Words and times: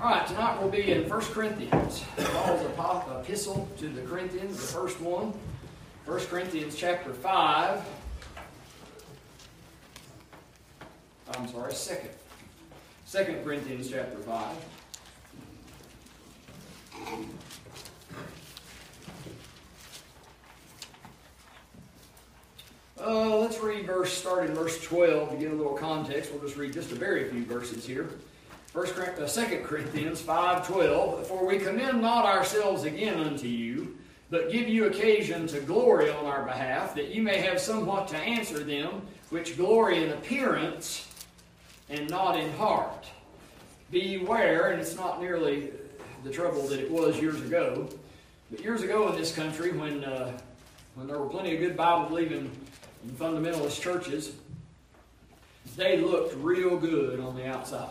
All 0.00 0.10
right, 0.10 0.24
tonight 0.28 0.60
we'll 0.60 0.70
be 0.70 0.92
in 0.92 1.08
1 1.08 1.20
Corinthians. 1.32 2.04
Paul's 2.16 2.64
epistle 2.64 3.68
to 3.78 3.88
the 3.88 4.02
Corinthians, 4.02 4.54
the 4.54 4.62
first 4.62 5.00
one. 5.00 5.32
1 6.06 6.20
Corinthians 6.26 6.76
chapter 6.76 7.12
5. 7.12 7.84
I'm 11.34 11.48
sorry, 11.48 11.72
2nd. 11.72 12.10
2 13.10 13.42
Corinthians 13.42 13.90
chapter 13.90 14.18
5. 14.18 14.56
Uh, 23.00 23.36
let's 23.38 23.58
read 23.58 23.84
verse, 23.84 24.12
start 24.12 24.48
in 24.48 24.54
verse 24.54 24.80
12 24.84 25.30
to 25.30 25.36
get 25.36 25.50
a 25.50 25.54
little 25.56 25.74
context. 25.74 26.30
We'll 26.30 26.42
just 26.42 26.56
read 26.56 26.72
just 26.72 26.92
a 26.92 26.94
very 26.94 27.28
few 27.30 27.44
verses 27.44 27.84
here. 27.84 28.10
First, 28.72 28.98
uh, 28.98 29.26
2 29.26 29.62
Corinthians 29.64 30.20
5.12 30.20 31.24
For 31.24 31.46
we 31.46 31.58
commend 31.58 32.02
not 32.02 32.26
ourselves 32.26 32.84
again 32.84 33.18
unto 33.18 33.46
you, 33.46 33.96
but 34.30 34.52
give 34.52 34.68
you 34.68 34.84
occasion 34.84 35.46
to 35.46 35.60
glory 35.60 36.10
on 36.10 36.26
our 36.26 36.44
behalf, 36.44 36.94
that 36.94 37.08
you 37.08 37.22
may 37.22 37.38
have 37.38 37.58
somewhat 37.58 38.08
to 38.08 38.18
answer 38.18 38.58
them 38.58 39.00
which 39.30 39.56
glory 39.56 40.04
in 40.04 40.10
appearance 40.10 41.08
and 41.88 42.10
not 42.10 42.38
in 42.38 42.52
heart. 42.52 43.06
Beware, 43.90 44.72
and 44.72 44.82
it's 44.82 44.94
not 44.94 45.22
nearly 45.22 45.70
the 46.22 46.30
trouble 46.30 46.66
that 46.68 46.78
it 46.78 46.90
was 46.90 47.18
years 47.18 47.40
ago, 47.40 47.88
but 48.50 48.60
years 48.60 48.82
ago 48.82 49.08
in 49.08 49.16
this 49.16 49.34
country 49.34 49.72
when, 49.72 50.04
uh, 50.04 50.38
when 50.94 51.06
there 51.06 51.18
were 51.18 51.28
plenty 51.28 51.54
of 51.54 51.60
good 51.60 51.76
Bible 51.76 52.06
believing 52.06 52.50
in 53.02 53.10
fundamentalist 53.12 53.80
churches, 53.80 54.32
they 55.74 55.96
looked 55.98 56.34
real 56.36 56.76
good 56.76 57.18
on 57.18 57.34
the 57.34 57.46
outside. 57.46 57.88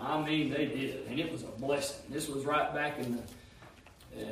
I 0.00 0.22
mean, 0.22 0.50
they 0.50 0.66
did, 0.66 1.06
and 1.08 1.18
it 1.18 1.30
was 1.30 1.42
a 1.42 1.60
blessing. 1.60 2.04
This 2.10 2.28
was 2.28 2.44
right 2.44 2.74
back 2.74 2.98
in 2.98 3.16
the 4.16 4.24
uh, 4.24 4.28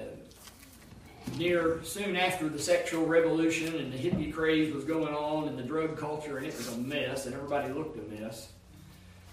near 1.38 1.80
soon 1.84 2.16
after 2.16 2.48
the 2.48 2.58
sexual 2.58 3.06
revolution 3.06 3.76
and 3.76 3.92
the 3.92 3.96
hippie 3.96 4.32
craze 4.32 4.72
was 4.74 4.84
going 4.84 5.14
on 5.14 5.48
and 5.48 5.58
the 5.58 5.62
drug 5.62 5.96
culture, 5.96 6.38
and 6.38 6.46
it 6.46 6.56
was 6.56 6.72
a 6.74 6.78
mess, 6.78 7.26
and 7.26 7.34
everybody 7.34 7.72
looked 7.72 7.96
a 7.98 8.20
mess. 8.20 8.48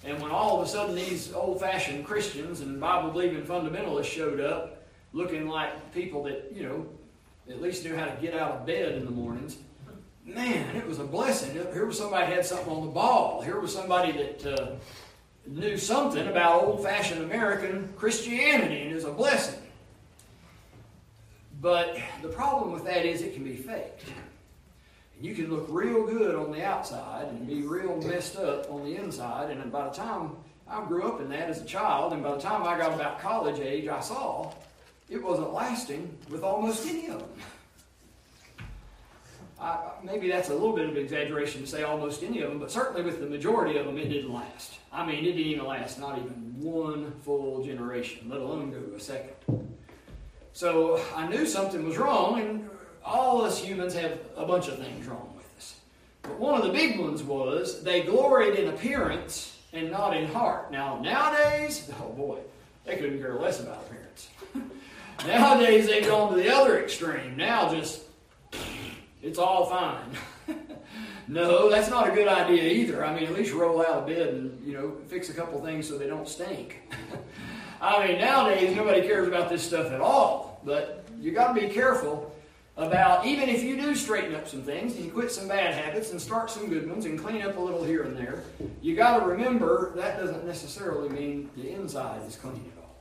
And 0.04 0.22
when 0.22 0.32
all 0.32 0.62
of 0.62 0.68
a 0.68 0.70
sudden 0.70 0.96
these 0.96 1.34
old 1.34 1.60
fashioned 1.60 2.06
Christians 2.06 2.62
and 2.62 2.80
Bible 2.80 3.12
believing 3.12 3.44
fundamentalists 3.44 4.06
showed 4.06 4.40
up, 4.40 4.84
looking 5.12 5.48
like 5.48 5.94
people 5.94 6.24
that, 6.24 6.52
you 6.54 6.64
know, 6.64 6.86
at 7.50 7.62
least 7.62 7.84
knew 7.84 7.96
how 7.96 8.06
to 8.06 8.22
get 8.22 8.34
out 8.34 8.52
of 8.52 8.66
bed 8.66 8.94
in 8.94 9.06
the 9.06 9.12
mornings, 9.12 9.58
man, 10.24 10.76
it 10.76 10.88
was 10.88 11.00
a 11.00 11.04
blessing. 11.04 11.52
Here 11.54 11.86
was 11.86 11.98
somebody 11.98 12.32
had 12.32 12.46
something 12.46 12.72
on 12.72 12.86
the 12.86 12.92
ball. 12.92 13.42
Here 13.42 13.60
was 13.60 13.74
somebody 13.74 14.12
that 14.12 14.46
uh, 14.46 14.76
knew 15.50 15.78
something 15.78 16.28
about 16.28 16.64
old 16.64 16.84
fashioned 16.84 17.24
American 17.24 17.92
Christianity, 17.98 18.84
and 18.84 18.96
was 18.96 19.04
a 19.04 19.12
blessing. 19.12 19.60
But 21.62 21.98
the 22.22 22.30
problem 22.30 22.72
with 22.72 22.86
that 22.86 23.06
is 23.06 23.22
it 23.22 23.34
can 23.34 23.44
be 23.44 23.56
faked. 23.56 24.06
And 25.18 25.26
you 25.26 25.36
can 25.36 25.50
look 25.50 25.66
real 25.70 26.06
good 26.06 26.36
on 26.36 26.52
the 26.52 26.64
outside 26.64 27.28
and 27.28 27.48
be 27.48 27.64
real 27.64 27.98
messed 27.98 28.38
up 28.38 28.72
on 28.72 28.86
the 28.86 28.96
inside. 28.96 29.50
And 29.52 29.72
by 29.72 29.90
the 29.90 29.94
time 29.94 30.38
I 30.68 30.86
grew 30.86 31.04
up 31.04 31.20
in 31.20 31.30
that 31.30 31.50
as 31.50 31.62
a 31.62 31.66
child, 31.66 32.14
and 32.14 32.24
by 32.24 32.36
the 32.36 32.42
time 32.42 32.64
I 32.64 32.78
got 32.78 32.94
about 32.94 33.20
college 33.20 33.60
age, 33.60 33.88
I 33.88 34.00
saw 34.00 34.54
it 35.10 35.22
wasn't 35.22 35.52
lasting 35.52 36.16
with 36.30 36.44
almost 36.44 36.88
any 36.88 37.08
of 37.08 37.20
them. 37.20 37.30
I, 39.62 39.92
maybe 40.04 40.30
that's 40.30 40.50
a 40.50 40.54
little 40.54 40.76
bit 40.76 40.90
of 40.90 40.96
exaggeration 40.96 41.62
to 41.62 41.68
say 41.68 41.84
almost 41.84 42.24
any 42.24 42.42
of 42.42 42.50
them, 42.50 42.60
but 42.60 42.72
certainly 42.72 43.02
with 43.02 43.20
the 43.20 43.26
majority 43.26 43.78
of 43.78 43.86
them, 43.86 43.98
it 43.98 44.08
didn't 44.08 44.34
last. 44.34 44.80
I 44.92 45.06
mean, 45.06 45.20
it 45.20 45.34
didn't 45.34 45.40
even 45.40 45.66
last 45.66 46.00
not 46.00 46.18
even 46.18 46.56
one 46.60 47.12
full 47.24 47.64
generation, 47.64 48.30
let 48.30 48.40
alone 48.40 48.72
go 48.72 48.96
a 48.96 49.00
second. 49.00 49.34
So 50.54 51.04
I 51.16 51.28
knew 51.28 51.46
something 51.46 51.86
was 51.86 51.98
wrong, 51.98 52.40
and 52.40 52.70
all 53.04 53.42
us 53.44 53.62
humans 53.62 53.94
have 53.96 54.20
a 54.36 54.46
bunch 54.46 54.68
of 54.68 54.78
things 54.78 55.08
wrong 55.08 55.34
with 55.36 55.46
us. 55.58 55.80
But 56.22 56.40
one 56.40 56.56
of 56.56 56.66
the 56.66 56.72
big 56.72 57.00
ones 57.00 57.22
was 57.22 57.84
they 57.84 58.04
gloried 58.04 58.56
in 58.56 58.70
appearance 58.70 59.58
and 59.74 59.92
not 59.92 60.16
in 60.16 60.28
heart. 60.28 60.72
Now, 60.72 61.00
nowadays, 61.00 61.90
oh 62.02 62.10
boy, 62.14 62.40
they 62.86 62.96
couldn't 62.96 63.20
care 63.20 63.36
less 63.36 63.60
about 63.60 63.86
appearance. 63.88 64.30
nowadays, 65.28 65.86
they've 65.86 66.06
gone 66.06 66.32
to 66.32 66.42
the 66.42 66.54
other 66.54 66.82
extreme. 66.82 67.36
Now, 67.36 67.74
just 67.74 68.02
it's 69.22 69.38
all 69.38 69.66
fine. 69.66 70.12
no, 71.28 71.70
that's 71.70 71.90
not 71.90 72.10
a 72.10 72.12
good 72.12 72.28
idea 72.28 72.64
either. 72.64 73.06
I 73.06 73.14
mean, 73.14 73.26
at 73.26 73.34
least 73.34 73.54
roll 73.54 73.82
out 73.82 73.88
of 73.88 74.08
bed 74.08 74.30
and, 74.30 74.66
you 74.66 74.74
know, 74.74 74.94
fix 75.08 75.30
a 75.30 75.34
couple 75.34 75.62
things 75.62 75.88
so 75.88 75.98
they 75.98 76.08
don't 76.08 76.28
stink. 76.28 76.82
I 77.82 78.08
mean, 78.08 78.20
nowadays, 78.20 78.76
nobody 78.76 79.02
cares 79.02 79.28
about 79.28 79.50
this 79.50 79.64
stuff 79.64 79.92
at 79.92 80.02
all. 80.02 80.62
But 80.66 81.06
you 81.20 81.32
got 81.32 81.54
to 81.54 81.62
be 81.62 81.68
careful 81.68 82.36
about, 82.78 83.26
even 83.26 83.50
if 83.50 83.64
you 83.64 83.76
do 83.76 83.96
straighten 83.96 84.36
up 84.36 84.48
some 84.48 84.64
things 84.64 84.96
and 84.96 85.06
you 85.06 85.12
quit 85.12 85.32
some 85.32 85.48
bad 85.48 85.74
habits 85.74 86.12
and 86.12 86.22
start 86.22 86.50
some 86.50 86.70
good 86.70 86.90
ones 86.90 87.06
and 87.06 87.20
clean 87.20 87.42
up 87.42 87.58
a 87.58 87.60
little 87.60 87.84
here 87.84 88.04
and 88.04 88.16
there, 88.16 88.44
you 88.82 88.96
got 88.96 89.20
to 89.20 89.26
remember 89.26 89.92
that 89.96 90.18
doesn't 90.18 90.46
necessarily 90.46 91.10
mean 91.10 91.50
the 91.56 91.70
inside 91.72 92.26
is 92.26 92.36
clean 92.36 92.72
at 92.78 92.84
all. 92.84 92.96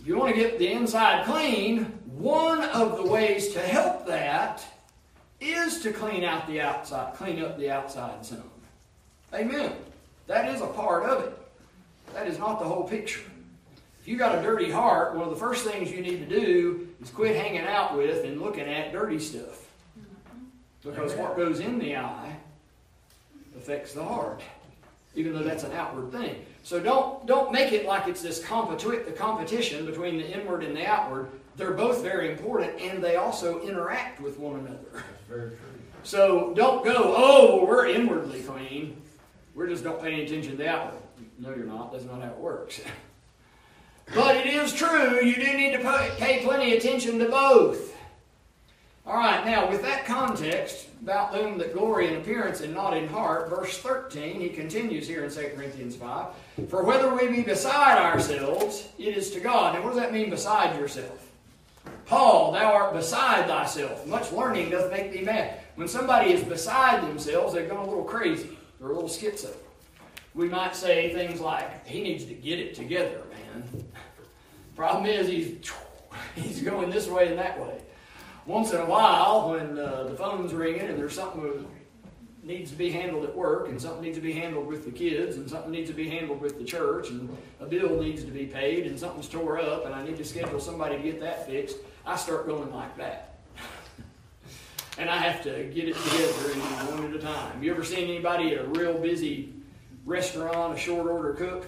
If 0.00 0.06
you 0.06 0.16
want 0.16 0.34
to 0.34 0.40
get 0.40 0.58
the 0.58 0.70
inside 0.70 1.24
clean, 1.26 1.84
one 2.06 2.62
of 2.62 2.96
the 2.96 3.04
ways 3.04 3.52
to 3.54 3.60
help 3.60 4.06
that 4.06 4.64
is 5.44 5.80
to 5.80 5.92
clean 5.92 6.24
out 6.24 6.46
the 6.46 6.60
outside, 6.60 7.14
clean 7.14 7.42
up 7.42 7.58
the 7.58 7.70
outside 7.70 8.24
some. 8.24 8.42
Amen. 9.32 9.72
That 10.26 10.54
is 10.54 10.60
a 10.60 10.66
part 10.66 11.04
of 11.04 11.24
it. 11.24 11.38
That 12.12 12.26
is 12.26 12.38
not 12.38 12.58
the 12.58 12.64
whole 12.64 12.84
picture. 12.84 13.20
If 14.00 14.08
you 14.08 14.16
got 14.16 14.38
a 14.38 14.42
dirty 14.42 14.70
heart, 14.70 15.14
one 15.14 15.24
of 15.24 15.30
the 15.30 15.40
first 15.40 15.64
things 15.64 15.90
you 15.90 16.00
need 16.00 16.28
to 16.28 16.40
do 16.40 16.88
is 17.02 17.10
quit 17.10 17.36
hanging 17.36 17.66
out 17.66 17.96
with 17.96 18.24
and 18.24 18.40
looking 18.40 18.68
at 18.68 18.92
dirty 18.92 19.18
stuff. 19.18 19.66
Because 20.82 21.14
what 21.14 21.36
goes 21.36 21.60
in 21.60 21.78
the 21.78 21.96
eye 21.96 22.36
affects 23.56 23.94
the 23.94 24.04
heart, 24.04 24.42
even 25.14 25.32
though 25.32 25.42
that's 25.42 25.64
an 25.64 25.72
outward 25.72 26.12
thing. 26.12 26.44
So 26.62 26.80
don't 26.80 27.26
don't 27.26 27.52
make 27.52 27.72
it 27.72 27.86
like 27.86 28.08
it's 28.08 28.22
this 28.22 28.42
competi- 28.42 29.04
the 29.04 29.12
competition 29.12 29.86
between 29.86 30.16
the 30.16 30.26
inward 30.26 30.64
and 30.64 30.76
the 30.76 30.86
outward. 30.86 31.28
They're 31.56 31.72
both 31.72 32.02
very 32.02 32.32
important, 32.32 32.80
and 32.80 33.02
they 33.02 33.16
also 33.16 33.60
interact 33.60 34.20
with 34.20 34.38
one 34.38 34.58
another. 34.60 34.78
That's 34.92 35.04
Very 35.28 35.48
true. 35.50 35.58
So 36.02 36.52
don't 36.54 36.84
go, 36.84 37.14
oh, 37.16 37.56
well, 37.56 37.66
we're 37.66 37.86
inwardly 37.86 38.42
clean. 38.42 39.00
We're 39.54 39.68
just 39.68 39.84
don't 39.84 40.02
pay 40.02 40.12
any 40.12 40.24
attention 40.24 40.52
to 40.52 40.56
the 40.58 40.68
outward. 40.68 41.00
No, 41.38 41.54
you're 41.54 41.64
not. 41.64 41.92
That's 41.92 42.04
not 42.04 42.20
how 42.20 42.28
it 42.28 42.36
works. 42.38 42.80
but 44.14 44.36
it 44.36 44.46
is 44.46 44.72
true. 44.74 45.24
You 45.24 45.36
do 45.36 45.56
need 45.56 45.72
to 45.72 46.10
pay 46.18 46.42
plenty 46.44 46.76
attention 46.76 47.18
to 47.20 47.28
both. 47.28 47.93
All 49.06 49.16
right, 49.16 49.44
now 49.44 49.70
with 49.70 49.82
that 49.82 50.06
context 50.06 50.88
about 51.02 51.30
them 51.30 51.58
that 51.58 51.74
glory 51.74 52.08
in 52.08 52.16
appearance 52.16 52.62
and 52.62 52.72
not 52.72 52.96
in 52.96 53.06
heart, 53.06 53.50
verse 53.50 53.76
13, 53.76 54.40
he 54.40 54.48
continues 54.48 55.06
here 55.06 55.24
in 55.24 55.30
2 55.30 55.52
Corinthians 55.54 55.94
5 55.94 56.26
For 56.70 56.82
whether 56.84 57.14
we 57.14 57.28
be 57.28 57.42
beside 57.42 57.98
ourselves, 57.98 58.88
it 58.98 59.14
is 59.14 59.30
to 59.32 59.40
God. 59.40 59.74
And 59.74 59.84
what 59.84 59.90
does 59.90 60.00
that 60.00 60.12
mean, 60.14 60.30
beside 60.30 60.78
yourself? 60.80 61.30
Paul, 62.06 62.52
thou 62.52 62.72
art 62.72 62.94
beside 62.94 63.46
thyself. 63.46 64.06
Much 64.06 64.32
learning 64.32 64.70
doth 64.70 64.90
make 64.90 65.12
thee 65.12 65.20
mad. 65.20 65.60
When 65.74 65.86
somebody 65.86 66.32
is 66.32 66.42
beside 66.42 67.02
themselves, 67.02 67.52
they've 67.52 67.68
gone 67.68 67.84
a 67.84 67.88
little 67.88 68.04
crazy. 68.04 68.56
They're 68.78 68.90
a 68.90 68.94
little 68.94 69.08
schizo. 69.08 69.52
We 70.34 70.48
might 70.48 70.74
say 70.74 71.12
things 71.12 71.40
like, 71.40 71.86
he 71.86 72.02
needs 72.02 72.24
to 72.24 72.34
get 72.34 72.58
it 72.58 72.74
together, 72.74 73.20
man. 73.30 73.84
Problem 74.76 75.04
is, 75.04 75.28
he's, 75.28 75.58
he's 76.34 76.62
going 76.62 76.88
this 76.88 77.06
way 77.06 77.28
and 77.28 77.38
that 77.38 77.60
way. 77.60 77.83
Once 78.46 78.72
in 78.72 78.80
a 78.80 78.84
while, 78.84 79.50
when 79.50 79.78
uh, 79.78 80.04
the 80.04 80.16
phone's 80.16 80.52
ringing 80.52 80.82
and 80.82 80.98
there's 80.98 81.14
something 81.14 81.42
that 81.42 81.64
needs 82.42 82.70
to 82.70 82.76
be 82.76 82.90
handled 82.90 83.24
at 83.24 83.34
work, 83.34 83.68
and 83.68 83.80
something 83.80 84.02
needs 84.02 84.18
to 84.18 84.22
be 84.22 84.32
handled 84.32 84.66
with 84.66 84.84
the 84.84 84.90
kids, 84.90 85.36
and 85.36 85.48
something 85.48 85.72
needs 85.72 85.88
to 85.88 85.96
be 85.96 86.08
handled 86.08 86.40
with 86.42 86.58
the 86.58 86.64
church, 86.64 87.08
and 87.08 87.34
a 87.60 87.64
bill 87.64 88.02
needs 88.02 88.22
to 88.22 88.30
be 88.30 88.44
paid, 88.44 88.86
and 88.86 89.00
something's 89.00 89.28
tore 89.28 89.58
up, 89.58 89.86
and 89.86 89.94
I 89.94 90.04
need 90.04 90.18
to 90.18 90.24
schedule 90.24 90.60
somebody 90.60 90.96
to 90.96 91.02
get 91.02 91.20
that 91.20 91.46
fixed, 91.46 91.78
I 92.04 92.16
start 92.16 92.46
going 92.46 92.70
like 92.70 92.94
that. 92.98 93.38
and 94.98 95.08
I 95.08 95.16
have 95.16 95.42
to 95.44 95.64
get 95.74 95.88
it 95.88 95.96
together 95.96 96.60
one 96.90 97.06
at 97.06 97.16
a 97.16 97.18
time. 97.18 97.62
You 97.62 97.72
ever 97.72 97.82
seen 97.82 98.10
anybody 98.10 98.54
at 98.54 98.66
a 98.66 98.68
real 98.68 98.98
busy 98.98 99.54
restaurant, 100.04 100.76
a 100.76 100.78
short 100.78 101.06
order 101.06 101.32
cook, 101.32 101.64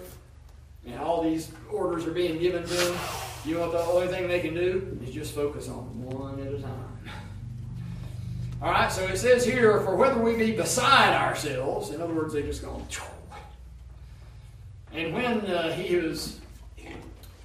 and 0.85 0.99
all 0.99 1.23
these 1.23 1.51
orders 1.71 2.05
are 2.05 2.11
being 2.11 2.37
given 2.37 2.61
to 2.61 2.73
them? 2.73 2.99
You 3.45 3.55
know 3.55 3.61
what 3.61 3.71
the 3.71 3.79
only 3.79 4.07
thing 4.07 4.27
they 4.27 4.41
can 4.41 4.53
do 4.53 4.99
is 5.03 5.13
just 5.13 5.33
focus 5.33 5.69
on 5.69 6.03
one. 6.03 6.39
All 8.61 8.71
right, 8.71 8.91
so 8.91 9.03
it 9.05 9.17
says 9.17 9.45
here, 9.45 9.81
for 9.81 9.95
whether 9.95 10.19
we 10.19 10.35
be 10.35 10.51
beside 10.51 11.13
ourselves, 11.13 11.91
in 11.91 12.01
other 12.01 12.13
words, 12.13 12.33
they 12.33 12.41
just 12.41 12.63
go, 12.63 12.81
and 14.93 15.13
when 15.13 15.41
uh, 15.41 15.73
he 15.73 15.93
has 15.93 16.39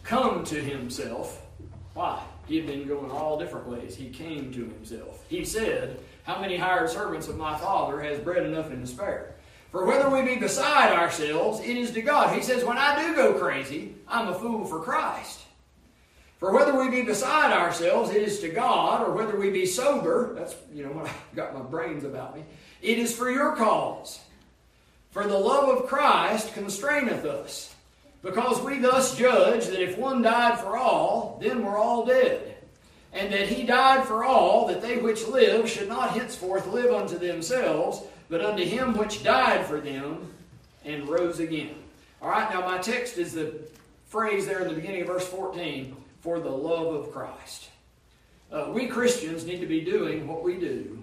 come 0.04 0.42
to 0.44 0.54
himself, 0.54 1.44
why? 1.92 2.22
He 2.46 2.56
had 2.56 2.66
been 2.66 2.88
going 2.88 3.10
all 3.10 3.38
different 3.38 3.66
ways. 3.68 3.94
He 3.94 4.08
came 4.08 4.52
to 4.54 4.64
himself. 4.64 5.22
He 5.28 5.44
said, 5.44 6.00
How 6.24 6.40
many 6.40 6.56
hired 6.56 6.88
servants 6.88 7.28
of 7.28 7.36
my 7.36 7.58
father 7.58 8.00
has 8.00 8.18
bread 8.18 8.46
enough 8.46 8.70
and 8.70 8.86
to 8.86 8.90
spare? 8.90 9.34
For 9.70 9.86
whether 9.86 10.10
we 10.10 10.22
be 10.22 10.36
beside 10.36 10.92
ourselves, 10.92 11.60
it 11.60 11.76
is 11.76 11.92
to 11.92 12.02
God. 12.02 12.34
He 12.34 12.42
says, 12.42 12.62
when 12.62 12.76
I 12.76 13.06
do 13.06 13.14
go 13.14 13.32
crazy, 13.34 13.94
I'm 14.06 14.28
a 14.28 14.34
fool 14.34 14.66
for 14.66 14.80
Christ. 14.80 15.41
For 16.42 16.50
whether 16.50 16.76
we 16.76 16.90
be 16.90 17.02
beside 17.02 17.52
ourselves, 17.52 18.10
it 18.10 18.20
is 18.20 18.40
to 18.40 18.48
God, 18.48 19.06
or 19.06 19.12
whether 19.12 19.38
we 19.38 19.50
be 19.50 19.64
sober, 19.64 20.34
that's, 20.34 20.56
you 20.74 20.84
know, 20.84 20.90
when 20.90 21.06
I 21.06 21.12
got 21.36 21.54
my 21.54 21.60
brains 21.60 22.02
about 22.02 22.34
me, 22.34 22.42
it 22.82 22.98
is 22.98 23.14
for 23.14 23.30
your 23.30 23.54
cause. 23.54 24.18
For 25.12 25.24
the 25.24 25.38
love 25.38 25.68
of 25.68 25.86
Christ 25.86 26.52
constraineth 26.52 27.24
us, 27.24 27.72
because 28.22 28.60
we 28.60 28.80
thus 28.80 29.16
judge 29.16 29.66
that 29.66 29.80
if 29.80 29.96
one 29.96 30.20
died 30.20 30.58
for 30.58 30.76
all, 30.76 31.38
then 31.40 31.64
we're 31.64 31.78
all 31.78 32.04
dead. 32.04 32.56
And 33.12 33.32
that 33.32 33.46
he 33.46 33.62
died 33.62 34.04
for 34.04 34.24
all, 34.24 34.66
that 34.66 34.82
they 34.82 34.96
which 34.96 35.24
live 35.28 35.70
should 35.70 35.88
not 35.88 36.10
henceforth 36.10 36.66
live 36.66 36.92
unto 36.92 37.18
themselves, 37.18 38.02
but 38.28 38.44
unto 38.44 38.64
him 38.64 38.98
which 38.98 39.22
died 39.22 39.64
for 39.64 39.80
them 39.80 40.26
and 40.84 41.08
rose 41.08 41.38
again. 41.38 41.76
All 42.20 42.30
right, 42.30 42.52
now 42.52 42.62
my 42.62 42.78
text 42.78 43.16
is 43.16 43.32
the 43.32 43.60
phrase 44.08 44.44
there 44.44 44.62
in 44.62 44.66
the 44.66 44.74
beginning 44.74 45.02
of 45.02 45.06
verse 45.06 45.28
14 45.28 46.01
for 46.22 46.40
the 46.40 46.50
love 46.50 46.94
of 46.94 47.12
Christ. 47.12 47.69
Uh, 48.50 48.70
we 48.70 48.86
Christians 48.86 49.44
need 49.44 49.60
to 49.60 49.66
be 49.66 49.80
doing 49.80 50.26
what 50.26 50.42
we 50.42 50.54
do 50.54 51.02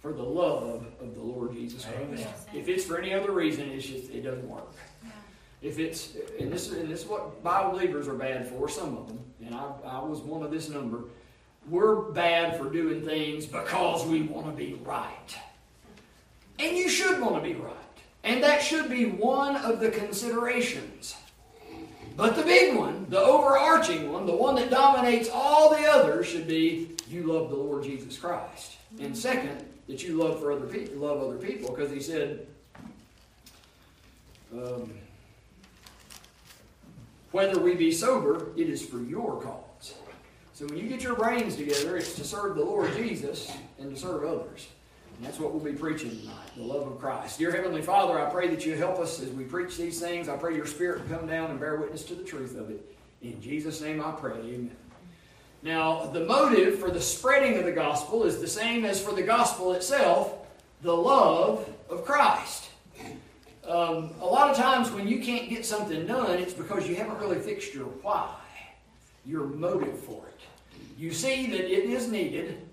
for 0.00 0.12
the 0.12 0.22
love 0.22 0.86
of 1.00 1.14
the 1.14 1.20
Lord 1.20 1.52
Jesus 1.52 1.84
Christ. 1.84 2.26
If 2.52 2.68
it's 2.68 2.84
for 2.84 2.98
any 2.98 3.14
other 3.14 3.32
reason, 3.32 3.70
it's 3.70 3.86
just 3.86 4.10
it 4.10 4.22
doesn't 4.22 4.48
work. 4.48 4.72
If 5.62 5.78
it's 5.78 6.14
and 6.38 6.50
this 6.52 6.70
and 6.72 6.90
this 6.90 7.02
is 7.02 7.06
what 7.06 7.42
Bible 7.42 7.72
believers 7.72 8.08
are 8.08 8.14
bad 8.14 8.48
for, 8.48 8.68
some 8.68 8.96
of 8.96 9.06
them, 9.06 9.20
and 9.44 9.54
I, 9.54 9.72
I 9.84 9.98
was 10.02 10.20
one 10.20 10.42
of 10.42 10.50
this 10.50 10.68
number. 10.68 11.04
We're 11.68 11.96
bad 12.12 12.58
for 12.58 12.70
doing 12.70 13.02
things 13.04 13.46
because 13.46 14.06
we 14.06 14.22
want 14.22 14.46
to 14.46 14.52
be 14.52 14.80
right. 14.82 15.36
And 16.58 16.76
you 16.76 16.88
should 16.88 17.20
want 17.20 17.36
to 17.36 17.42
be 17.42 17.54
right. 17.54 17.74
And 18.24 18.42
that 18.42 18.62
should 18.62 18.88
be 18.90 19.04
one 19.06 19.56
of 19.56 19.80
the 19.80 19.90
considerations. 19.90 21.14
But 22.16 22.36
the 22.36 22.42
big 22.42 22.76
one, 22.76 23.06
the 23.08 23.18
overarching 23.18 24.12
one, 24.12 24.26
the 24.26 24.34
one 24.34 24.54
that 24.56 24.70
dominates 24.70 25.28
all 25.32 25.70
the 25.70 25.86
others 25.86 26.26
should 26.26 26.46
be 26.46 26.90
you 27.08 27.24
love 27.24 27.50
the 27.50 27.56
Lord 27.56 27.82
Jesus 27.82 28.18
Christ. 28.18 28.76
And 29.00 29.16
second, 29.16 29.64
that 29.88 30.02
you 30.02 30.16
love 30.16 30.40
for 30.40 30.52
other 30.52 30.66
people, 30.66 30.96
love 30.96 31.22
other 31.22 31.38
people, 31.38 31.74
because 31.74 31.90
he 31.90 32.00
said, 32.00 32.46
um, 34.52 34.92
whether 37.32 37.60
we 37.60 37.74
be 37.74 37.92
sober, 37.92 38.48
it 38.56 38.68
is 38.68 38.84
for 38.84 38.98
your 39.00 39.40
cause. 39.40 39.94
So 40.52 40.66
when 40.66 40.76
you 40.76 40.88
get 40.88 41.02
your 41.02 41.14
brains 41.14 41.56
together, 41.56 41.96
it's 41.96 42.14
to 42.16 42.24
serve 42.24 42.56
the 42.56 42.64
Lord 42.64 42.94
Jesus 42.94 43.50
and 43.78 43.94
to 43.94 44.00
serve 44.00 44.24
others. 44.24 44.68
And 45.20 45.28
that's 45.28 45.38
what 45.38 45.52
we'll 45.52 45.62
be 45.62 45.78
preaching 45.78 46.18
tonight 46.18 46.34
the 46.56 46.62
love 46.62 46.90
of 46.90 46.98
Christ. 46.98 47.38
Dear 47.38 47.52
Heavenly 47.52 47.82
Father, 47.82 48.18
I 48.18 48.30
pray 48.30 48.48
that 48.48 48.64
you 48.64 48.74
help 48.74 48.98
us 48.98 49.20
as 49.20 49.28
we 49.28 49.44
preach 49.44 49.76
these 49.76 50.00
things. 50.00 50.30
I 50.30 50.36
pray 50.38 50.56
your 50.56 50.64
Spirit 50.64 51.06
come 51.10 51.26
down 51.26 51.50
and 51.50 51.60
bear 51.60 51.76
witness 51.76 52.04
to 52.04 52.14
the 52.14 52.24
truth 52.24 52.56
of 52.56 52.70
it. 52.70 52.96
In 53.20 53.38
Jesus' 53.42 53.82
name 53.82 54.02
I 54.02 54.12
pray. 54.12 54.38
Amen. 54.38 54.74
Now, 55.62 56.06
the 56.06 56.24
motive 56.24 56.78
for 56.78 56.90
the 56.90 57.02
spreading 57.02 57.58
of 57.58 57.66
the 57.66 57.72
gospel 57.72 58.24
is 58.24 58.40
the 58.40 58.48
same 58.48 58.86
as 58.86 58.98
for 58.98 59.12
the 59.12 59.22
gospel 59.22 59.74
itself 59.74 60.32
the 60.80 60.96
love 60.96 61.70
of 61.90 62.02
Christ. 62.06 62.70
Um, 63.68 64.14
a 64.22 64.26
lot 64.26 64.48
of 64.48 64.56
times 64.56 64.90
when 64.90 65.06
you 65.06 65.20
can't 65.20 65.50
get 65.50 65.66
something 65.66 66.06
done, 66.06 66.38
it's 66.38 66.54
because 66.54 66.88
you 66.88 66.94
haven't 66.94 67.18
really 67.18 67.38
fixed 67.38 67.74
your 67.74 67.84
why, 67.84 68.36
your 69.26 69.44
motive 69.48 69.98
for 69.98 70.24
it. 70.28 70.40
You 70.96 71.12
see 71.12 71.46
that 71.50 71.70
it 71.70 71.90
is 71.90 72.08
needed, 72.10 72.66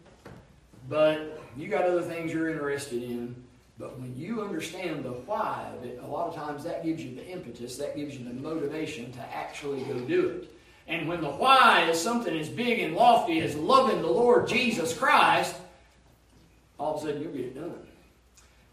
but 0.88 1.37
you 1.58 1.68
got 1.68 1.86
other 1.86 2.02
things 2.02 2.32
you're 2.32 2.50
interested 2.50 3.04
in. 3.04 3.36
But 3.80 4.00
when 4.00 4.16
you 4.16 4.42
understand 4.42 5.04
the 5.04 5.12
why 5.12 5.72
of 5.78 5.86
it, 5.86 6.00
a 6.02 6.08
lot 6.08 6.28
of 6.28 6.36
times 6.36 6.64
that 6.64 6.84
gives 6.84 7.04
you 7.04 7.16
the 7.16 7.28
impetus, 7.28 7.78
that 7.78 7.96
gives 7.96 8.18
you 8.18 8.26
the 8.26 8.34
motivation 8.34 9.12
to 9.14 9.20
actually 9.36 9.82
go 9.82 10.00
do 10.00 10.30
it. 10.30 10.54
And 10.88 11.08
when 11.08 11.22
the 11.22 11.30
why 11.30 11.88
is 11.90 12.02
something 12.02 12.36
as 12.36 12.50
big 12.50 12.80
and 12.80 12.96
lofty 12.96 13.40
as 13.42 13.56
loving 13.56 14.02
the 14.02 14.08
Lord 14.08 14.48
Jesus 14.48 14.98
Christ, 14.98 15.56
all 16.80 16.96
of 16.96 17.04
a 17.04 17.06
sudden 17.06 17.22
you'll 17.22 17.34
get 17.34 17.46
it 17.46 17.56
done. 17.56 17.88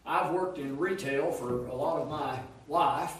I've 0.06 0.32
worked 0.32 0.58
in 0.58 0.78
retail 0.78 1.32
for 1.32 1.66
a 1.66 1.74
lot 1.74 2.00
of 2.00 2.08
my 2.08 2.38
life, 2.68 3.14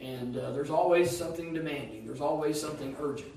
and 0.00 0.36
uh, 0.36 0.52
there's 0.52 0.70
always 0.70 1.16
something 1.16 1.54
demanding, 1.54 2.06
there's 2.06 2.20
always 2.20 2.60
something 2.60 2.94
urgent. 3.00 3.32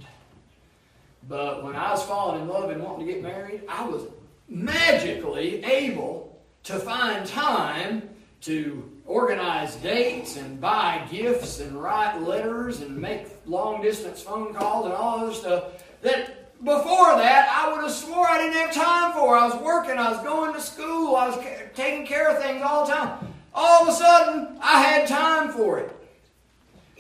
But 1.28 1.64
when 1.64 1.76
I 1.76 1.92
was 1.92 2.04
falling 2.04 2.42
in 2.42 2.48
love 2.48 2.70
and 2.70 2.84
wanting 2.84 3.08
to 3.08 3.14
get 3.14 3.22
married, 3.22 3.62
I 3.70 3.88
was 3.88 4.04
magically 4.50 5.64
able 5.64 6.42
to 6.64 6.80
find 6.80 7.26
time 7.26 8.10
to 8.42 8.90
organize 9.06 9.76
dates 9.78 10.38
and 10.38 10.60
buy 10.60 11.06
gifts 11.12 11.60
and 11.60 11.82
write 11.82 12.22
letters 12.22 12.82
and 12.82 12.98
make 12.98 13.28
long 13.46 13.82
distance 13.82 14.22
phone 14.22 14.54
calls 14.54 14.86
and 14.86 14.94
all 14.94 15.20
other 15.20 15.34
stuff 15.34 15.64
that 16.02 16.54
before 16.64 17.16
that 17.16 17.50
I 17.50 17.72
would 17.72 17.84
have 17.84 17.92
swore 17.92 18.28
I 18.28 18.38
didn't 18.38 18.54
have 18.54 18.74
time 18.74 19.14
for. 19.14 19.36
I 19.36 19.48
was 19.48 19.62
working, 19.62 19.98
I 19.98 20.12
was 20.12 20.22
going 20.24 20.54
to 20.54 20.62
school, 20.62 21.16
I 21.16 21.28
was 21.28 21.38
ca- 21.38 21.70
taking 21.74 22.06
care 22.06 22.30
of 22.30 22.42
things 22.42 22.62
all 22.62 22.86
the 22.86 22.94
time. 22.94 23.34
All 23.54 23.84
of 23.84 23.90
a 23.90 23.94
sudden, 23.94 24.58
I 24.62 24.84
had 24.84 25.08
time 25.08 25.52
for 25.52 25.80
it. 25.80 25.92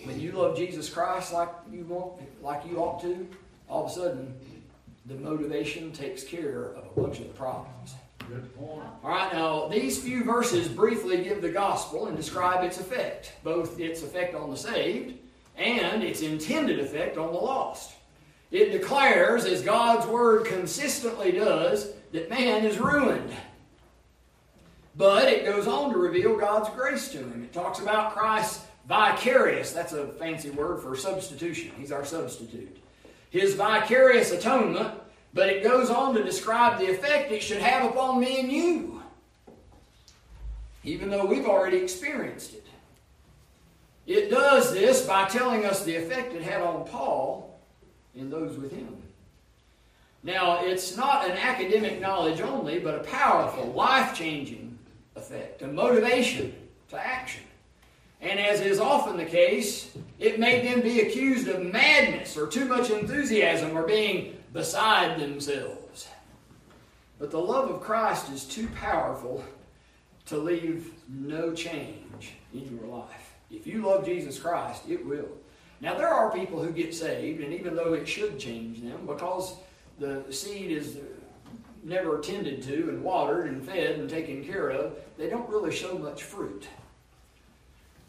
When 0.03 0.19
you 0.19 0.31
love 0.31 0.57
Jesus 0.57 0.89
Christ 0.89 1.33
like 1.33 1.49
you 1.71 1.83
want, 1.83 2.21
like 2.41 2.65
you 2.65 2.77
ought 2.77 3.01
to, 3.01 3.27
all 3.69 3.85
of 3.85 3.91
a 3.91 3.93
sudden 3.93 4.33
the 5.09 5.15
motivation 5.15 5.91
takes 5.91 6.23
care 6.23 6.65
of 6.75 6.85
a 6.85 7.01
bunch 7.01 7.19
of 7.19 7.27
the 7.27 7.33
problems. 7.33 7.95
Good 8.29 8.55
point. 8.55 8.85
All 9.03 9.09
right, 9.09 9.33
now 9.33 9.67
these 9.67 10.01
few 10.01 10.23
verses 10.23 10.67
briefly 10.67 11.23
give 11.23 11.41
the 11.41 11.49
gospel 11.49 12.05
and 12.05 12.15
describe 12.15 12.63
its 12.63 12.79
effect, 12.79 13.33
both 13.43 13.79
its 13.79 14.03
effect 14.03 14.35
on 14.35 14.51
the 14.51 14.55
saved 14.55 15.17
and 15.57 16.03
its 16.03 16.21
intended 16.21 16.79
effect 16.79 17.17
on 17.17 17.33
the 17.33 17.39
lost. 17.39 17.91
It 18.51 18.71
declares, 18.71 19.45
as 19.45 19.63
God's 19.63 20.05
word 20.05 20.45
consistently 20.45 21.31
does, 21.31 21.91
that 22.11 22.29
man 22.29 22.63
is 22.63 22.77
ruined. 22.77 23.31
But 24.95 25.27
it 25.27 25.45
goes 25.45 25.67
on 25.67 25.91
to 25.91 25.97
reveal 25.97 26.37
God's 26.37 26.69
grace 26.69 27.09
to 27.09 27.17
him. 27.17 27.43
It 27.43 27.53
talks 27.53 27.79
about 27.79 28.15
Christ's 28.15 28.63
vicarious, 28.87 29.71
that's 29.71 29.93
a 29.93 30.07
fancy 30.13 30.51
word 30.51 30.81
for 30.81 30.95
substitution. 30.95 31.71
He's 31.77 31.91
our 31.91 32.05
substitute 32.05 32.77
his 33.29 33.55
vicarious 33.55 34.31
atonement, 34.31 34.93
but 35.33 35.49
it 35.49 35.63
goes 35.63 35.89
on 35.89 36.15
to 36.15 36.23
describe 36.23 36.79
the 36.79 36.91
effect 36.91 37.31
it 37.31 37.43
should 37.43 37.61
have 37.61 37.89
upon 37.89 38.19
me 38.19 38.39
and 38.39 38.51
you, 38.51 39.03
even 40.83 41.09
though 41.09 41.25
we've 41.25 41.45
already 41.45 41.77
experienced 41.77 42.53
it. 42.53 42.65
It 44.07 44.31
does 44.31 44.73
this 44.73 45.05
by 45.05 45.27
telling 45.27 45.65
us 45.65 45.83
the 45.83 45.95
effect 45.95 46.33
it 46.33 46.41
had 46.41 46.61
on 46.61 46.85
Paul 46.87 47.59
and 48.15 48.31
those 48.31 48.57
with 48.57 48.71
him. 48.71 48.97
Now, 50.23 50.65
it's 50.65 50.97
not 50.97 51.29
an 51.29 51.37
academic 51.37 52.01
knowledge 52.01 52.41
only, 52.41 52.79
but 52.79 52.95
a 52.95 53.03
powerful, 53.03 53.67
life 53.67 54.17
changing 54.17 54.77
effect, 55.15 55.61
a 55.61 55.67
motivation 55.67 56.53
to 56.89 56.97
action. 56.97 57.43
And 58.21 58.39
as 58.39 58.59
is 58.59 58.79
often 58.79 59.17
the 59.17 59.25
case, 59.25 59.95
it 60.19 60.39
made 60.39 60.67
them 60.67 60.81
be 60.81 61.01
accused 61.01 61.47
of 61.47 61.65
madness 61.65 62.37
or 62.37 62.47
too 62.47 62.65
much 62.65 62.89
enthusiasm 62.89 63.77
or 63.77 63.87
being 63.87 64.37
beside 64.51 65.19
themselves. 65.19 66.07
But 67.17 67.31
the 67.31 67.39
love 67.39 67.69
of 67.69 67.81
Christ 67.81 68.31
is 68.31 68.45
too 68.45 68.67
powerful 68.75 69.43
to 70.25 70.37
leave 70.37 70.91
no 71.07 71.53
change 71.53 72.33
in 72.53 72.77
your 72.77 72.87
life. 72.87 73.35
If 73.49 73.65
you 73.65 73.81
love 73.81 74.05
Jesus 74.05 74.37
Christ, 74.37 74.83
it 74.87 75.05
will. 75.05 75.29
Now, 75.81 75.95
there 75.95 76.09
are 76.09 76.31
people 76.31 76.61
who 76.61 76.71
get 76.71 76.93
saved, 76.93 77.41
and 77.41 77.53
even 77.53 77.75
though 77.75 77.93
it 77.93 78.07
should 78.07 78.37
change 78.37 78.81
them, 78.81 79.05
because 79.05 79.55
the 79.97 80.23
seed 80.29 80.71
is 80.71 80.97
never 81.83 82.19
tended 82.19 82.61
to 82.63 82.89
and 82.89 83.03
watered 83.03 83.47
and 83.47 83.65
fed 83.65 83.99
and 83.99 84.09
taken 84.09 84.43
care 84.43 84.69
of, 84.69 84.93
they 85.17 85.29
don't 85.29 85.49
really 85.49 85.73
show 85.73 85.97
much 85.97 86.23
fruit. 86.23 86.67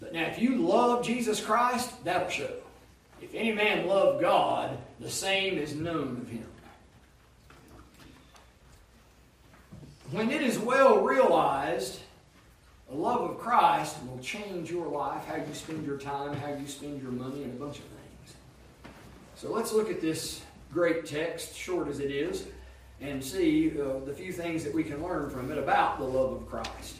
But 0.00 0.12
now, 0.14 0.26
if 0.26 0.38
you 0.38 0.56
love 0.56 1.04
Jesus 1.04 1.40
Christ, 1.40 2.04
that'll 2.04 2.30
show. 2.30 2.50
If 3.20 3.34
any 3.34 3.52
man 3.52 3.86
love 3.86 4.20
God, 4.20 4.78
the 4.98 5.10
same 5.10 5.58
is 5.58 5.74
known 5.74 6.16
of 6.22 6.28
him. 6.28 6.46
When 10.10 10.30
it 10.30 10.42
is 10.42 10.58
well 10.58 11.02
realized, 11.02 12.00
the 12.88 12.96
love 12.96 13.30
of 13.30 13.38
Christ 13.38 13.96
will 14.04 14.18
change 14.18 14.70
your 14.70 14.88
life, 14.88 15.24
how 15.26 15.36
you 15.36 15.54
spend 15.54 15.86
your 15.86 15.98
time, 15.98 16.34
how 16.34 16.52
you 16.54 16.66
spend 16.66 17.00
your 17.00 17.12
money, 17.12 17.44
and 17.44 17.54
a 17.54 17.64
bunch 17.64 17.78
of 17.78 17.84
things. 17.84 18.34
So 19.36 19.52
let's 19.52 19.72
look 19.72 19.90
at 19.90 20.00
this 20.00 20.42
great 20.72 21.06
text, 21.06 21.54
short 21.54 21.88
as 21.88 22.00
it 22.00 22.10
is, 22.10 22.46
and 23.00 23.22
see 23.22 23.70
uh, 23.80 24.00
the 24.04 24.12
few 24.12 24.32
things 24.32 24.64
that 24.64 24.74
we 24.74 24.82
can 24.82 25.02
learn 25.02 25.30
from 25.30 25.52
it 25.52 25.58
about 25.58 25.98
the 25.98 26.04
love 26.04 26.32
of 26.32 26.48
Christ. 26.48 26.96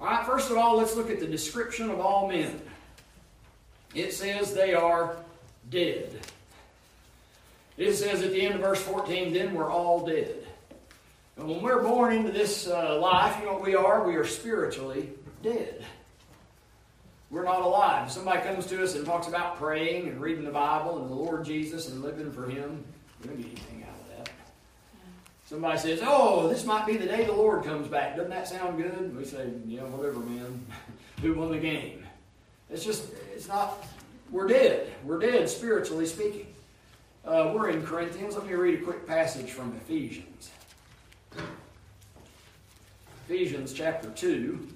All 0.00 0.06
right, 0.06 0.24
first 0.24 0.50
of 0.50 0.56
all, 0.56 0.76
let's 0.76 0.94
look 0.94 1.10
at 1.10 1.18
the 1.18 1.26
description 1.26 1.90
of 1.90 2.00
all 2.00 2.28
men. 2.28 2.60
It 3.94 4.12
says 4.12 4.54
they 4.54 4.74
are 4.74 5.16
dead. 5.70 6.20
It 7.76 7.94
says 7.94 8.22
at 8.22 8.30
the 8.30 8.40
end 8.42 8.54
of 8.56 8.60
verse 8.60 8.80
14, 8.82 9.32
then 9.32 9.54
we're 9.54 9.70
all 9.70 10.06
dead. 10.06 10.34
And 11.36 11.48
when 11.48 11.62
we're 11.62 11.82
born 11.82 12.12
into 12.14 12.32
this 12.32 12.68
uh, 12.68 12.98
life, 13.00 13.36
you 13.40 13.46
know 13.46 13.54
what 13.54 13.64
we 13.64 13.74
are? 13.74 14.06
We 14.06 14.16
are 14.16 14.24
spiritually 14.24 15.10
dead. 15.42 15.84
we're 17.30 17.44
not 17.44 17.62
alive. 17.62 18.06
If 18.06 18.12
somebody 18.12 18.40
comes 18.42 18.66
to 18.66 18.82
us 18.82 18.94
and 18.94 19.06
talks 19.06 19.28
about 19.28 19.58
praying 19.58 20.08
and 20.08 20.20
reading 20.20 20.44
the 20.44 20.50
Bible 20.50 21.00
and 21.00 21.10
the 21.10 21.14
Lord 21.14 21.44
Jesus 21.44 21.88
and 21.88 22.02
living 22.02 22.32
for 22.32 22.48
Him, 22.48 22.84
we 23.22 23.28
don't 23.28 23.36
get 23.36 23.46
anything. 23.46 23.78
Somebody 25.48 25.78
says, 25.78 26.00
Oh, 26.02 26.46
this 26.46 26.66
might 26.66 26.86
be 26.86 26.98
the 26.98 27.06
day 27.06 27.24
the 27.24 27.32
Lord 27.32 27.64
comes 27.64 27.88
back. 27.88 28.16
Doesn't 28.16 28.30
that 28.30 28.46
sound 28.46 28.76
good? 28.76 29.16
We 29.16 29.24
say, 29.24 29.48
Yeah, 29.66 29.84
whatever, 29.84 30.18
man. 30.18 30.66
Who 31.22 31.32
won 31.32 31.50
the 31.50 31.58
game? 31.58 32.04
It's 32.68 32.84
just, 32.84 33.10
it's 33.34 33.48
not, 33.48 33.82
we're 34.30 34.46
dead. 34.46 34.92
We're 35.04 35.18
dead, 35.18 35.48
spiritually 35.48 36.04
speaking. 36.04 36.48
Uh, 37.24 37.52
we're 37.54 37.70
in 37.70 37.82
Corinthians. 37.82 38.34
Let 38.34 38.46
me 38.46 38.52
read 38.52 38.82
a 38.82 38.84
quick 38.84 39.06
passage 39.06 39.50
from 39.50 39.74
Ephesians. 39.76 40.50
Ephesians 43.26 43.72
chapter 43.72 44.10
2. 44.10 44.68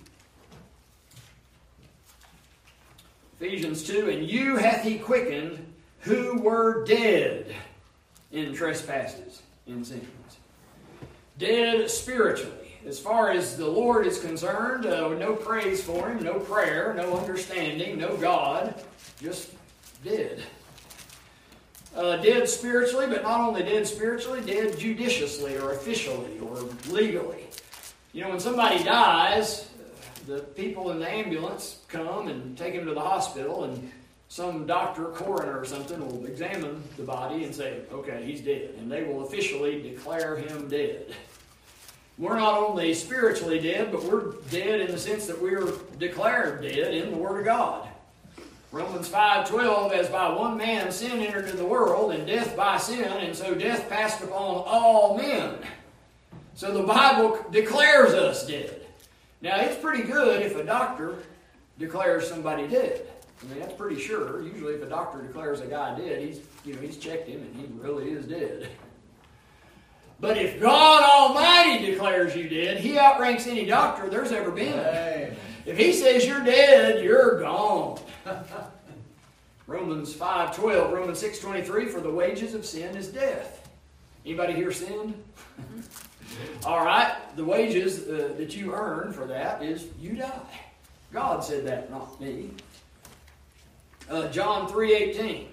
Ephesians 3.38 3.84
2, 3.84 4.08
and 4.08 4.26
you 4.26 4.56
hath 4.56 4.82
he 4.82 4.98
quickened 4.98 5.66
who 6.00 6.38
were 6.38 6.82
dead 6.86 7.54
in 8.30 8.54
trespasses, 8.54 9.42
in 9.66 9.84
sins. 9.84 10.06
Dead 11.38 11.90
spiritually. 11.90 12.58
As 12.86 12.98
far 12.98 13.30
as 13.30 13.56
the 13.56 13.66
Lord 13.66 14.06
is 14.06 14.18
concerned, 14.18 14.86
uh, 14.86 15.08
no 15.10 15.34
praise 15.34 15.82
for 15.82 16.10
him, 16.10 16.22
no 16.22 16.40
prayer, 16.40 16.94
no 16.96 17.16
understanding, 17.16 17.98
no 17.98 18.16
God, 18.16 18.74
just 19.20 19.50
dead. 20.04 20.42
Uh, 21.94 22.16
dead 22.16 22.48
spiritually, 22.48 23.06
but 23.06 23.22
not 23.22 23.40
only 23.40 23.62
dead 23.62 23.86
spiritually, 23.86 24.40
dead 24.40 24.76
judiciously 24.78 25.56
or 25.58 25.72
officially 25.72 26.38
or 26.40 26.56
legally. 26.90 27.44
You 28.12 28.22
know, 28.22 28.30
when 28.30 28.40
somebody 28.40 28.82
dies, 28.82 29.68
the 30.26 30.40
people 30.40 30.90
in 30.90 30.98
the 30.98 31.08
ambulance 31.08 31.80
come 31.88 32.28
and 32.28 32.56
take 32.58 32.74
him 32.74 32.86
to 32.86 32.94
the 32.94 33.00
hospital, 33.00 33.64
and 33.64 33.92
some 34.32 34.64
doctor, 34.64 35.08
coroner 35.08 35.60
or 35.60 35.64
something, 35.66 36.00
will 36.00 36.24
examine 36.24 36.82
the 36.96 37.02
body 37.02 37.44
and 37.44 37.54
say, 37.54 37.80
okay, 37.92 38.24
he's 38.24 38.40
dead. 38.40 38.70
And 38.78 38.90
they 38.90 39.04
will 39.04 39.26
officially 39.26 39.82
declare 39.82 40.38
him 40.38 40.68
dead. 40.68 41.14
We're 42.16 42.38
not 42.38 42.54
only 42.54 42.94
spiritually 42.94 43.60
dead, 43.60 43.92
but 43.92 44.02
we're 44.04 44.32
dead 44.50 44.80
in 44.80 44.90
the 44.90 44.96
sense 44.96 45.26
that 45.26 45.38
we're 45.38 45.70
declared 45.98 46.62
dead 46.62 46.94
in 46.94 47.10
the 47.10 47.16
Word 47.18 47.40
of 47.40 47.44
God. 47.44 47.86
Romans 48.70 49.06
5:12 49.06 49.92
as 49.92 50.08
by 50.08 50.30
one 50.30 50.56
man 50.56 50.90
sin 50.90 51.20
entered 51.20 51.44
into 51.44 51.58
the 51.58 51.66
world 51.66 52.12
and 52.12 52.26
death 52.26 52.56
by 52.56 52.78
sin 52.78 53.04
and 53.04 53.36
so 53.36 53.54
death 53.54 53.86
passed 53.90 54.22
upon 54.22 54.64
all 54.66 55.14
men. 55.14 55.58
So 56.54 56.72
the 56.72 56.84
Bible 56.84 57.38
declares 57.50 58.14
us 58.14 58.46
dead. 58.46 58.86
Now, 59.42 59.60
it's 59.60 59.78
pretty 59.78 60.04
good 60.04 60.40
if 60.40 60.56
a 60.56 60.64
doctor 60.64 61.18
declares 61.78 62.26
somebody 62.26 62.66
dead. 62.66 63.11
I 63.42 63.48
mean, 63.48 63.60
that's 63.60 63.74
pretty 63.74 64.00
sure. 64.00 64.42
Usually, 64.42 64.74
if 64.74 64.82
a 64.82 64.86
doctor 64.86 65.20
declares 65.20 65.60
a 65.60 65.66
guy 65.66 65.98
dead, 65.98 66.20
he's 66.20 66.40
you 66.64 66.74
know 66.74 66.80
he's 66.80 66.96
checked 66.96 67.28
him 67.28 67.42
and 67.42 67.56
he 67.56 67.66
really 67.80 68.10
is 68.10 68.26
dead. 68.26 68.68
But 70.22 70.38
if 70.38 70.60
God 70.60 71.02
Almighty 71.02 71.84
declares 71.84 72.36
you 72.36 72.48
dead, 72.48 72.78
He 72.78 72.96
outranks 72.96 73.48
any 73.48 73.66
doctor 73.66 74.08
there's 74.08 74.30
ever 74.30 74.52
been. 74.52 74.78
Amen. 74.78 75.36
If 75.66 75.76
He 75.76 75.92
says 75.92 76.24
you're 76.24 76.44
dead, 76.44 77.02
you're 77.02 77.40
gone. 77.40 77.98
Romans 79.66 80.14
5.12, 80.14 80.92
Romans 80.92 81.20
6.23, 81.20 81.90
for 81.90 82.00
the 82.00 82.10
wages 82.10 82.54
of 82.54 82.64
sin 82.64 82.96
is 82.96 83.08
death. 83.08 83.68
Anybody 84.24 84.52
here 84.52 84.70
sinned? 84.70 85.20
All 86.64 86.84
right, 86.84 87.16
the 87.34 87.44
wages 87.44 88.06
uh, 88.06 88.34
that 88.36 88.54
you 88.54 88.72
earn 88.72 89.12
for 89.12 89.26
that 89.26 89.62
is 89.62 89.88
you 90.00 90.14
die. 90.14 90.60
God 91.12 91.42
said 91.42 91.66
that, 91.66 91.90
not 91.90 92.20
me. 92.20 92.50
Uh, 94.10 94.28
John 94.28 94.68
3.18, 94.68 95.46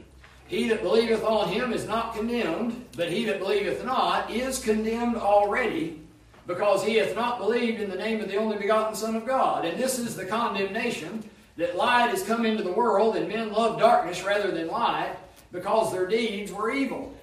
He 0.48 0.68
that 0.70 0.82
believeth 0.82 1.24
on 1.24 1.50
him 1.50 1.74
is 1.74 1.88
not 1.88 2.16
condemned, 2.16 2.86
but 2.98 3.12
he 3.12 3.26
that 3.26 3.40
believeth 3.40 3.84
not 3.86 4.32
is 4.32 4.60
condemned 4.60 5.16
already, 5.16 6.00
because 6.48 6.84
he 6.84 6.96
hath 6.96 7.16
not 7.16 7.40
believed 7.40 7.80
in 7.80 7.90
the 7.90 7.96
name 7.96 8.22
of 8.22 8.28
the 8.28 8.38
only 8.38 8.58
begotten 8.58 8.96
Son 8.96 9.16
of 9.16 9.26
God. 9.26 9.66
And 9.66 9.80
this 9.80 10.00
is 10.00 10.16
the 10.16 10.26
condemnation, 10.26 11.24
that 11.58 11.76
light 11.76 12.10
has 12.10 12.24
come 12.24 12.46
into 12.46 12.64
the 12.64 12.72
world, 12.72 13.18
and 13.18 13.28
men 13.28 13.52
love 13.52 13.80
darkness 13.80 14.24
rather 14.24 14.50
than 14.50 14.68
light, 14.68 15.16
because 15.52 15.92
their 15.92 16.08
deeds 16.08 16.52
were 16.52 16.72
evil. 16.72 17.14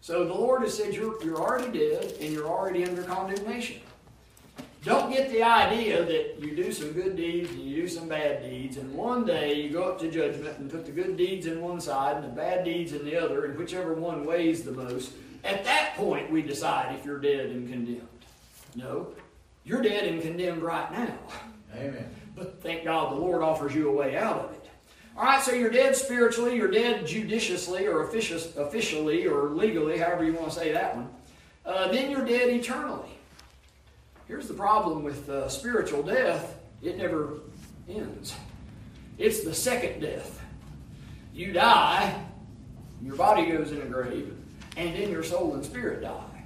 So 0.00 0.24
the 0.24 0.34
Lord 0.34 0.62
has 0.62 0.76
said 0.76 0.94
you're, 0.94 1.22
you're 1.22 1.36
already 1.36 1.78
dead 1.78 2.14
and 2.20 2.32
you're 2.32 2.48
already 2.48 2.84
under 2.84 3.02
condemnation. 3.02 3.80
Don't 4.82 5.12
get 5.12 5.30
the 5.30 5.42
idea 5.42 6.02
that 6.04 6.40
you 6.40 6.56
do 6.56 6.72
some 6.72 6.92
good 6.92 7.14
deeds 7.14 7.50
and 7.50 7.60
you 7.60 7.82
do 7.82 7.88
some 7.88 8.08
bad 8.08 8.42
deeds, 8.42 8.78
and 8.78 8.94
one 8.94 9.26
day 9.26 9.60
you 9.60 9.68
go 9.68 9.84
up 9.84 9.98
to 10.00 10.10
judgment 10.10 10.58
and 10.58 10.70
put 10.70 10.86
the 10.86 10.92
good 10.92 11.18
deeds 11.18 11.46
in 11.46 11.60
one 11.60 11.80
side 11.80 12.16
and 12.16 12.24
the 12.24 12.28
bad 12.28 12.64
deeds 12.64 12.94
in 12.94 13.04
the 13.04 13.14
other, 13.14 13.44
and 13.44 13.58
whichever 13.58 13.92
one 13.92 14.24
weighs 14.24 14.62
the 14.62 14.72
most. 14.72 15.12
At 15.44 15.64
that 15.64 15.94
point, 15.96 16.30
we 16.30 16.40
decide 16.40 16.94
if 16.94 17.04
you're 17.04 17.18
dead 17.18 17.46
and 17.50 17.68
condemned. 17.68 18.08
No, 18.74 19.08
you're 19.64 19.82
dead 19.82 20.04
and 20.04 20.22
condemned 20.22 20.62
right 20.62 20.90
now. 20.90 21.18
Amen. 21.74 22.08
But 22.34 22.62
thank 22.62 22.84
God 22.84 23.12
the 23.12 23.16
Lord 23.20 23.42
offers 23.42 23.74
you 23.74 23.90
a 23.90 23.92
way 23.92 24.16
out 24.16 24.38
of 24.38 24.52
it. 24.52 24.70
All 25.14 25.24
right, 25.24 25.42
so 25.42 25.52
you're 25.52 25.70
dead 25.70 25.94
spiritually, 25.94 26.56
you're 26.56 26.70
dead 26.70 27.06
judiciously 27.06 27.86
or 27.86 28.04
officious, 28.04 28.56
officially 28.56 29.26
or 29.26 29.50
legally, 29.50 29.98
however 29.98 30.24
you 30.24 30.32
want 30.32 30.48
to 30.48 30.58
say 30.58 30.72
that 30.72 30.96
one. 30.96 31.10
Uh, 31.66 31.88
then 31.88 32.10
you're 32.10 32.24
dead 32.24 32.48
eternally. 32.48 32.99
Here's 34.30 34.46
the 34.46 34.54
problem 34.54 35.02
with 35.02 35.28
uh, 35.28 35.48
spiritual 35.48 36.04
death 36.04 36.56
it 36.84 36.96
never 36.96 37.40
ends. 37.88 38.32
It's 39.18 39.42
the 39.42 39.52
second 39.52 40.02
death. 40.02 40.40
You 41.34 41.52
die, 41.52 42.14
your 43.02 43.16
body 43.16 43.46
goes 43.46 43.72
in 43.72 43.82
a 43.82 43.86
grave, 43.86 44.32
and 44.76 44.94
then 44.94 45.10
your 45.10 45.24
soul 45.24 45.54
and 45.54 45.64
spirit 45.64 46.02
die. 46.02 46.44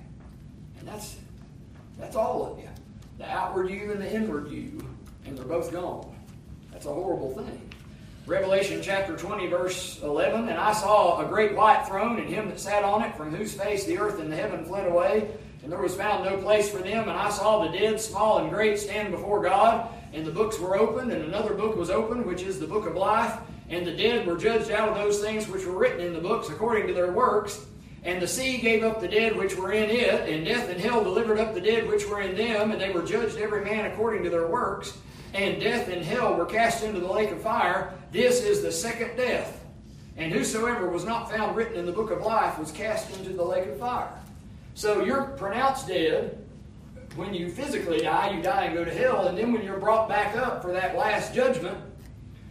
And 0.78 0.88
that's, 0.88 1.16
that's 1.98 2.16
all 2.16 2.50
of 2.50 2.58
you 2.58 2.70
the 3.18 3.30
outward 3.30 3.68
you 3.68 3.92
and 3.92 4.00
the 4.00 4.10
inward 4.10 4.50
you, 4.50 4.80
and 5.26 5.36
they're 5.36 5.44
both 5.44 5.70
gone. 5.70 6.16
That's 6.72 6.86
a 6.86 6.92
horrible 6.92 7.34
thing. 7.34 7.70
Revelation 8.26 8.80
chapter 8.82 9.14
20, 9.14 9.48
verse 9.48 10.00
11. 10.02 10.48
And 10.48 10.58
I 10.58 10.72
saw 10.72 11.20
a 11.20 11.28
great 11.28 11.54
white 11.54 11.86
throne, 11.86 12.18
and 12.18 12.30
him 12.30 12.48
that 12.48 12.58
sat 12.58 12.82
on 12.82 13.02
it, 13.02 13.14
from 13.14 13.34
whose 13.34 13.52
face 13.52 13.84
the 13.84 13.98
earth 13.98 14.20
and 14.20 14.32
the 14.32 14.36
heaven 14.36 14.64
fled 14.64 14.90
away, 14.90 15.28
and 15.64 15.72
there 15.72 15.80
was 15.80 15.96
found 15.96 16.24
no 16.24 16.36
place 16.36 16.70
for 16.70 16.78
them. 16.78 17.08
And 17.08 17.18
I 17.18 17.30
saw 17.30 17.64
the 17.64 17.76
dead, 17.76 18.00
small 18.00 18.38
and 18.38 18.50
great, 18.50 18.78
stand 18.78 19.10
before 19.10 19.42
God, 19.42 19.88
and 20.12 20.24
the 20.24 20.30
books 20.30 20.60
were 20.60 20.76
opened, 20.76 21.10
and 21.10 21.24
another 21.24 21.54
book 21.54 21.74
was 21.76 21.90
opened, 21.90 22.24
which 22.24 22.42
is 22.42 22.60
the 22.60 22.68
book 22.68 22.86
of 22.86 22.94
life. 22.94 23.36
And 23.68 23.84
the 23.84 23.96
dead 23.96 24.26
were 24.26 24.36
judged 24.36 24.70
out 24.70 24.90
of 24.90 24.94
those 24.94 25.20
things 25.20 25.48
which 25.48 25.66
were 25.66 25.76
written 25.76 26.06
in 26.06 26.12
the 26.12 26.20
books 26.20 26.50
according 26.50 26.86
to 26.86 26.92
their 26.92 27.10
works. 27.10 27.66
And 28.04 28.22
the 28.22 28.28
sea 28.28 28.58
gave 28.58 28.84
up 28.84 29.00
the 29.00 29.08
dead 29.08 29.34
which 29.34 29.56
were 29.56 29.72
in 29.72 29.90
it, 29.90 30.28
and 30.28 30.44
death 30.44 30.68
and 30.68 30.80
hell 30.80 31.02
delivered 31.02 31.40
up 31.40 31.54
the 31.54 31.60
dead 31.60 31.88
which 31.88 32.06
were 32.06 32.20
in 32.20 32.36
them, 32.36 32.70
and 32.70 32.80
they 32.80 32.90
were 32.90 33.02
judged 33.02 33.38
every 33.38 33.64
man 33.64 33.90
according 33.90 34.22
to 34.22 34.30
their 34.30 34.46
works 34.46 34.98
and 35.34 35.60
death 35.60 35.88
and 35.88 36.04
hell 36.04 36.36
were 36.36 36.46
cast 36.46 36.84
into 36.84 37.00
the 37.00 37.12
lake 37.12 37.32
of 37.32 37.42
fire. 37.42 37.92
This 38.12 38.42
is 38.42 38.62
the 38.62 38.70
second 38.70 39.16
death. 39.16 39.64
And 40.16 40.32
whosoever 40.32 40.88
was 40.88 41.04
not 41.04 41.28
found 41.28 41.56
written 41.56 41.76
in 41.76 41.86
the 41.86 41.92
book 41.92 42.12
of 42.12 42.22
life 42.22 42.56
was 42.56 42.70
cast 42.70 43.16
into 43.18 43.30
the 43.30 43.42
lake 43.42 43.66
of 43.66 43.78
fire. 43.78 44.16
So 44.74 45.04
you're 45.04 45.22
pronounced 45.22 45.88
dead. 45.88 46.38
When 47.14 47.32
you 47.32 47.48
physically 47.48 48.00
die, 48.00 48.36
you 48.36 48.42
die 48.42 48.64
and 48.64 48.74
go 48.74 48.84
to 48.84 48.92
hell. 48.92 49.28
And 49.28 49.38
then 49.38 49.52
when 49.52 49.62
you're 49.62 49.78
brought 49.78 50.08
back 50.08 50.36
up 50.36 50.62
for 50.62 50.72
that 50.72 50.96
last 50.96 51.32
judgment, 51.32 51.78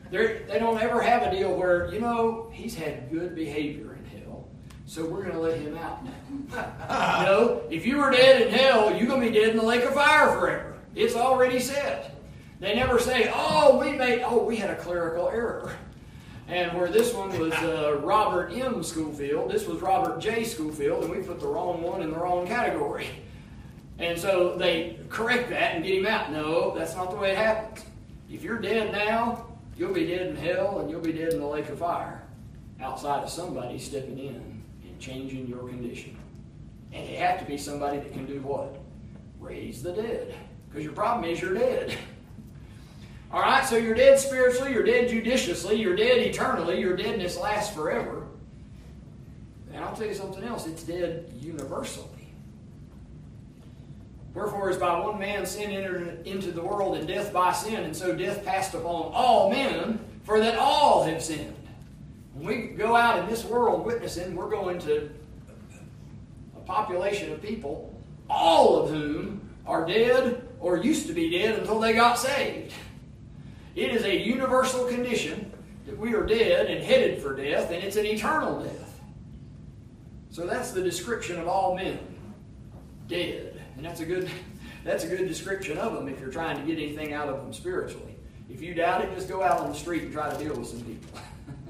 they 0.10 0.58
don't 0.60 0.80
ever 0.80 1.02
have 1.02 1.24
a 1.24 1.36
deal 1.36 1.54
where, 1.56 1.92
you 1.92 2.00
know, 2.00 2.50
he's 2.54 2.76
had 2.76 3.12
good 3.12 3.36
behavior 3.36 3.96
in 3.96 4.20
hell, 4.20 4.48
so 4.86 5.04
we're 5.06 5.24
going 5.24 5.34
to 5.34 5.40
let 5.40 5.60
him 5.60 5.76
out 5.78 6.06
now. 6.06 7.24
no, 7.26 7.64
if 7.72 7.86
you 7.86 7.98
were 7.98 8.12
dead 8.12 8.44
in 8.44 8.54
hell, 8.54 8.96
you're 8.96 9.08
going 9.08 9.22
to 9.22 9.28
be 9.28 9.34
dead 9.34 9.50
in 9.50 9.58
the 9.58 9.64
lake 9.64 9.84
of 9.84 9.96
fire 9.96 10.32
forever. 10.40 10.76
It's 10.96 11.16
already 11.16 11.60
set. 11.60 12.16
They 12.60 12.76
never 12.76 13.00
say, 13.00 13.32
oh, 13.34 13.80
we 13.80 13.98
made, 13.98 14.22
oh, 14.22 14.44
we 14.44 14.56
had 14.56 14.70
a 14.70 14.76
clerical 14.76 15.30
error. 15.30 15.76
And 16.54 16.78
where 16.78 16.88
this 16.88 17.16
one 17.16 17.36
was 17.40 17.52
uh, 17.52 18.00
Robert 18.04 18.52
M. 18.54 18.84
Schoolfield, 18.84 19.50
this 19.50 19.66
was 19.66 19.82
Robert 19.82 20.20
J. 20.20 20.44
Schoolfield, 20.44 21.04
and 21.04 21.12
we 21.12 21.18
put 21.24 21.40
the 21.40 21.48
wrong 21.48 21.82
one 21.82 22.04
in 22.04 22.12
the 22.12 22.16
wrong 22.16 22.46
category. 22.46 23.08
And 23.98 24.20
so 24.20 24.56
they 24.56 25.00
correct 25.10 25.50
that 25.50 25.74
and 25.74 25.84
get 25.84 25.98
him 25.98 26.06
out. 26.06 26.32
No, 26.32 26.78
that's 26.78 26.96
not 26.96 27.10
the 27.10 27.16
way 27.16 27.32
it 27.32 27.38
happens. 27.38 27.84
If 28.32 28.44
you're 28.44 28.60
dead 28.60 28.92
now, 28.92 29.48
you'll 29.76 29.94
be 29.94 30.06
dead 30.06 30.28
in 30.28 30.36
hell 30.36 30.78
and 30.78 30.92
you'll 30.92 31.02
be 31.02 31.12
dead 31.12 31.34
in 31.34 31.40
the 31.40 31.48
lake 31.48 31.70
of 31.70 31.80
fire 31.80 32.22
outside 32.80 33.24
of 33.24 33.32
somebody 33.32 33.80
stepping 33.80 34.20
in 34.20 34.62
and 34.84 35.00
changing 35.00 35.48
your 35.48 35.68
condition. 35.68 36.16
And 36.92 37.04
it 37.04 37.18
have 37.18 37.40
to 37.40 37.46
be 37.46 37.58
somebody 37.58 37.98
that 37.98 38.14
can 38.14 38.28
do 38.28 38.40
what? 38.42 38.78
Raise 39.40 39.82
the 39.82 39.94
dead. 39.94 40.36
Because 40.70 40.84
your 40.84 40.94
problem 40.94 41.26
is 41.26 41.42
you're 41.42 41.56
dead. 41.56 41.98
All 43.34 43.42
right, 43.42 43.66
so 43.66 43.78
you're 43.78 43.96
dead 43.96 44.20
spiritually, 44.20 44.74
you're 44.74 44.84
dead 44.84 45.10
judiciously, 45.10 45.76
you're 45.82 45.96
dead 45.96 46.20
eternally, 46.20 46.80
your 46.80 46.96
deadness 46.96 47.36
lasts 47.36 47.74
forever. 47.74 48.28
And 49.74 49.84
I'll 49.84 49.96
tell 49.96 50.06
you 50.06 50.14
something 50.14 50.44
else 50.44 50.68
it's 50.68 50.84
dead 50.84 51.34
universally. 51.42 52.08
Wherefore, 54.36 54.70
as 54.70 54.78
by 54.78 55.00
one 55.00 55.18
man 55.18 55.48
sin 55.48 55.72
entered 55.72 56.28
into 56.28 56.52
the 56.52 56.62
world, 56.62 56.96
and 56.96 57.08
death 57.08 57.34
by 57.34 57.52
sin, 57.54 57.84
and 57.84 57.96
so 57.96 58.16
death 58.16 58.46
passed 58.46 58.76
upon 58.76 59.12
all 59.16 59.50
men, 59.50 60.00
for 60.26 60.40
that 60.40 60.60
all 60.60 61.04
have 61.04 61.24
sinned. 61.24 61.56
When 62.36 62.46
we 62.46 62.68
go 62.68 62.96
out 62.96 63.18
in 63.18 63.28
this 63.28 63.44
world 63.44 63.84
witnessing, 63.84 64.36
we're 64.36 64.50
going 64.50 64.78
to 64.82 65.10
a 66.56 66.60
population 66.60 67.32
of 67.32 67.42
people, 67.42 68.00
all 68.30 68.84
of 68.84 68.92
whom 68.92 69.50
are 69.66 69.88
dead 69.88 70.48
or 70.60 70.78
used 70.78 71.08
to 71.08 71.14
be 71.14 71.32
dead 71.32 71.58
until 71.58 71.80
they 71.80 71.94
got 71.94 72.20
saved. 72.20 72.72
It 73.76 73.92
is 73.92 74.04
a 74.04 74.16
universal 74.16 74.86
condition 74.88 75.52
that 75.86 75.98
we 75.98 76.14
are 76.14 76.26
dead 76.26 76.68
and 76.68 76.84
headed 76.84 77.22
for 77.22 77.36
death, 77.36 77.72
and 77.72 77.84
it's 77.84 77.96
an 77.96 78.06
eternal 78.06 78.64
death. 78.64 79.00
So 80.30 80.46
that's 80.46 80.72
the 80.72 80.82
description 80.82 81.40
of 81.40 81.48
all 81.48 81.76
men 81.76 82.00
dead. 83.08 83.62
And 83.76 83.86
that's 83.86 84.00
a 84.00 84.06
good 84.06 84.30
that's 84.84 85.04
a 85.04 85.08
good 85.08 85.28
description 85.28 85.78
of 85.78 85.94
them 85.94 86.08
if 86.08 86.20
you're 86.20 86.32
trying 86.32 86.58
to 86.60 86.64
get 86.64 86.82
anything 86.82 87.14
out 87.14 87.30
of 87.30 87.38
them 87.42 87.54
spiritually. 87.54 88.16
If 88.50 88.62
you 88.62 88.74
doubt 88.74 89.04
it, 89.04 89.16
just 89.16 89.30
go 89.30 89.42
out 89.42 89.60
on 89.60 89.70
the 89.70 89.76
street 89.76 90.04
and 90.04 90.14
try 90.14 90.30
to 90.30 90.44
deal 90.44 90.56
with 90.56 90.68
some 90.68 90.82
people. 90.82 91.20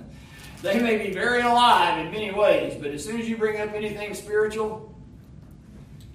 they 0.61 0.81
may 0.81 0.97
be 0.97 1.13
very 1.13 1.41
alive 1.41 2.05
in 2.05 2.11
many 2.11 2.31
ways, 2.31 2.75
but 2.81 2.91
as 2.91 3.05
soon 3.05 3.19
as 3.19 3.29
you 3.29 3.37
bring 3.37 3.61
up 3.61 3.73
anything 3.73 4.13
spiritual, 4.15 4.93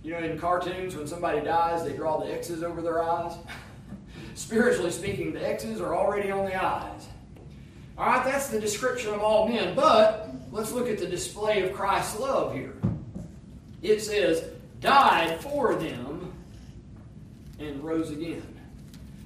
you 0.03 0.13
know, 0.13 0.19
in 0.19 0.39
cartoons, 0.39 0.97
when 0.97 1.07
somebody 1.07 1.41
dies, 1.41 1.85
they 1.85 1.93
draw 1.93 2.19
the 2.19 2.33
X's 2.33 2.63
over 2.63 2.83
their 2.83 3.03
eyes. 3.03 3.35
Spiritually 4.39 4.93
speaking, 4.93 5.33
the 5.33 5.45
X's 5.47 5.81
are 5.81 5.97
already 5.97 6.31
on 6.31 6.45
the 6.45 6.55
eyes. 6.55 7.09
All 7.99 8.07
right, 8.07 8.25
that's 8.25 8.49
the 8.49 8.61
description 8.61 9.13
of 9.13 9.21
all 9.21 9.49
men. 9.49 9.75
But 9.75 10.31
let's 10.53 10.71
look 10.71 10.89
at 10.89 10.99
the 10.99 11.09
display 11.09 11.69
of 11.69 11.75
Christ's 11.75 12.21
love 12.21 12.55
here. 12.55 12.77
It 13.83 14.01
says, 14.01 14.45
died 14.79 15.41
for 15.41 15.75
them 15.75 16.33
and 17.59 17.83
rose 17.83 18.13
again. 18.13 18.47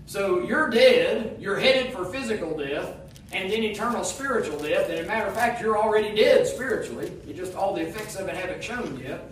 So 0.07 0.45
you're 0.45 0.71
dead, 0.71 1.37
you're 1.39 1.61
headed 1.61 1.93
for 1.93 2.07
physical 2.07 2.57
death, 2.57 2.97
and 3.33 3.53
then 3.53 3.63
eternal 3.65 4.05
spiritual 4.05 4.59
death. 4.61 4.89
And 4.89 4.99
as 4.99 5.05
a 5.05 5.09
matter 5.09 5.27
of 5.27 5.35
fact, 5.35 5.61
you're 5.61 5.77
already 5.77 6.17
dead 6.17 6.47
spiritually. 6.47 7.13
You 7.27 7.35
just 7.35 7.55
all 7.55 7.75
the 7.75 7.83
effects 7.83 8.17
of 8.17 8.29
it 8.29 8.35
haven't 8.35 8.65
shown 8.65 8.99
yet. 8.99 9.31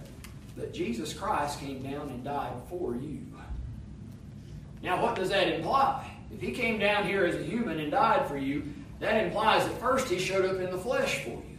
But 0.58 0.74
Jesus 0.74 1.14
Christ 1.14 1.58
came 1.58 1.82
down 1.82 2.10
and 2.10 2.22
died 2.22 2.52
for 2.68 2.94
you. 2.96 3.20
Now, 4.82 5.02
what 5.02 5.14
does 5.14 5.28
that 5.30 5.48
imply? 5.48 6.10
If 6.32 6.40
he 6.40 6.52
came 6.52 6.78
down 6.78 7.06
here 7.06 7.24
as 7.24 7.34
a 7.34 7.42
human 7.42 7.80
and 7.80 7.90
died 7.90 8.26
for 8.26 8.36
you, 8.36 8.62
that 9.00 9.24
implies 9.24 9.64
that 9.64 9.80
first 9.80 10.08
he 10.08 10.18
showed 10.18 10.44
up 10.44 10.60
in 10.60 10.70
the 10.70 10.78
flesh 10.78 11.24
for 11.24 11.30
you. 11.30 11.58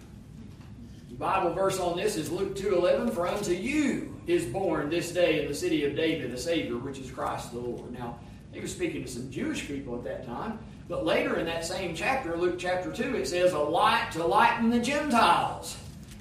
The 1.09 1.15
Bible 1.15 1.53
verse 1.53 1.79
on 1.79 1.97
this 1.97 2.15
is 2.15 2.31
Luke 2.31 2.55
2:11, 2.55 3.11
"For 3.11 3.27
unto 3.27 3.51
you 3.51 4.15
is 4.27 4.45
born 4.45 4.89
this 4.89 5.11
day 5.11 5.41
in 5.41 5.47
the 5.47 5.53
city 5.53 5.85
of 5.85 5.95
David 5.95 6.31
a 6.31 6.37
Savior, 6.37 6.77
which 6.77 6.99
is 6.99 7.11
Christ 7.11 7.51
the 7.51 7.59
Lord." 7.59 7.91
Now, 7.91 8.17
he 8.51 8.59
was 8.59 8.71
speaking 8.71 9.03
to 9.03 9.09
some 9.09 9.29
Jewish 9.29 9.67
people 9.67 9.95
at 9.95 10.03
that 10.03 10.25
time, 10.25 10.59
but 10.87 11.05
later 11.05 11.37
in 11.37 11.45
that 11.45 11.65
same 11.65 11.95
chapter, 11.95 12.37
Luke 12.37 12.57
chapter 12.57 12.91
2, 12.91 13.15
it 13.15 13.27
says, 13.27 13.53
"A 13.53 13.59
light 13.59 14.11
to 14.13 14.25
lighten 14.25 14.69
the 14.69 14.79
Gentiles." 14.79 15.77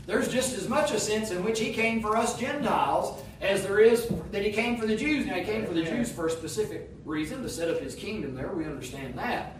There's 0.07 0.29
just 0.29 0.57
as 0.57 0.69
much 0.69 0.93
a 0.93 0.99
sense 0.99 1.31
in 1.31 1.45
which 1.45 1.61
he 1.61 1.73
came 1.73 2.01
for 2.03 2.17
us 2.17 2.39
Gentiles 2.39 3.23
as 3.41 3.63
there 3.63 3.81
is 3.81 4.11
that 4.33 4.45
he 4.45 4.53
came 4.53 4.77
for 4.77 4.87
the 4.87 4.97
Jews. 4.97 5.27
Now, 5.27 5.35
he 5.35 5.45
came 5.45 5.65
for 5.65 5.73
the 5.73 5.85
Jews 5.85 6.13
for 6.13 6.27
a 6.27 6.31
specific 6.31 6.91
reason, 7.05 7.43
to 7.43 7.49
set 7.49 7.71
up 7.71 7.81
his 7.81 7.95
kingdom 7.95 8.35
there. 8.35 8.49
We 8.49 8.65
understand 8.65 9.15
that. 9.19 9.57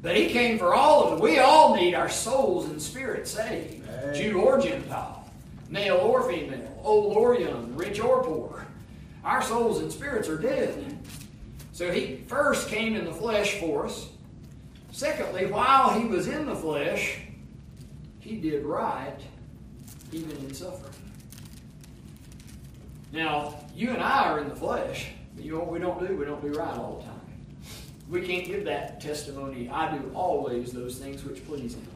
But 0.00 0.16
he 0.16 0.28
came 0.28 0.58
for 0.58 0.74
all 0.74 1.04
of 1.04 1.10
them. 1.10 1.20
We 1.20 1.38
all 1.38 1.76
need 1.76 1.94
our 1.94 2.08
souls 2.08 2.68
and 2.68 2.80
spirits 2.80 3.30
saved, 3.30 3.88
Amen. 3.88 4.14
Jew 4.14 4.40
or 4.40 4.60
Gentile, 4.60 5.30
male 5.68 5.96
or 5.96 6.28
female, 6.28 6.80
old 6.82 7.16
or 7.16 7.38
young, 7.38 7.76
rich 7.76 8.00
or 8.00 8.24
poor. 8.24 8.66
Our 9.24 9.42
souls 9.42 9.80
and 9.80 9.92
spirits 9.92 10.28
are 10.28 10.38
dead. 10.38 10.98
So 11.72 11.92
he 11.92 12.16
first 12.26 12.68
came 12.68 12.96
in 12.96 13.04
the 13.04 13.12
flesh 13.12 13.60
for 13.60 13.86
us. 13.86 14.08
Secondly, 14.90 15.46
while 15.46 15.90
he 15.98 16.04
was 16.04 16.26
in 16.26 16.46
the 16.46 16.56
flesh, 16.56 17.18
he 18.18 18.36
did 18.36 18.64
right 18.64 19.18
even 20.12 20.36
in 20.38 20.52
suffering. 20.52 20.92
Now, 23.12 23.54
you 23.74 23.90
and 23.90 24.02
I 24.02 24.30
are 24.30 24.40
in 24.40 24.48
the 24.48 24.56
flesh. 24.56 25.08
You 25.38 25.52
know 25.52 25.58
what 25.58 25.70
we 25.70 25.78
don't 25.78 26.06
do? 26.06 26.16
We 26.16 26.24
don't 26.24 26.42
do 26.42 26.58
right 26.58 26.76
all 26.76 26.98
the 26.98 27.04
time. 27.04 27.20
We 28.08 28.26
can't 28.26 28.44
give 28.44 28.64
that 28.64 29.00
testimony, 29.00 29.70
I 29.70 29.96
do 29.96 30.10
always 30.14 30.72
those 30.72 30.98
things 30.98 31.24
which 31.24 31.46
please 31.46 31.74
Him. 31.74 31.86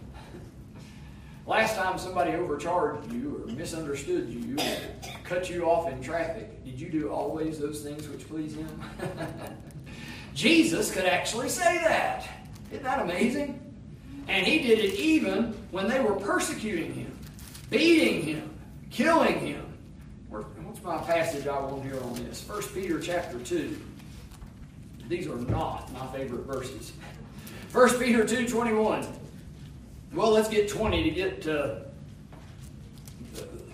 Last 1.46 1.76
time 1.76 1.98
somebody 1.98 2.32
overcharged 2.32 3.12
you 3.12 3.44
or 3.44 3.52
misunderstood 3.52 4.28
you 4.28 4.56
or 4.58 4.76
cut 5.24 5.50
you 5.50 5.64
off 5.64 5.90
in 5.90 6.00
traffic, 6.00 6.64
did 6.64 6.80
you 6.80 6.88
do 6.88 7.10
always 7.10 7.58
those 7.58 7.82
things 7.82 8.08
which 8.08 8.26
please 8.28 8.54
Him? 8.54 8.82
Jesus 10.34 10.90
could 10.90 11.04
actually 11.04 11.48
say 11.48 11.78
that. 11.78 12.26
Isn't 12.70 12.84
that 12.84 13.00
amazing? 13.00 13.60
And 14.28 14.46
He 14.46 14.60
did 14.60 14.78
it 14.78 14.94
even 14.94 15.52
when 15.70 15.88
they 15.88 16.00
were 16.00 16.14
persecuting 16.14 16.94
Him 16.94 17.16
beating 17.70 18.22
him, 18.22 18.50
killing 18.90 19.40
him. 19.40 19.65
My 20.86 20.98
passage 20.98 21.48
I 21.48 21.58
want 21.58 21.82
here 21.82 22.00
on 22.00 22.14
this? 22.14 22.48
1 22.48 22.62
Peter 22.72 23.00
chapter 23.00 23.40
2. 23.40 23.76
These 25.08 25.26
are 25.26 25.34
not 25.34 25.92
my 25.92 26.06
favorite 26.16 26.46
verses. 26.46 26.92
1 27.72 27.98
Peter 27.98 28.24
2 28.24 28.46
21. 28.46 29.04
Well, 30.14 30.30
let's 30.30 30.48
get 30.48 30.68
20 30.68 31.02
to 31.02 31.10
get 31.10 31.42
to. 31.42 31.82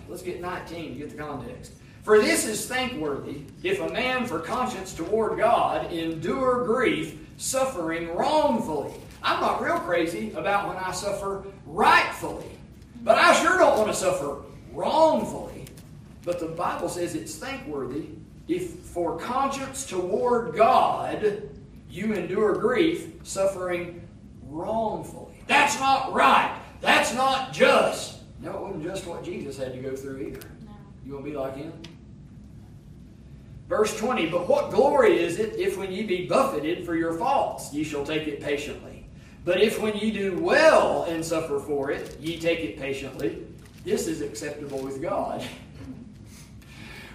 Let's 0.09 0.23
get 0.23 0.41
19 0.41 0.93
to 0.93 0.99
get 1.01 1.11
the 1.11 1.15
context. 1.15 1.73
For 2.01 2.19
this 2.19 2.47
is 2.47 2.65
thankworthy 2.65 3.43
if 3.61 3.79
a 3.79 3.89
man 3.89 4.25
for 4.25 4.39
conscience 4.39 4.91
toward 4.91 5.37
God 5.37 5.93
endure 5.93 6.65
grief, 6.65 7.19
suffering 7.37 8.15
wrongfully. 8.15 8.91
I'm 9.21 9.39
not 9.39 9.61
real 9.61 9.77
crazy 9.77 10.31
about 10.31 10.67
when 10.67 10.77
I 10.77 10.91
suffer 10.91 11.43
rightfully. 11.67 12.57
But 13.03 13.19
I 13.19 13.39
sure 13.39 13.59
don't 13.59 13.77
want 13.77 13.91
to 13.91 13.95
suffer 13.95 14.41
wrongfully. 14.71 15.52
But 16.23 16.39
the 16.39 16.47
Bible 16.47 16.89
says 16.89 17.15
it's 17.15 17.35
thankworthy 17.35 18.07
if 18.47 18.79
for 18.79 19.17
conscience 19.17 19.85
toward 19.85 20.55
God 20.55 21.49
you 21.89 22.13
endure 22.13 22.55
grief, 22.55 23.11
suffering 23.23 24.07
wrongfully. 24.47 25.35
That's 25.47 25.79
not 25.79 26.13
right. 26.13 26.59
That's 26.81 27.13
not 27.13 27.53
just. 27.53 28.21
No, 28.41 28.51
it 28.51 28.61
wasn't 28.61 28.83
just 28.83 29.05
what 29.05 29.23
Jesus 29.23 29.57
had 29.57 29.73
to 29.73 29.79
go 29.79 29.95
through 29.95 30.17
either. 30.17 30.47
No. 30.65 30.71
You 31.05 31.13
want 31.13 31.25
to 31.25 31.31
be 31.31 31.37
like 31.37 31.55
him? 31.55 31.73
Verse 33.69 33.97
20, 33.97 34.27
but 34.27 34.47
what 34.47 34.71
glory 34.71 35.19
is 35.19 35.39
it 35.39 35.55
if 35.55 35.77
when 35.77 35.91
ye 35.91 36.03
be 36.03 36.27
buffeted 36.27 36.85
for 36.85 36.95
your 36.95 37.13
faults, 37.13 37.73
ye 37.73 37.83
shall 37.83 38.05
take 38.05 38.27
it 38.27 38.41
patiently? 38.41 39.05
But 39.45 39.61
if 39.61 39.81
when 39.81 39.95
ye 39.95 40.11
do 40.11 40.37
well 40.39 41.03
and 41.03 41.23
suffer 41.23 41.59
for 41.59 41.91
it, 41.91 42.19
ye 42.19 42.39
take 42.39 42.59
it 42.59 42.77
patiently, 42.77 43.43
this 43.83 44.07
is 44.07 44.21
acceptable 44.21 44.79
with 44.79 45.01
God. 45.01 45.43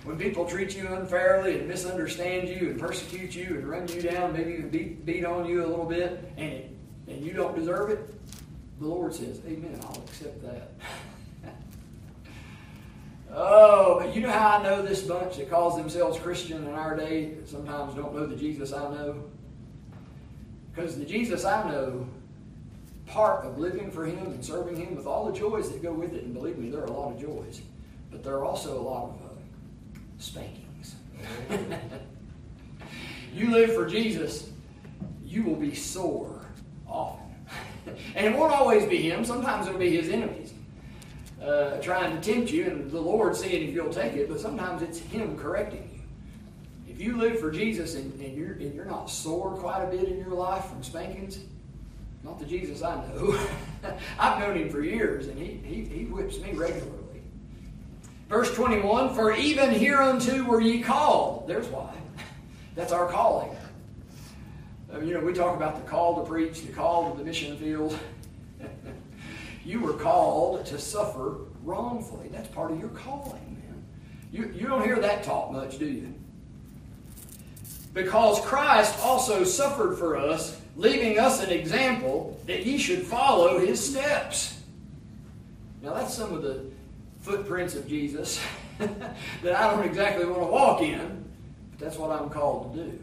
when 0.04 0.16
people 0.18 0.46
treat 0.46 0.76
you 0.76 0.86
unfairly 0.88 1.58
and 1.58 1.68
misunderstand 1.68 2.48
you 2.48 2.70
and 2.70 2.80
persecute 2.80 3.34
you 3.34 3.56
and 3.56 3.68
run 3.68 3.88
you 3.88 4.00
down, 4.00 4.32
maybe 4.32 4.52
even 4.52 4.68
beat, 4.70 5.04
beat 5.04 5.24
on 5.24 5.46
you 5.46 5.64
a 5.64 5.66
little 5.66 5.84
bit, 5.84 6.32
and, 6.36 6.62
and 7.06 7.24
you 7.24 7.32
don't 7.32 7.56
deserve 7.56 7.90
it, 7.90 8.14
the 8.80 8.86
Lord 8.86 9.14
says, 9.14 9.40
Amen, 9.46 9.78
I'll 9.82 10.02
accept 10.06 10.42
that. 10.42 10.70
oh, 13.32 14.00
but 14.00 14.14
you 14.14 14.22
know 14.22 14.30
how 14.30 14.58
I 14.58 14.62
know 14.62 14.82
this 14.82 15.02
bunch 15.02 15.36
that 15.36 15.50
calls 15.50 15.76
themselves 15.76 16.18
Christian 16.18 16.66
in 16.66 16.74
our 16.74 16.96
day 16.96 17.34
sometimes 17.46 17.94
don't 17.94 18.14
know 18.14 18.26
the 18.26 18.36
Jesus 18.36 18.72
I 18.72 18.82
know? 18.94 19.24
Because 20.72 20.96
the 20.96 21.04
Jesus 21.04 21.44
I 21.44 21.68
know 21.68 22.06
part 23.08 23.44
of 23.44 23.58
living 23.58 23.90
for 23.90 24.06
Him 24.06 24.26
and 24.26 24.44
serving 24.44 24.76
Him 24.76 24.94
with 24.94 25.06
all 25.06 25.26
the 25.26 25.36
joys 25.36 25.70
that 25.70 25.82
go 25.82 25.92
with 25.92 26.14
it. 26.14 26.24
And 26.24 26.34
believe 26.34 26.58
me, 26.58 26.70
there 26.70 26.82
are 26.82 26.86
a 26.86 26.92
lot 26.92 27.12
of 27.12 27.20
joys, 27.20 27.62
but 28.10 28.22
there 28.22 28.34
are 28.34 28.44
also 28.44 28.78
a 28.78 28.82
lot 28.82 29.04
of 29.04 29.22
uh, 29.22 29.27
spankings. 30.18 30.96
you 33.34 33.50
live 33.50 33.74
for 33.74 33.86
Jesus, 33.86 34.50
you 35.24 35.42
will 35.42 35.56
be 35.56 35.74
sore 35.74 36.46
often. 36.86 37.24
and 38.14 38.26
it 38.26 38.38
won't 38.38 38.52
always 38.52 38.84
be 38.86 38.98
Him, 39.10 39.24
sometimes 39.24 39.66
it'll 39.66 39.78
be 39.78 39.96
His 39.96 40.08
enemies. 40.08 40.52
Uh, 41.42 41.80
trying 41.80 42.20
to 42.20 42.32
tempt 42.32 42.50
you, 42.50 42.66
and 42.66 42.90
the 42.90 43.00
Lord 43.00 43.36
seeing 43.36 43.68
if 43.68 43.74
you'll 43.74 43.92
take 43.92 44.14
it, 44.14 44.28
but 44.28 44.40
sometimes 44.40 44.82
it's 44.82 44.98
Him 44.98 45.38
correcting 45.38 45.88
you. 45.92 46.92
If 46.92 47.00
you 47.00 47.16
live 47.16 47.38
for 47.38 47.52
Jesus 47.52 47.94
and, 47.94 48.12
and, 48.20 48.36
you're, 48.36 48.54
and 48.54 48.74
you're 48.74 48.84
not 48.84 49.08
sore 49.08 49.52
quite 49.52 49.84
a 49.84 49.86
bit 49.86 50.08
in 50.08 50.18
your 50.18 50.34
life 50.34 50.64
from 50.64 50.82
spankings, 50.82 51.38
not 52.24 52.40
the 52.40 52.44
Jesus 52.44 52.82
I 52.82 52.96
know. 52.96 53.38
I've 54.18 54.40
known 54.40 54.56
him 54.56 54.68
for 54.68 54.82
years, 54.82 55.28
and 55.28 55.38
he, 55.38 55.60
he, 55.64 55.84
he 55.84 56.04
whips 56.06 56.40
me 56.40 56.52
regularly. 56.52 56.97
Verse 58.28 58.54
21 58.54 59.14
For 59.14 59.34
even 59.34 59.70
hereunto 59.70 60.42
were 60.44 60.60
ye 60.60 60.82
called. 60.82 61.48
There's 61.48 61.66
why. 61.68 61.94
That's 62.74 62.92
our 62.92 63.08
calling. 63.08 63.54
Um, 64.92 65.06
you 65.06 65.14
know, 65.14 65.20
we 65.20 65.32
talk 65.32 65.56
about 65.56 65.76
the 65.76 65.90
call 65.90 66.22
to 66.22 66.28
preach, 66.28 66.62
the 66.62 66.72
call 66.72 67.10
to 67.10 67.18
the 67.18 67.24
mission 67.24 67.56
field. 67.56 67.98
you 69.64 69.80
were 69.80 69.94
called 69.94 70.64
to 70.66 70.78
suffer 70.78 71.38
wrongfully. 71.62 72.28
That's 72.28 72.48
part 72.48 72.70
of 72.70 72.80
your 72.80 72.88
calling, 72.90 73.62
man. 73.62 73.84
You, 74.32 74.52
you 74.54 74.66
don't 74.66 74.84
hear 74.84 74.98
that 75.00 75.24
taught 75.24 75.52
much, 75.52 75.78
do 75.78 75.86
you? 75.86 76.14
because 77.98 78.40
Christ 78.42 78.98
also 79.02 79.44
suffered 79.44 79.98
for 79.98 80.16
us, 80.16 80.60
leaving 80.76 81.18
us 81.18 81.42
an 81.42 81.50
example 81.50 82.38
that 82.46 82.64
ye 82.64 82.78
should 82.78 83.02
follow 83.02 83.58
his 83.58 83.84
steps. 83.84 84.60
Now, 85.82 85.94
that's 85.94 86.14
some 86.14 86.32
of 86.32 86.42
the 86.42 86.64
footprints 87.20 87.74
of 87.74 87.88
Jesus 87.88 88.40
that 88.78 89.54
I 89.54 89.70
don't 89.70 89.84
exactly 89.84 90.24
want 90.24 90.40
to 90.40 90.46
walk 90.46 90.82
in, 90.82 91.24
but 91.70 91.78
that's 91.78 91.96
what 91.96 92.10
I'm 92.10 92.30
called 92.30 92.74
to 92.74 92.84
do. 92.84 92.98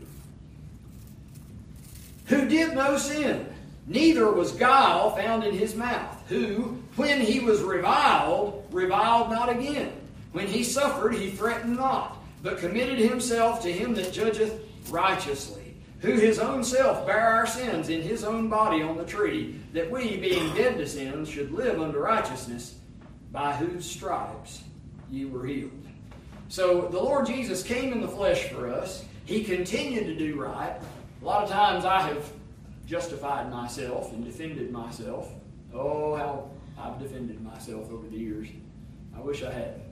Who 2.28 2.48
did 2.48 2.74
no 2.74 2.98
sin, 2.98 3.48
neither 3.88 4.32
was 4.32 4.52
guile 4.52 5.16
found 5.16 5.44
in 5.44 5.54
his 5.54 5.76
mouth, 5.76 6.24
who, 6.28 6.82
when 6.96 7.22
he 7.22 7.40
was 7.40 7.62
reviled, 7.62 8.68
reviled 8.72 9.30
not 9.30 9.50
again. 9.50 9.92
When 10.32 10.48
he 10.48 10.64
suffered, 10.64 11.14
he 11.14 11.30
threatened 11.30 11.78
not, 11.78 12.18
but 12.42 12.58
committed 12.58 13.00
himself 13.00 13.62
to 13.64 13.72
him 13.72 13.94
that 13.96 14.12
judgeth 14.12 14.60
righteously, 14.90 15.76
who 16.00 16.14
his 16.14 16.40
own 16.40 16.64
self 16.64 17.06
bare 17.06 17.30
our 17.30 17.48
sins 17.48 17.90
in 17.90 18.02
his 18.02 18.24
own 18.24 18.50
body 18.50 18.82
on 18.82 18.98
the 18.98 19.06
tree, 19.06 19.60
that 19.74 19.90
we, 19.90 20.18
being 20.18 20.54
dead 20.56 20.78
to 20.78 20.88
sins, 20.88 21.30
should 21.30 21.52
live 21.52 21.80
unto 21.80 22.00
righteousness, 22.00 22.76
by 23.36 23.52
whose 23.52 23.86
stripes 23.86 24.64
you 25.12 25.28
were 25.28 25.46
healed. 25.46 25.86
So 26.48 26.88
the 26.88 26.98
Lord 27.02 27.26
Jesus 27.28 27.64
came 27.64 27.92
in 27.92 28.00
the 28.00 28.08
flesh 28.08 28.46
for 28.46 28.70
us. 28.70 29.04
He 29.26 29.44
continued 29.44 30.06
to 30.06 30.16
do 30.16 30.40
right. 30.40 30.74
A 31.22 31.26
lot 31.26 31.44
of 31.44 31.50
times 31.50 31.84
I 31.84 32.00
have 32.02 32.32
justified 32.88 33.52
myself 33.52 34.14
and 34.14 34.24
defended 34.24 34.72
myself. 34.72 35.30
Oh, 35.74 36.16
how 36.16 36.50
I've 36.80 36.98
defended 36.98 37.42
myself 37.42 37.92
over 37.92 38.08
the 38.08 38.18
years. 38.18 38.48
I 39.14 39.20
wish 39.20 39.44
I 39.44 39.52
hadn't. 39.52 39.84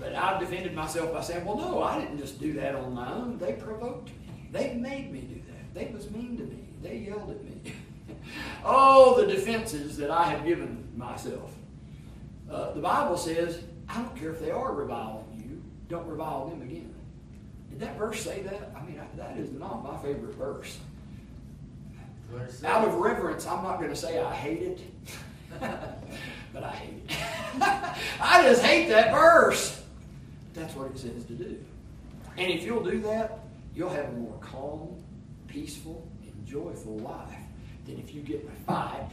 But 0.00 0.16
I've 0.16 0.40
defended 0.40 0.74
myself 0.74 1.12
by 1.12 1.20
saying, 1.20 1.44
well, 1.44 1.56
no, 1.56 1.80
I 1.80 2.00
didn't 2.00 2.18
just 2.18 2.40
do 2.40 2.54
that 2.54 2.74
on 2.74 2.92
my 2.92 3.12
own. 3.12 3.38
They 3.38 3.52
provoked 3.52 4.08
me. 4.08 4.48
They 4.50 4.74
made 4.74 5.12
me 5.12 5.20
do 5.20 5.40
that. 5.46 5.74
They 5.74 5.94
was 5.94 6.10
mean 6.10 6.36
to 6.38 6.42
me. 6.42 6.58
They 6.82 6.96
yelled 6.96 7.30
at 7.30 7.44
me. 7.44 7.72
oh, 8.64 9.20
the 9.20 9.32
defenses 9.32 9.96
that 9.98 10.10
I 10.10 10.24
have 10.24 10.44
given 10.44 10.88
myself. 10.96 11.52
Uh, 12.54 12.72
the 12.72 12.80
Bible 12.80 13.16
says, 13.16 13.58
I 13.88 13.96
don't 13.96 14.14
care 14.14 14.30
if 14.30 14.38
they 14.38 14.52
are 14.52 14.72
reviling 14.72 15.24
you, 15.36 15.60
don't 15.88 16.06
revile 16.06 16.48
them 16.48 16.62
again. 16.62 16.94
Did 17.68 17.80
that 17.80 17.98
verse 17.98 18.22
say 18.22 18.42
that? 18.42 18.72
I 18.76 18.86
mean, 18.86 19.00
that 19.16 19.36
is 19.36 19.50
not 19.50 19.82
my 19.82 19.96
favorite 19.98 20.36
verse. 20.36 20.78
Out 22.64 22.86
of 22.86 22.94
reverence, 22.94 23.44
I'm 23.44 23.64
not 23.64 23.78
going 23.78 23.90
to 23.90 23.96
say 23.96 24.20
I 24.20 24.32
hate 24.32 24.62
it, 24.62 24.80
but 26.52 26.62
I 26.62 26.70
hate 26.70 27.02
it. 27.08 27.16
I 28.20 28.42
just 28.44 28.62
hate 28.62 28.88
that 28.88 29.12
verse. 29.12 29.82
That's 30.52 30.76
what 30.76 30.92
it 30.92 30.98
says 30.98 31.24
to 31.24 31.32
do. 31.32 31.58
And 32.36 32.52
if 32.52 32.64
you'll 32.64 32.84
do 32.84 33.00
that, 33.00 33.40
you'll 33.74 33.90
have 33.90 34.10
a 34.10 34.12
more 34.12 34.38
calm, 34.40 35.02
peaceful, 35.48 36.06
and 36.22 36.46
joyful 36.46 36.98
life 36.98 37.34
than 37.84 37.98
if 37.98 38.14
you 38.14 38.20
get 38.22 38.42
in 38.42 38.48
a 38.48 38.64
fight 38.64 39.10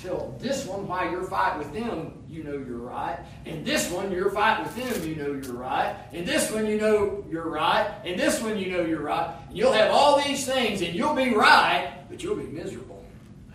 till 0.00 0.36
this 0.40 0.66
one, 0.66 0.86
while 0.86 1.10
you're 1.10 1.24
fighting 1.24 1.58
with 1.58 1.72
them, 1.72 2.22
you 2.28 2.42
know 2.42 2.52
you're 2.52 2.78
right. 2.78 3.18
And 3.46 3.64
this 3.64 3.90
one, 3.90 4.10
you're 4.10 4.30
fighting 4.30 4.64
with 4.64 4.76
them, 4.76 5.08
you 5.08 5.16
know 5.16 5.32
you're 5.32 5.56
right. 5.56 5.96
And 6.12 6.26
this 6.26 6.50
one, 6.50 6.66
you 6.66 6.78
know 6.78 7.24
you're 7.30 7.48
right. 7.48 7.90
And 8.04 8.18
this 8.18 8.42
one, 8.42 8.58
you 8.58 8.70
know 8.70 8.82
you're 8.82 9.02
right. 9.02 9.34
And 9.48 9.56
you'll 9.56 9.72
have 9.72 9.90
all 9.90 10.20
these 10.20 10.46
things, 10.46 10.82
and 10.82 10.94
you'll 10.94 11.14
be 11.14 11.34
right, 11.34 11.92
but 12.08 12.22
you'll 12.22 12.36
be 12.36 12.44
miserable. 12.44 13.04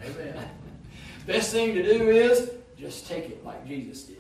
Amen. 0.04 0.50
Best 1.28 1.52
thing 1.52 1.76
to 1.76 1.84
do 1.84 2.10
is 2.10 2.52
just 2.78 3.08
take 3.08 3.26
it 3.26 3.46
like 3.46 3.68
Jesus 3.68 4.04
did. 4.04 4.18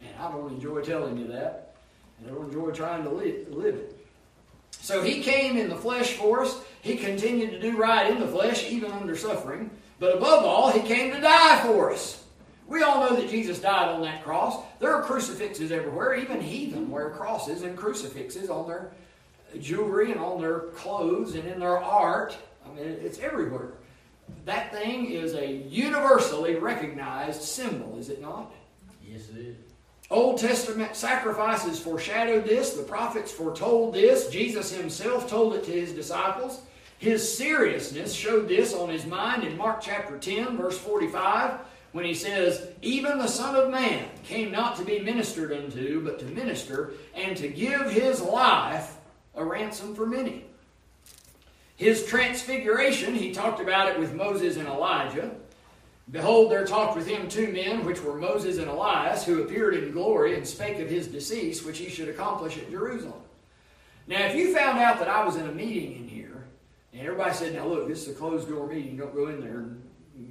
And 0.00 0.10
I 0.18 0.30
don't 0.30 0.52
enjoy 0.52 0.80
telling 0.82 1.18
you 1.18 1.26
that. 1.28 1.74
And 2.18 2.30
I 2.30 2.34
don't 2.34 2.46
enjoy 2.46 2.70
trying 2.70 3.04
to 3.04 3.10
live, 3.10 3.48
live 3.48 3.74
it. 3.74 3.98
So 4.70 5.02
he 5.02 5.22
came 5.22 5.56
in 5.56 5.68
the 5.68 5.76
flesh 5.76 6.14
for 6.14 6.42
us. 6.42 6.60
He 6.80 6.96
continued 6.96 7.50
to 7.50 7.60
do 7.60 7.76
right 7.76 8.10
in 8.10 8.18
the 8.18 8.26
flesh, 8.26 8.68
even 8.70 8.90
under 8.90 9.16
suffering. 9.16 9.70
But 10.02 10.16
above 10.16 10.44
all, 10.44 10.72
he 10.72 10.80
came 10.80 11.12
to 11.12 11.20
die 11.20 11.62
for 11.62 11.92
us. 11.92 12.24
We 12.66 12.82
all 12.82 13.08
know 13.08 13.14
that 13.14 13.30
Jesus 13.30 13.60
died 13.60 13.88
on 13.88 14.02
that 14.02 14.24
cross. 14.24 14.60
There 14.80 14.92
are 14.92 15.00
crucifixes 15.00 15.70
everywhere. 15.70 16.16
Even 16.16 16.40
heathen 16.40 16.90
wear 16.90 17.10
crosses 17.10 17.62
and 17.62 17.76
crucifixes 17.76 18.50
on 18.50 18.66
their 18.66 18.90
jewelry 19.60 20.10
and 20.10 20.18
on 20.18 20.40
their 20.40 20.58
clothes 20.74 21.36
and 21.36 21.46
in 21.46 21.60
their 21.60 21.78
art. 21.78 22.36
I 22.66 22.74
mean, 22.74 22.84
it's 22.84 23.20
everywhere. 23.20 23.74
That 24.44 24.72
thing 24.72 25.12
is 25.12 25.34
a 25.34 25.46
universally 25.46 26.56
recognized 26.56 27.42
symbol, 27.42 27.96
is 27.96 28.08
it 28.08 28.20
not? 28.20 28.52
Yes, 29.06 29.28
it 29.28 29.36
is. 29.36 29.56
Old 30.10 30.40
Testament 30.40 30.96
sacrifices 30.96 31.78
foreshadowed 31.78 32.44
this. 32.44 32.72
The 32.72 32.82
prophets 32.82 33.30
foretold 33.30 33.94
this. 33.94 34.28
Jesus 34.30 34.72
himself 34.72 35.30
told 35.30 35.54
it 35.54 35.62
to 35.62 35.70
his 35.70 35.92
disciples. 35.92 36.60
His 37.02 37.36
seriousness 37.36 38.14
showed 38.14 38.46
this 38.46 38.72
on 38.72 38.88
his 38.88 39.06
mind 39.06 39.42
in 39.42 39.56
Mark 39.56 39.80
chapter 39.80 40.16
10, 40.16 40.56
verse 40.56 40.78
45, 40.78 41.58
when 41.90 42.04
he 42.04 42.14
says, 42.14 42.68
Even 42.80 43.18
the 43.18 43.26
Son 43.26 43.56
of 43.56 43.70
Man 43.70 44.08
came 44.22 44.52
not 44.52 44.76
to 44.76 44.84
be 44.84 45.00
ministered 45.00 45.50
unto, 45.50 46.04
but 46.04 46.20
to 46.20 46.24
minister 46.26 46.92
and 47.16 47.36
to 47.38 47.48
give 47.48 47.90
his 47.90 48.22
life 48.22 48.98
a 49.34 49.44
ransom 49.44 49.96
for 49.96 50.06
many. 50.06 50.44
His 51.74 52.06
transfiguration, 52.06 53.16
he 53.16 53.32
talked 53.32 53.60
about 53.60 53.88
it 53.88 53.98
with 53.98 54.14
Moses 54.14 54.56
and 54.56 54.68
Elijah. 54.68 55.32
Behold, 56.12 56.52
there 56.52 56.64
talked 56.64 56.96
with 56.96 57.08
him 57.08 57.28
two 57.28 57.52
men, 57.52 57.84
which 57.84 58.00
were 58.00 58.14
Moses 58.14 58.58
and 58.58 58.68
Elias, 58.68 59.24
who 59.24 59.42
appeared 59.42 59.74
in 59.74 59.90
glory 59.90 60.36
and 60.36 60.46
spake 60.46 60.78
of 60.78 60.88
his 60.88 61.08
decease, 61.08 61.64
which 61.64 61.78
he 61.78 61.90
should 61.90 62.08
accomplish 62.08 62.58
at 62.58 62.70
Jerusalem. 62.70 63.22
Now, 64.06 64.24
if 64.26 64.36
you 64.36 64.54
found 64.54 64.78
out 64.78 65.00
that 65.00 65.08
I 65.08 65.24
was 65.24 65.34
in 65.34 65.48
a 65.48 65.52
meeting 65.52 65.96
in 65.96 66.08
here, 66.08 66.31
and 66.92 67.02
everybody 67.02 67.34
said, 67.34 67.54
now 67.54 67.66
look, 67.66 67.88
this 67.88 68.02
is 68.02 68.08
a 68.08 68.18
closed 68.18 68.48
door 68.48 68.66
meeting, 68.66 68.96
don't 68.96 69.14
go 69.14 69.28
in 69.28 69.40
there. 69.40 69.58
And 69.58 69.82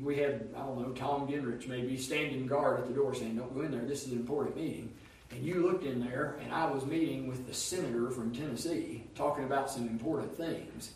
we 0.04 0.18
had, 0.18 0.48
I 0.56 0.60
don't 0.60 0.80
know, 0.80 0.94
Tom 0.94 1.28
Gingrich 1.28 1.68
maybe 1.68 1.98
standing 1.98 2.46
guard 2.46 2.80
at 2.80 2.88
the 2.88 2.94
door 2.94 3.16
saying, 3.16 3.36
don't 3.36 3.54
go 3.54 3.62
in 3.62 3.72
there, 3.72 3.82
this 3.82 4.06
is 4.06 4.14
an 4.14 4.20
important 4.20 4.56
meeting. 4.56 4.94
And 5.32 5.44
you 5.44 5.66
looked 5.66 5.86
in 5.86 6.02
there, 6.02 6.38
and 6.44 6.54
I 6.54 6.70
was 6.70 6.86
meeting 6.86 7.28
with 7.28 7.48
the 7.48 7.54
senator 7.54 8.12
from 8.12 8.36
Tennessee, 8.36 9.04
talking 9.16 9.46
about 9.46 9.72
some 9.72 9.88
important 9.88 10.36
things. 10.36 10.92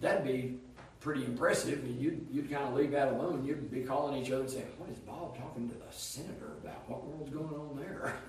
That'd 0.00 0.24
be 0.24 0.58
pretty 1.00 1.24
impressive. 1.24 1.82
And 1.82 2.00
you'd, 2.00 2.26
you'd 2.30 2.50
kind 2.50 2.68
of 2.68 2.74
leave 2.74 2.92
that 2.92 3.08
alone. 3.08 3.44
You'd 3.44 3.70
be 3.70 3.82
calling 3.82 4.22
each 4.22 4.30
other 4.30 4.42
and 4.42 4.50
saying, 4.50 4.68
What 4.78 4.90
is 4.90 4.98
Bob 4.98 5.36
talking 5.36 5.68
to 5.68 5.74
the 5.74 5.90
senator 5.90 6.52
about? 6.62 6.88
What 6.88 7.04
world's 7.04 7.30
going 7.30 7.54
on 7.54 7.76
there? 7.76 8.14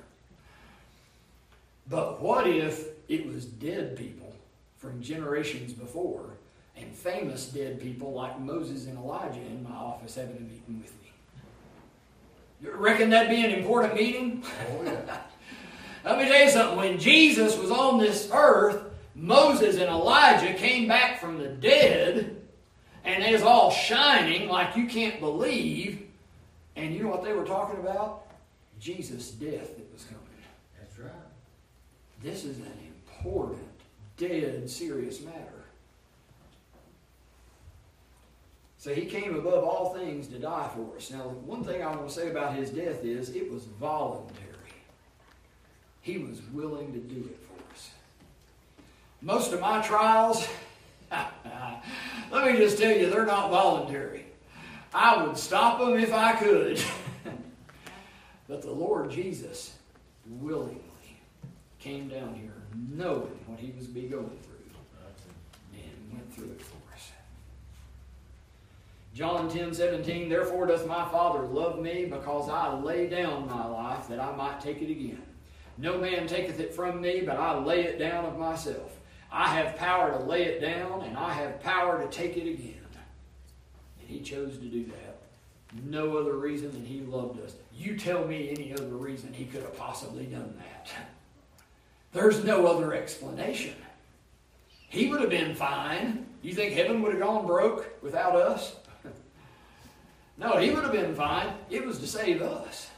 But 1.90 2.22
what 2.22 2.48
if 2.48 2.88
it 3.10 3.28
was 3.28 3.44
dead 3.44 3.98
people 3.98 4.33
from 4.84 5.02
generations 5.02 5.72
before 5.72 6.32
and 6.76 6.94
famous 6.94 7.46
dead 7.46 7.80
people 7.80 8.12
like 8.12 8.38
Moses 8.38 8.86
and 8.86 8.98
Elijah 8.98 9.40
in 9.40 9.64
my 9.64 9.74
office 9.74 10.16
having 10.16 10.36
a 10.36 10.42
meeting 10.42 10.82
with 10.82 10.92
me. 11.02 11.12
You 12.62 12.76
reckon 12.76 13.10
that'd 13.10 13.30
be 13.30 13.46
an 13.46 13.52
important 13.52 13.96
meeting? 13.96 14.44
Oh, 14.72 14.84
yeah. 14.84 15.22
Let 16.04 16.18
me 16.18 16.26
tell 16.26 16.44
you 16.44 16.50
something. 16.50 16.78
When 16.78 17.00
Jesus 17.00 17.58
was 17.58 17.72
on 17.72 17.98
this 17.98 18.30
earth, 18.34 18.84
Moses 19.16 19.78
and 19.78 19.90
Elijah 19.90 20.54
came 20.54 20.86
back 20.86 21.22
from 21.22 21.38
the 21.38 21.48
dead, 21.48 22.42
and 23.06 23.24
they 23.24 23.32
was 23.32 23.42
all 23.42 23.72
shining 23.72 24.50
like 24.50 24.76
you 24.76 24.88
can't 24.88 25.22
believe. 25.22 26.08
And 26.76 26.94
you 26.94 27.04
know 27.04 27.10
what 27.10 27.24
they 27.24 27.32
were 27.32 27.46
talking 27.46 27.80
about? 27.80 28.26
Jesus' 28.82 29.32
death 29.32 29.78
that 29.78 29.94
was 29.94 30.04
coming. 30.04 30.20
That's 30.78 31.00
right. 31.00 31.12
This 32.22 32.44
is 32.44 32.58
an 32.58 32.74
important 33.08 33.73
dead, 34.18 34.70
serious 34.70 35.22
matter. 35.22 35.64
So 38.78 38.94
he 38.94 39.06
came 39.06 39.36
above 39.36 39.64
all 39.64 39.94
things 39.94 40.28
to 40.28 40.40
die 40.40 40.70
for 40.76 40.98
us. 40.98 41.10
Now, 41.10 41.30
one 41.46 41.64
thing 41.64 41.82
I 41.82 41.88
want 41.88 42.08
to 42.10 42.14
say 42.14 42.30
about 42.30 42.54
his 42.54 42.70
death 42.70 43.06
is 43.06 43.30
it 43.30 43.50
was 43.50 43.64
voluntary. 43.64 44.50
He 46.02 46.18
was 46.18 46.42
willing 46.52 46.92
to 46.92 47.00
do 47.00 47.30
it 47.30 47.40
for 47.48 47.74
us. 47.74 47.92
Most 49.22 49.54
of 49.54 49.62
my 49.62 49.82
trials, 49.82 50.46
let 52.32 52.46
me 52.46 52.58
just 52.58 52.78
tell 52.78 52.92
you, 52.92 53.10
they're 53.10 53.26
not 53.26 53.50
voluntary. 53.50 54.26
I 54.94 55.24
would 55.24 55.38
stop 55.38 55.80
them 55.80 55.98
if 55.98 56.14
I 56.14 56.34
could. 56.34 56.82
but 58.50 58.62
the 58.62 58.72
Lord 58.72 59.10
Jesus 59.10 59.78
willingly 60.28 60.82
came 61.80 62.10
down 62.10 62.36
here 62.36 62.53
knowing 62.76 63.40
what 63.46 63.60
he 63.60 63.74
was 63.78 63.88
be 63.88 64.04
going 64.04 64.26
through 64.42 64.54
and 65.74 66.14
went 66.14 66.34
through 66.34 66.52
it 66.52 66.62
for 66.62 66.78
us. 66.94 67.12
John 69.14 69.50
10 69.50 69.74
17, 69.74 70.30
therefore 70.30 70.68
doth 70.68 70.88
my 70.88 71.08
Father 71.10 71.46
love 71.48 71.80
me 71.80 72.06
because 72.06 72.50
I 72.50 72.74
lay 72.74 73.08
down 73.08 73.48
my 73.48 73.66
life 73.66 74.08
that 74.08 74.20
I 74.20 74.36
might 74.36 74.60
take 74.60 74.82
it 74.82 74.90
again. 74.90 75.22
No 75.78 75.98
man 75.98 76.28
taketh 76.28 76.60
it 76.60 76.74
from 76.74 77.02
me, 77.02 77.22
but 77.22 77.38
I 77.38 77.58
lay 77.58 77.84
it 77.84 77.98
down 77.98 78.26
of 78.26 78.38
myself. 78.38 79.00
I 79.32 79.48
have 79.56 79.76
power 79.78 80.12
to 80.12 80.24
lay 80.24 80.44
it 80.44 80.62
down, 80.62 81.02
and 81.02 81.18
I 81.18 81.34
have 81.34 81.62
power 81.62 82.04
to 82.04 82.08
take 82.16 82.38
it 82.38 82.48
again. 82.48 82.76
And 84.00 84.08
he 84.08 84.20
chose 84.20 84.58
to 84.60 84.66
do 84.66 84.86
that. 84.86 85.22
No 85.84 86.18
other 86.18 86.38
reason 86.38 86.72
than 86.72 86.86
he 86.86 87.02
loved 87.02 87.40
us. 87.44 87.56
You 87.74 87.98
tell 87.98 88.28
me 88.28 88.50
any 88.52 88.74
other 88.74 88.96
reason 88.96 89.34
he 89.34 89.46
could 89.46 89.64
have 89.64 89.76
possibly 89.76 90.26
done 90.26 90.54
that. 90.58 90.92
There's 92.14 92.44
no 92.44 92.68
other 92.68 92.94
explanation. 92.94 93.76
He 94.88 95.10
would 95.10 95.22
have 95.22 95.32
been 95.32 95.56
fine. 95.56 96.28
You 96.44 96.54
think 96.54 96.74
heaven 96.74 97.02
would 97.02 97.14
have 97.14 97.22
gone 97.22 97.48
broke 97.48 98.02
without 98.04 98.36
us? 98.36 98.76
no, 100.38 100.58
he 100.58 100.70
would 100.70 100.84
have 100.84 100.94
been 100.94 101.16
fine. 101.16 101.52
It 101.72 101.84
was 101.84 101.98
to 102.00 102.08
save 102.08 102.44
us. 102.44 102.92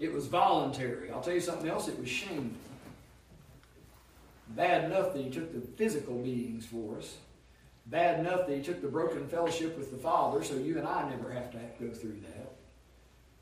It 0.00 0.12
was 0.12 0.26
voluntary. 0.26 1.10
I'll 1.10 1.20
tell 1.20 1.34
you 1.34 1.40
something 1.40 1.68
else, 1.68 1.88
it 1.88 1.98
was 1.98 2.08
shameful. 2.08 2.56
Bad 4.48 4.84
enough 4.84 5.12
that 5.12 5.22
he 5.22 5.30
took 5.30 5.52
the 5.52 5.60
physical 5.60 6.16
beatings 6.18 6.66
for 6.66 6.98
us. 6.98 7.16
Bad 7.86 8.20
enough 8.20 8.46
that 8.46 8.56
he 8.56 8.62
took 8.62 8.80
the 8.82 8.88
broken 8.88 9.28
fellowship 9.28 9.78
with 9.78 9.90
the 9.90 9.98
Father, 9.98 10.42
so 10.42 10.54
you 10.54 10.78
and 10.78 10.86
I 10.86 11.08
never 11.08 11.30
have 11.30 11.50
to, 11.52 11.58
have 11.58 11.78
to 11.78 11.84
go 11.84 11.94
through 11.94 12.20
that. 12.22 12.52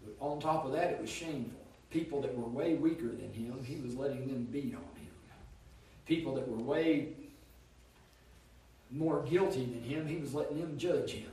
But 0.05 0.15
on 0.21 0.41
top 0.41 0.65
of 0.65 0.73
that, 0.73 0.93
it 0.93 1.01
was 1.01 1.11
shameful. 1.11 1.66
People 1.97 2.21
that 2.21 2.37
were 2.37 2.47
way 2.47 2.75
weaker 2.75 3.09
than 3.09 3.33
him, 3.33 3.65
he 3.65 3.77
was 3.77 3.97
letting 3.97 4.27
them 4.27 4.47
beat 4.53 4.75
on 4.75 5.01
him. 5.01 5.15
People 6.05 6.35
that 6.35 6.47
were 6.47 6.63
way 6.63 7.09
more 8.91 9.23
guilty 9.23 9.65
than 9.65 9.83
him, 9.83 10.07
he 10.07 10.17
was 10.17 10.35
letting 10.35 10.61
them 10.61 10.77
judge 10.77 11.13
him. 11.13 11.31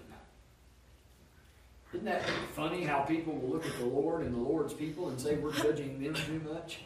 Isn't 1.92 2.06
that 2.06 2.24
funny 2.56 2.86
how 2.86 3.02
people 3.02 3.34
will 3.34 3.50
look 3.50 3.66
at 3.66 3.78
the 3.78 3.86
Lord 3.86 4.22
and 4.22 4.34
the 4.34 4.40
Lord's 4.40 4.74
people 4.74 5.10
and 5.10 5.20
say 5.20 5.36
we're 5.36 5.52
judging 5.52 6.02
them 6.02 6.14
too 6.14 6.42
much? 6.50 6.80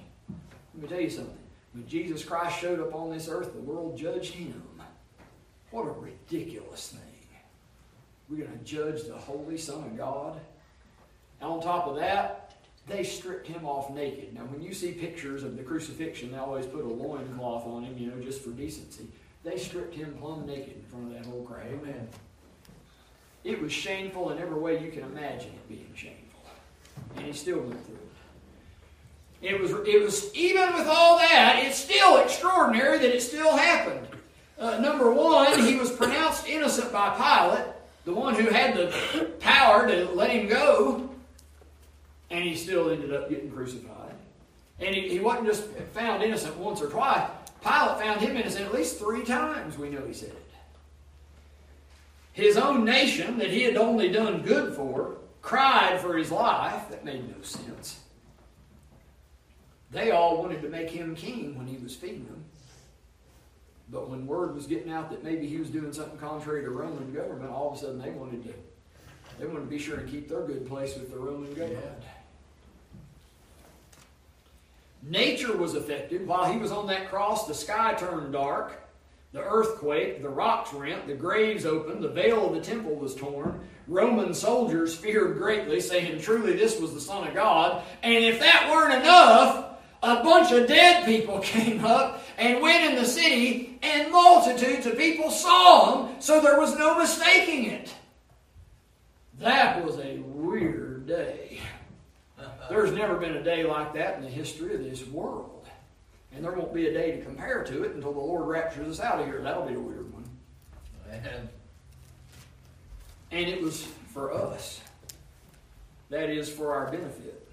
Let 0.73 0.81
me 0.81 0.87
tell 0.87 1.01
you 1.01 1.11
something. 1.11 1.37
When 1.73 1.87
Jesus 1.87 2.25
Christ 2.25 2.59
showed 2.59 2.79
up 2.79 2.95
on 2.95 3.11
this 3.11 3.29
earth, 3.29 3.53
the 3.53 3.61
world 3.61 3.95
judged 3.95 4.33
him. 4.33 4.59
What 5.69 5.85
a 5.85 5.91
ridiculous 5.91 6.89
thing. 6.93 7.01
We're 8.27 8.43
going 8.43 8.57
to 8.57 8.65
judge 8.65 9.03
the 9.03 9.13
Holy 9.13 9.59
Son 9.59 9.83
of 9.83 9.95
God. 9.95 10.41
And 11.39 11.51
on 11.51 11.61
top 11.61 11.85
of 11.85 11.97
that, 11.97 12.46
they 12.87 13.03
stripped 13.03 13.47
him 13.47 13.65
off 13.65 13.89
naked. 13.91 14.33
Now, 14.33 14.41
when 14.41 14.61
you 14.61 14.73
see 14.73 14.93
pictures 14.93 15.43
of 15.43 15.57
the 15.57 15.63
crucifixion, 15.63 16.31
they 16.31 16.37
always 16.37 16.65
put 16.65 16.85
a 16.85 16.87
loincloth 16.87 17.65
on 17.67 17.83
him, 17.83 17.97
you 17.97 18.09
know, 18.09 18.19
just 18.21 18.41
for 18.41 18.51
decency. 18.51 19.07
They 19.43 19.57
stripped 19.57 19.93
him 19.93 20.15
plumb 20.19 20.45
naked 20.45 20.75
in 20.75 20.83
front 20.83 21.07
of 21.07 21.13
that 21.13 21.25
whole 21.29 21.43
crowd. 21.43 21.67
Amen. 21.67 22.07
It 23.43 23.61
was 23.61 23.71
shameful 23.71 24.31
in 24.31 24.39
every 24.39 24.59
way 24.59 24.83
you 24.83 24.91
can 24.91 25.03
imagine 25.03 25.49
it 25.49 25.69
being 25.69 25.91
shameful. 25.95 26.41
And 27.15 27.25
he 27.25 27.33
still 27.33 27.59
went 27.59 27.85
through 27.85 27.95
it. 27.95 29.53
It 29.53 29.61
was, 29.61 29.71
it 29.71 30.01
was 30.01 30.33
even 30.33 30.73
with 30.73 30.87
all 30.87 31.17
that, 31.19 31.61
it's 31.63 31.77
still 31.77 32.17
extraordinary 32.17 32.97
that 32.97 33.15
it 33.15 33.21
still 33.21 33.55
happened. 33.55 34.07
Uh, 34.57 34.79
number 34.79 35.11
one, 35.11 35.59
he 35.63 35.75
was 35.75 35.91
pronounced 35.91 36.47
innocent 36.47 36.91
by 36.91 37.09
Pilate, 37.15 37.67
the 38.05 38.13
one 38.13 38.33
who 38.33 38.49
had 38.49 38.75
the 38.75 39.31
power 39.39 39.87
to 39.87 40.05
let 40.13 40.31
him 40.31 40.47
go, 40.47 41.07
and 42.29 42.43
he 42.43 42.55
still 42.55 42.89
ended 42.89 43.13
up 43.13 43.29
getting 43.29 43.51
crucified. 43.51 44.13
And 44.79 44.93
he, 44.93 45.09
he 45.09 45.19
wasn't 45.19 45.47
just 45.47 45.63
found 45.93 46.23
innocent 46.23 46.57
once 46.57 46.81
or 46.81 46.89
twice. 46.89 47.29
Pilate 47.61 47.99
found 47.99 48.21
him 48.21 48.37
innocent 48.37 48.65
at 48.65 48.73
least 48.73 48.99
three 48.99 49.23
times, 49.23 49.77
we 49.77 49.89
know 49.89 50.05
he 50.05 50.13
said 50.13 50.29
it. 50.29 50.43
His 52.33 52.55
own 52.55 52.85
nation, 52.85 53.39
that 53.39 53.49
he 53.49 53.63
had 53.63 53.77
only 53.77 54.09
done 54.09 54.43
good 54.43 54.75
for, 54.75 55.17
cried 55.41 55.99
for 55.99 56.15
his 56.15 56.31
life. 56.31 56.87
That 56.89 57.03
made 57.03 57.27
no 57.27 57.41
sense. 57.41 58.01
They 59.89 60.11
all 60.11 60.37
wanted 60.37 60.61
to 60.61 60.69
make 60.69 60.91
him 60.91 61.15
king 61.15 61.57
when 61.57 61.65
he 61.65 61.77
was 61.77 61.95
feeding 61.95 62.25
them. 62.25 62.43
But 63.89 64.09
when 64.09 64.27
word 64.27 64.53
was 64.53 64.67
getting 64.67 64.91
out 64.91 65.09
that 65.09 65.23
maybe 65.23 65.47
he 65.47 65.57
was 65.57 65.69
doing 65.69 65.93
something 65.93 66.19
contrary 66.19 66.63
to 66.63 66.69
Roman 66.69 67.11
government, 67.13 67.49
all 67.49 67.71
of 67.71 67.77
a 67.77 67.79
sudden 67.79 67.99
they 67.99 68.11
wanted 68.11 68.43
to 68.43 68.53
they 69.39 69.45
wanted 69.45 69.61
to 69.61 69.67
be 69.67 69.77
sure 69.77 69.97
to 69.97 70.03
keep 70.03 70.27
their 70.29 70.41
good 70.41 70.67
place 70.67 70.95
with 70.95 71.11
the 71.11 71.17
Roman 71.17 71.53
government. 71.53 71.79
Yeah. 72.01 72.09
Nature 75.03 75.55
was 75.55 75.75
affected. 75.75 76.27
While 76.27 76.51
he 76.51 76.57
was 76.57 76.71
on 76.71 76.87
that 76.87 77.09
cross, 77.09 77.47
the 77.47 77.53
sky 77.53 77.93
turned 77.93 78.33
dark, 78.33 78.87
the 79.31 79.43
earthquake, 79.43 80.21
the 80.21 80.29
rocks 80.29 80.73
rent, 80.73 81.07
the 81.07 81.13
graves 81.13 81.65
opened, 81.65 82.03
the 82.03 82.09
veil 82.09 82.47
of 82.47 82.55
the 82.55 82.61
temple 82.61 82.95
was 82.95 83.13
torn. 83.13 83.59
Roman 83.87 84.33
soldiers 84.33 84.95
feared 84.95 85.37
greatly, 85.37 85.79
saying, 85.79 86.21
Truly, 86.21 86.53
this 86.53 86.79
was 86.79 86.93
the 86.93 87.01
Son 87.01 87.27
of 87.27 87.33
God. 87.33 87.83
And 88.03 88.23
if 88.23 88.39
that 88.39 88.69
weren't 88.69 89.01
enough, 89.01 89.77
a 90.03 90.23
bunch 90.23 90.51
of 90.51 90.67
dead 90.67 91.05
people 91.05 91.39
came 91.43 91.83
up 91.85 92.23
and 92.37 92.61
went 92.61 92.89
in 92.89 92.95
the 92.95 93.05
city, 93.05 93.79
and 93.81 94.11
multitudes 94.11 94.85
of 94.85 94.97
people 94.97 95.31
saw 95.31 96.03
them, 96.03 96.21
so 96.21 96.41
there 96.41 96.59
was 96.59 96.77
no 96.77 96.97
mistaking 96.97 97.65
it. 97.65 97.93
That 99.39 99.83
was 99.83 99.99
a 99.99 100.17
weird 100.19 101.07
day. 101.07 101.46
There's 102.69 102.91
never 102.91 103.15
been 103.15 103.35
a 103.35 103.43
day 103.43 103.63
like 103.63 103.93
that 103.93 104.17
in 104.17 104.23
the 104.23 104.29
history 104.29 104.73
of 104.75 104.83
this 104.83 105.05
world. 105.07 105.67
And 106.33 106.43
there 106.43 106.51
won't 106.51 106.73
be 106.73 106.87
a 106.87 106.93
day 106.93 107.11
to 107.17 107.21
compare 107.23 107.63
to 107.63 107.83
it 107.83 107.95
until 107.95 108.13
the 108.13 108.19
Lord 108.19 108.47
raptures 108.47 108.99
us 108.99 108.99
out 108.99 109.19
of 109.19 109.25
here. 109.25 109.41
That'll 109.41 109.65
be 109.65 109.73
a 109.73 109.79
weird 109.79 110.11
one. 110.13 110.25
And, 111.11 111.49
and 113.31 113.49
it 113.49 113.61
was 113.61 113.87
for 114.13 114.33
us. 114.33 114.81
That 116.09 116.29
is 116.29 116.49
for 116.49 116.73
our 116.73 116.91
benefit, 116.91 117.49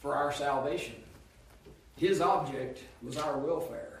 for 0.00 0.16
our 0.16 0.32
salvation. 0.32 0.96
His 1.96 2.20
object 2.20 2.80
was 3.02 3.16
our 3.16 3.38
welfare. 3.38 4.00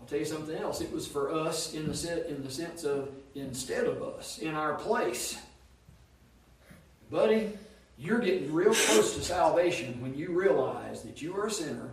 I'll 0.00 0.06
tell 0.06 0.18
you 0.18 0.24
something 0.24 0.56
else. 0.56 0.80
It 0.80 0.92
was 0.92 1.06
for 1.06 1.30
us 1.32 1.74
in 1.74 1.86
the, 1.86 2.28
in 2.28 2.42
the 2.42 2.50
sense 2.50 2.84
of 2.84 3.10
instead 3.34 3.84
of 3.84 4.02
us, 4.02 4.38
in 4.38 4.54
our 4.54 4.74
place. 4.74 5.38
Buddy, 7.10 7.50
you're 7.98 8.18
getting 8.18 8.52
real 8.52 8.74
close 8.74 9.14
to 9.14 9.22
salvation 9.22 10.00
when 10.00 10.14
you 10.14 10.32
realize 10.32 11.02
that 11.02 11.22
you 11.22 11.36
are 11.36 11.46
a 11.46 11.50
sinner, 11.50 11.90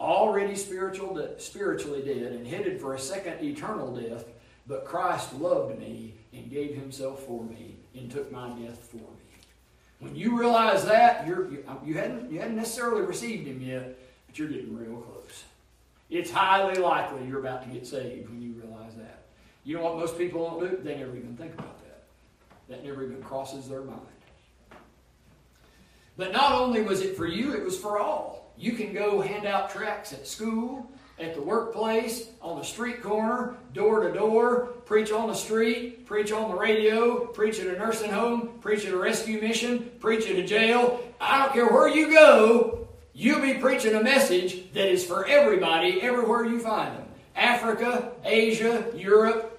already 0.00 0.54
spiritual, 0.54 1.34
spiritually 1.38 2.02
dead, 2.02 2.32
and 2.32 2.46
headed 2.46 2.80
for 2.80 2.94
a 2.94 2.98
second 2.98 3.42
eternal 3.42 3.94
death, 3.94 4.24
but 4.66 4.84
Christ 4.84 5.34
loved 5.34 5.78
me 5.78 6.14
and 6.32 6.50
gave 6.50 6.74
himself 6.74 7.24
for 7.24 7.42
me 7.44 7.76
and 7.94 8.10
took 8.10 8.30
my 8.30 8.48
death 8.60 8.78
for 8.90 8.96
me. 8.96 9.26
When 10.00 10.14
you 10.14 10.38
realize 10.38 10.84
that, 10.86 11.26
you're, 11.26 11.50
you, 11.50 11.64
uh, 11.66 11.76
you, 11.84 11.94
hadn't, 11.94 12.30
you 12.30 12.38
hadn't 12.38 12.56
necessarily 12.56 13.02
received 13.02 13.46
him 13.46 13.62
yet, 13.62 13.96
but 14.26 14.38
you're 14.38 14.48
getting 14.48 14.76
real 14.76 15.00
close. 15.00 15.44
It's 16.10 16.30
highly 16.30 16.78
likely 16.80 17.26
you're 17.26 17.40
about 17.40 17.62
to 17.62 17.68
get 17.70 17.86
saved 17.86 18.28
when 18.28 18.42
you 18.42 18.52
realize 18.52 18.94
that. 18.96 19.22
You 19.64 19.76
know 19.76 19.84
what 19.84 19.96
most 19.96 20.18
people 20.18 20.48
don't 20.48 20.70
do? 20.70 20.78
They 20.82 20.96
never 20.96 21.16
even 21.16 21.36
think 21.36 21.54
about 21.54 21.78
that. 21.78 22.02
That 22.68 22.84
never 22.84 23.02
even 23.04 23.22
crosses 23.22 23.68
their 23.68 23.82
mind. 23.82 24.00
But 26.16 26.32
not 26.32 26.52
only 26.52 26.82
was 26.82 27.00
it 27.02 27.16
for 27.16 27.26
you, 27.26 27.54
it 27.54 27.64
was 27.64 27.78
for 27.78 27.98
all. 27.98 28.52
You 28.56 28.72
can 28.72 28.94
go 28.94 29.20
hand 29.20 29.46
out 29.46 29.70
tracts 29.70 30.12
at 30.12 30.26
school, 30.26 30.90
at 31.18 31.34
the 31.34 31.42
workplace, 31.42 32.28
on 32.40 32.58
the 32.58 32.64
street 32.64 33.02
corner, 33.02 33.54
door 33.72 34.00
to 34.00 34.12
door, 34.12 34.66
preach 34.84 35.12
on 35.12 35.28
the 35.28 35.34
street, 35.34 36.06
preach 36.06 36.32
on 36.32 36.50
the 36.50 36.56
radio, 36.56 37.26
preach 37.26 37.58
at 37.58 37.66
a 37.66 37.78
nursing 37.78 38.10
home, 38.10 38.58
preach 38.60 38.84
at 38.84 38.92
a 38.92 38.96
rescue 38.96 39.40
mission, 39.40 39.90
preach 39.98 40.28
at 40.28 40.36
a 40.36 40.46
jail. 40.46 41.02
I 41.20 41.38
don't 41.38 41.52
care 41.52 41.68
where 41.68 41.88
you 41.88 42.12
go, 42.12 42.88
you'll 43.12 43.40
be 43.40 43.54
preaching 43.54 43.94
a 43.94 44.02
message 44.02 44.72
that 44.72 44.90
is 44.90 45.04
for 45.04 45.26
everybody, 45.26 46.02
everywhere 46.02 46.44
you 46.44 46.60
find 46.60 46.96
them. 46.96 47.06
Africa, 47.34 48.12
Asia, 48.24 48.86
Europe, 48.94 49.55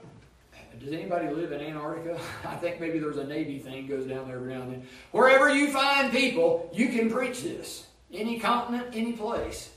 does 0.87 0.97
anybody 0.97 1.27
live 1.27 1.51
in 1.51 1.59
Antarctica? 1.59 2.17
I 2.47 2.55
think 2.55 2.79
maybe 2.79 2.97
there's 2.97 3.17
a 3.17 3.25
Navy 3.25 3.59
thing 3.59 3.87
goes 3.87 4.05
down 4.05 4.27
there 4.27 4.37
every 4.37 4.53
now 4.53 4.61
and 4.61 4.71
then. 4.71 4.87
Wherever 5.11 5.53
you 5.53 5.69
find 5.69 6.11
people, 6.13 6.69
you 6.73 6.87
can 6.87 7.11
preach 7.11 7.41
this. 7.41 7.87
Any 8.13 8.39
continent, 8.39 8.87
any 8.93 9.11
place. 9.11 9.69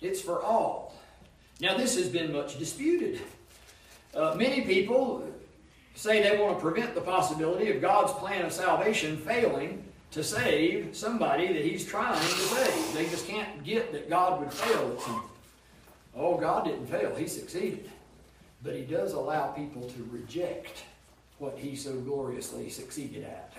It's 0.00 0.20
for 0.20 0.42
all. 0.42 0.96
Now, 1.60 1.76
this 1.76 1.94
has 1.94 2.08
been 2.08 2.32
much 2.32 2.58
disputed. 2.58 3.20
Uh, 4.12 4.34
many 4.36 4.62
people 4.62 5.24
say 5.94 6.20
they 6.20 6.42
want 6.42 6.58
to 6.58 6.60
prevent 6.60 6.96
the 6.96 7.00
possibility 7.00 7.70
of 7.70 7.80
God's 7.80 8.12
plan 8.14 8.44
of 8.44 8.52
salvation 8.52 9.18
failing 9.18 9.84
to 10.10 10.24
save 10.24 10.96
somebody 10.96 11.46
that 11.46 11.64
He's 11.64 11.86
trying 11.86 12.18
to 12.18 12.26
save. 12.26 12.94
They 12.94 13.08
just 13.08 13.28
can't 13.28 13.62
get 13.62 13.92
that 13.92 14.10
God 14.10 14.40
would 14.40 14.52
fail 14.52 14.94
at 14.94 15.00
something. 15.00 15.30
Oh, 16.16 16.36
God 16.38 16.64
didn't 16.64 16.86
fail, 16.86 17.14
He 17.14 17.28
succeeded. 17.28 17.88
But 18.62 18.76
he 18.76 18.82
does 18.82 19.12
allow 19.12 19.48
people 19.48 19.82
to 19.82 20.08
reject 20.10 20.84
what 21.38 21.58
he 21.58 21.74
so 21.74 21.94
gloriously 22.00 22.70
succeeded 22.70 23.24
at. 23.24 23.52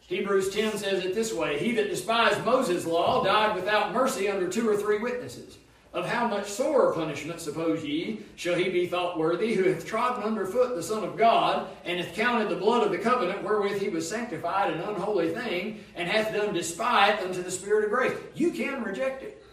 Hebrews 0.00 0.54
10 0.54 0.76
says 0.76 1.04
it 1.04 1.14
this 1.14 1.32
way 1.32 1.58
He 1.58 1.72
that 1.72 1.88
despised 1.88 2.44
Moses' 2.44 2.84
law 2.84 3.24
died 3.24 3.56
without 3.56 3.94
mercy 3.94 4.28
under 4.28 4.48
two 4.48 4.68
or 4.68 4.76
three 4.76 4.98
witnesses. 4.98 5.56
Of 5.94 6.06
how 6.06 6.26
much 6.26 6.48
sorer 6.48 6.94
punishment, 6.94 7.38
suppose 7.38 7.84
ye, 7.84 8.20
shall 8.36 8.54
he 8.54 8.70
be 8.70 8.86
thought 8.86 9.18
worthy, 9.18 9.52
who 9.52 9.64
hath 9.64 9.84
trodden 9.84 10.22
under 10.22 10.46
foot 10.46 10.74
the 10.74 10.82
Son 10.82 11.04
of 11.04 11.18
God, 11.18 11.68
and 11.84 12.00
hath 12.00 12.14
counted 12.14 12.48
the 12.48 12.56
blood 12.56 12.82
of 12.82 12.92
the 12.92 12.98
covenant 12.98 13.42
wherewith 13.42 13.78
he 13.78 13.90
was 13.90 14.08
sanctified 14.08 14.72
an 14.72 14.80
unholy 14.80 15.34
thing, 15.34 15.84
and 15.94 16.08
hath 16.08 16.32
done 16.32 16.54
despite 16.54 17.20
unto 17.20 17.42
the 17.42 17.50
Spirit 17.50 17.84
of 17.84 17.90
grace? 17.90 18.16
You 18.34 18.52
can 18.52 18.82
reject 18.82 19.22
it. 19.22 19.44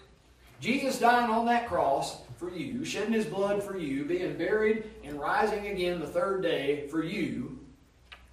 Jesus 0.61 0.97
dying 0.97 1.29
on 1.29 1.45
that 1.47 1.67
cross 1.67 2.21
for 2.39 2.49
you, 2.49 2.85
shedding 2.85 3.11
his 3.11 3.25
blood 3.25 3.61
for 3.61 3.77
you, 3.77 4.05
being 4.05 4.37
buried 4.37 4.85
and 5.03 5.19
rising 5.19 5.67
again 5.67 5.99
the 5.99 6.07
third 6.07 6.41
day 6.41 6.87
for 6.87 7.03
you. 7.03 7.59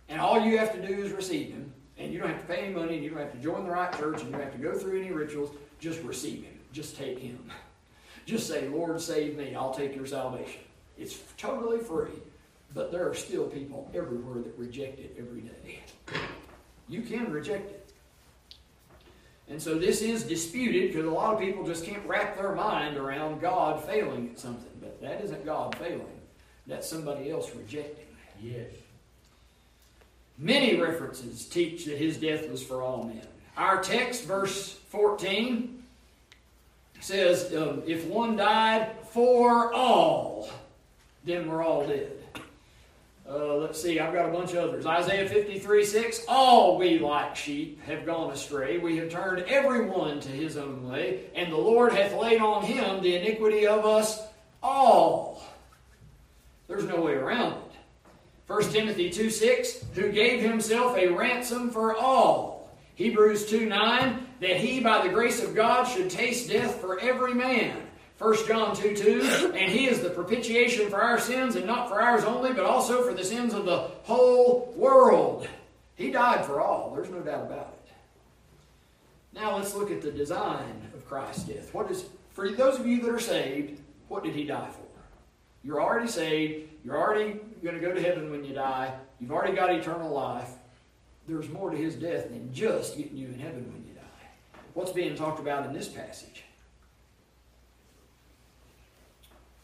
And 0.09 0.21
all 0.21 0.41
you 0.41 0.59
have 0.59 0.73
to 0.75 0.87
do 0.87 0.95
is 0.95 1.11
receive 1.11 1.49
him. 1.49 1.73
And 1.99 2.13
you 2.13 2.21
don't 2.21 2.29
have 2.29 2.41
to 2.41 2.47
pay 2.47 2.61
any 2.61 2.75
money, 2.75 2.95
and 2.95 3.03
you 3.03 3.11
don't 3.11 3.19
have 3.19 3.33
to 3.33 3.39
join 3.39 3.65
the 3.65 3.71
right 3.71 3.93
church, 3.99 4.21
and 4.21 4.27
you 4.27 4.33
don't 4.33 4.43
have 4.43 4.53
to 4.53 4.59
go 4.59 4.75
through 4.79 5.01
any 5.01 5.11
rituals. 5.11 5.51
Just 5.81 6.01
receive 6.03 6.45
him. 6.45 6.59
just 6.73 6.97
take 6.97 7.19
him. 7.19 7.39
Just 8.27 8.49
say, 8.49 8.67
Lord, 8.67 9.01
save 9.01 9.37
me. 9.37 9.55
I'll 9.55 9.73
take 9.73 9.95
your 9.95 10.05
salvation. 10.05 10.61
It's 10.99 11.17
totally 11.37 11.79
free, 11.79 12.11
but 12.75 12.91
there 12.91 13.09
are 13.09 13.15
still 13.15 13.47
people 13.47 13.89
everywhere 13.95 14.43
that 14.43 14.59
reject 14.59 14.99
it 14.99 15.15
every 15.17 15.43
day. 15.43 15.79
You 16.89 17.03
can 17.03 17.31
reject 17.31 17.71
it. 17.71 17.86
And 19.49 19.63
so 19.63 19.79
this 19.79 20.03
is 20.03 20.25
disputed 20.25 20.93
because 20.93 21.07
a 21.07 21.11
lot 21.11 21.35
of 21.35 21.41
people 21.41 21.65
just 21.65 21.85
can't 21.85 22.05
wrap 22.07 22.37
their 22.37 22.55
mind 22.55 22.97
around 22.97 23.41
God 23.41 23.85
failing 23.85 24.31
at 24.33 24.39
something. 24.39 24.71
But 24.81 25.01
that 25.01 25.21
isn't 25.23 25.45
God 25.45 25.77
failing, 25.77 26.21
that's 26.67 26.89
somebody 26.89 27.31
else 27.31 27.55
rejecting. 27.55 28.07
that. 28.07 28.45
Yes. 28.45 28.71
Many 30.39 30.77
references 30.81 31.47
teach 31.47 31.87
that 31.87 31.97
his 31.97 32.19
death 32.19 32.51
was 32.51 32.63
for 32.63 32.83
all 32.83 33.05
men. 33.05 33.27
Our 33.57 33.83
text, 33.83 34.25
verse 34.25 34.75
14, 34.91 35.83
says, 37.01 37.55
um, 37.55 37.83
If 37.87 38.05
one 38.07 38.37
died 38.37 38.91
for 39.11 39.73
all, 39.73 40.51
then 41.25 41.49
we're 41.49 41.65
all 41.65 41.87
dead. 41.87 42.13
Uh, 43.29 43.57
let's 43.57 43.83
see, 43.83 43.99
I've 43.99 44.15
got 44.15 44.29
a 44.29 44.33
bunch 44.33 44.53
of 44.53 44.69
others. 44.69 44.87
Isaiah 44.87 45.29
53 45.29 45.85
6 45.85 46.25
All 46.29 46.79
we 46.79 47.01
like 47.01 47.35
sheep 47.35 47.83
have 47.83 48.07
gone 48.07 48.31
astray. 48.31 48.79
We 48.79 48.97
have 48.99 49.11
turned 49.11 49.43
everyone 49.49 50.21
to 50.21 50.29
his 50.29 50.57
own 50.57 50.89
way, 50.89 51.25
and 51.35 51.51
the 51.51 51.57
Lord 51.57 51.93
hath 51.93 52.15
laid 52.15 52.41
on 52.41 52.63
him 52.63 53.03
the 53.03 53.17
iniquity 53.17 53.67
of 53.67 53.85
us 53.85 54.23
all. 54.63 55.45
There's 56.69 56.85
no 56.85 57.01
way 57.01 57.15
around 57.15 57.55
it. 57.55 57.63
1 58.47 58.63
Timothy 58.71 59.11
2 59.11 59.29
6 59.31 59.85
Who 59.95 60.13
gave 60.13 60.41
himself 60.41 60.97
a 60.97 61.09
ransom 61.09 61.71
for 61.71 61.97
all. 61.97 62.71
Hebrews 62.95 63.47
2 63.47 63.67
9 63.67 64.27
That 64.41 64.57
he 64.59 64.79
by 64.79 65.05
the 65.05 65.13
grace 65.13 65.43
of 65.43 65.55
God 65.55 65.85
should 65.85 66.11
taste 66.11 66.49
death 66.49 66.81
for 66.81 67.01
every 67.01 67.35
man 67.35 67.86
1 68.19 68.47
John 68.47 68.75
2 68.75 68.97
2, 68.97 69.53
and 69.55 69.71
he 69.71 69.87
is 69.87 70.01
the 70.01 70.09
propitiation 70.09 70.89
for 70.89 71.03
our 71.03 71.21
sins, 71.21 71.55
and 71.55 71.67
not 71.67 71.89
for 71.89 72.01
ours 72.01 72.25
only, 72.25 72.53
but 72.53 72.65
also 72.65 73.03
for 73.03 73.13
the 73.13 73.25
sins 73.25 73.53
of 73.53 73.67
the 73.67 73.79
whole 74.05 74.73
world. 74.75 75.47
He 75.97 76.11
died 76.11 76.45
for 76.47 76.61
all, 76.61 76.93
there's 76.95 77.11
no 77.11 77.21
doubt 77.21 77.47
about 77.47 77.75
it. 77.75 77.93
Now 79.35 79.57
let's 79.57 79.75
look 79.75 79.91
at 79.91 80.01
the 80.01 80.11
design 80.11 80.81
of 80.95 81.07
Christ's 81.07 81.45
death. 81.45 81.75
What 81.75 81.91
is, 81.91 82.07
for 82.33 82.51
those 82.51 82.81
of 82.81 82.87
you 82.87 83.03
that 83.03 83.11
are 83.11 83.21
saved, 83.21 83.81
what 84.09 84.25
did 84.25 84.35
he 84.35 84.45
die 84.45 84.69
for? 84.71 84.87
You're 85.63 85.83
already 85.83 86.09
saved, 86.09 86.71
you're 86.85 86.97
already 86.97 87.39
going 87.63 87.75
to 87.75 87.81
go 87.81 87.93
to 87.93 88.01
heaven 88.01 88.31
when 88.31 88.45
you 88.45 88.55
die, 88.55 88.95
you've 89.21 89.33
already 89.33 89.55
got 89.55 89.71
eternal 89.75 90.11
life. 90.11 90.51
There's 91.29 91.51
more 91.51 91.71
to 91.71 91.77
his 91.77 91.97
death 91.97 92.31
than 92.31 92.55
just 92.55 92.97
getting 92.97 93.17
you 93.17 93.27
in 93.27 93.39
heaven 93.39 93.71
when 93.73 93.85
you 93.87 93.93
die. 93.93 94.29
What's 94.73 94.93
being 94.93 95.17
talked 95.17 95.41
about 95.41 95.67
in 95.67 95.75
this 95.75 95.89
passage? 95.89 96.45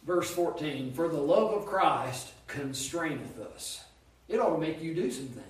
Verse 0.07 0.31
14 0.31 0.93
For 0.93 1.09
the 1.09 1.21
love 1.21 1.53
of 1.53 1.67
Christ 1.67 2.29
constraineth 2.47 3.39
us. 3.55 3.85
It 4.29 4.41
ought 4.41 4.55
to 4.55 4.61
make 4.61 4.83
you 4.83 4.95
do 4.95 5.11
some 5.11 5.27
things. 5.27 5.47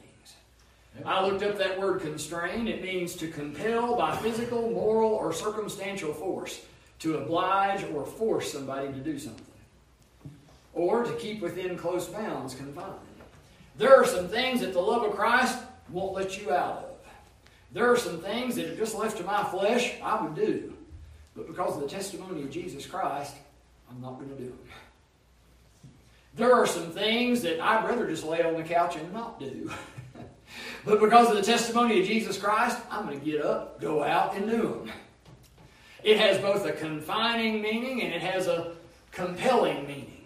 I 1.04 1.24
looked 1.24 1.42
up 1.42 1.56
that 1.58 1.80
word 1.80 2.02
constrain. 2.02 2.68
It 2.68 2.82
means 2.82 3.14
to 3.16 3.28
compel 3.28 3.96
by 3.96 4.14
physical, 4.16 4.70
moral, 4.70 5.10
or 5.10 5.32
circumstantial 5.32 6.12
force, 6.12 6.64
to 7.00 7.16
oblige 7.18 7.84
or 7.94 8.04
force 8.04 8.52
somebody 8.52 8.88
to 8.88 8.98
do 8.98 9.18
something, 9.18 9.44
or 10.74 11.02
to 11.04 11.12
keep 11.14 11.40
within 11.40 11.78
close 11.78 12.06
bounds 12.06 12.54
confined. 12.54 12.92
There 13.78 13.96
are 13.96 14.04
some 14.04 14.28
things 14.28 14.60
that 14.60 14.74
the 14.74 14.80
love 14.80 15.02
of 15.04 15.16
Christ 15.16 15.58
won't 15.88 16.12
let 16.12 16.40
you 16.40 16.52
out 16.52 16.78
of. 16.78 16.92
There 17.72 17.90
are 17.90 17.96
some 17.96 18.18
things 18.18 18.56
that 18.56 18.70
if 18.70 18.78
just 18.78 18.94
left 18.94 19.16
to 19.16 19.24
my 19.24 19.42
flesh, 19.44 19.94
I 20.02 20.22
would 20.22 20.34
do. 20.34 20.74
But 21.34 21.46
because 21.46 21.74
of 21.74 21.80
the 21.80 21.88
testimony 21.88 22.42
of 22.42 22.50
Jesus 22.50 22.84
Christ, 22.84 23.34
I'm 23.92 24.00
not 24.00 24.18
going 24.18 24.30
to 24.30 24.36
do 24.36 24.46
them. 24.46 24.58
There 26.34 26.54
are 26.54 26.66
some 26.66 26.90
things 26.90 27.42
that 27.42 27.60
I'd 27.60 27.84
rather 27.84 28.06
just 28.06 28.24
lay 28.24 28.42
on 28.42 28.54
the 28.54 28.62
couch 28.62 28.96
and 28.96 29.12
not 29.12 29.38
do. 29.38 29.70
but 30.84 30.98
because 30.98 31.28
of 31.28 31.36
the 31.36 31.42
testimony 31.42 32.00
of 32.00 32.06
Jesus 32.06 32.38
Christ, 32.38 32.78
I'm 32.90 33.06
going 33.06 33.20
to 33.20 33.24
get 33.24 33.44
up, 33.44 33.80
go 33.80 34.02
out, 34.02 34.34
and 34.34 34.48
do 34.48 34.62
them. 34.62 34.92
It 36.02 36.18
has 36.18 36.38
both 36.38 36.66
a 36.66 36.72
confining 36.72 37.60
meaning 37.60 38.02
and 38.02 38.12
it 38.14 38.22
has 38.22 38.46
a 38.46 38.72
compelling 39.10 39.86
meaning. 39.86 40.24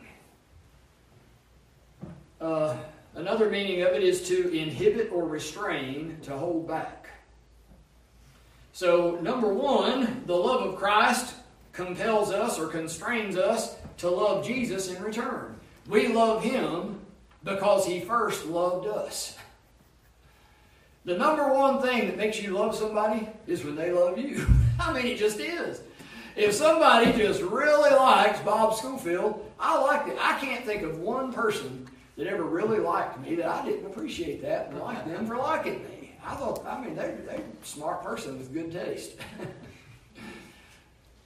Uh, 2.40 2.76
another 3.14 3.50
meaning 3.50 3.82
of 3.82 3.92
it 3.92 4.02
is 4.02 4.28
to 4.28 4.56
inhibit 4.56 5.10
or 5.10 5.26
restrain, 5.26 6.18
to 6.22 6.36
hold 6.36 6.68
back. 6.68 7.08
So, 8.72 9.18
number 9.22 9.52
one, 9.52 10.22
the 10.26 10.36
love 10.36 10.60
of 10.68 10.76
Christ 10.76 11.34
compels 11.76 12.32
us 12.32 12.58
or 12.58 12.66
constrains 12.68 13.36
us 13.36 13.76
to 13.98 14.08
love 14.08 14.44
Jesus 14.44 14.88
in 14.88 15.00
return. 15.02 15.54
We 15.86 16.08
love 16.08 16.42
him 16.42 17.00
because 17.44 17.86
he 17.86 18.00
first 18.00 18.46
loved 18.46 18.86
us. 18.86 19.36
The 21.04 21.16
number 21.16 21.52
one 21.52 21.80
thing 21.80 22.08
that 22.08 22.16
makes 22.16 22.42
you 22.42 22.50
love 22.50 22.74
somebody 22.74 23.28
is 23.46 23.62
when 23.62 23.76
they 23.76 23.92
love 23.92 24.18
you. 24.18 24.44
I 24.80 24.92
mean, 24.92 25.06
it 25.06 25.18
just 25.18 25.38
is. 25.38 25.82
If 26.34 26.54
somebody 26.54 27.12
just 27.12 27.42
really 27.42 27.94
likes 27.94 28.40
Bob 28.40 28.74
Schofield, 28.74 29.48
I 29.60 29.78
like 29.78 30.08
it. 30.08 30.16
I 30.20 30.38
can't 30.40 30.64
think 30.64 30.82
of 30.82 30.98
one 30.98 31.32
person 31.32 31.86
that 32.16 32.26
ever 32.26 32.42
really 32.42 32.78
liked 32.78 33.20
me 33.20 33.36
that 33.36 33.46
I 33.46 33.64
didn't 33.64 33.86
appreciate 33.86 34.42
that 34.42 34.70
and 34.70 34.80
like 34.80 35.06
them 35.06 35.26
for 35.26 35.36
liking 35.36 35.84
me. 35.84 36.12
I 36.26 36.34
thought, 36.34 36.66
I 36.66 36.82
mean, 36.82 36.96
they're, 36.96 37.16
they're 37.26 37.36
a 37.36 37.66
smart 37.66 38.02
person 38.02 38.38
with 38.38 38.52
good 38.52 38.72
taste. 38.72 39.12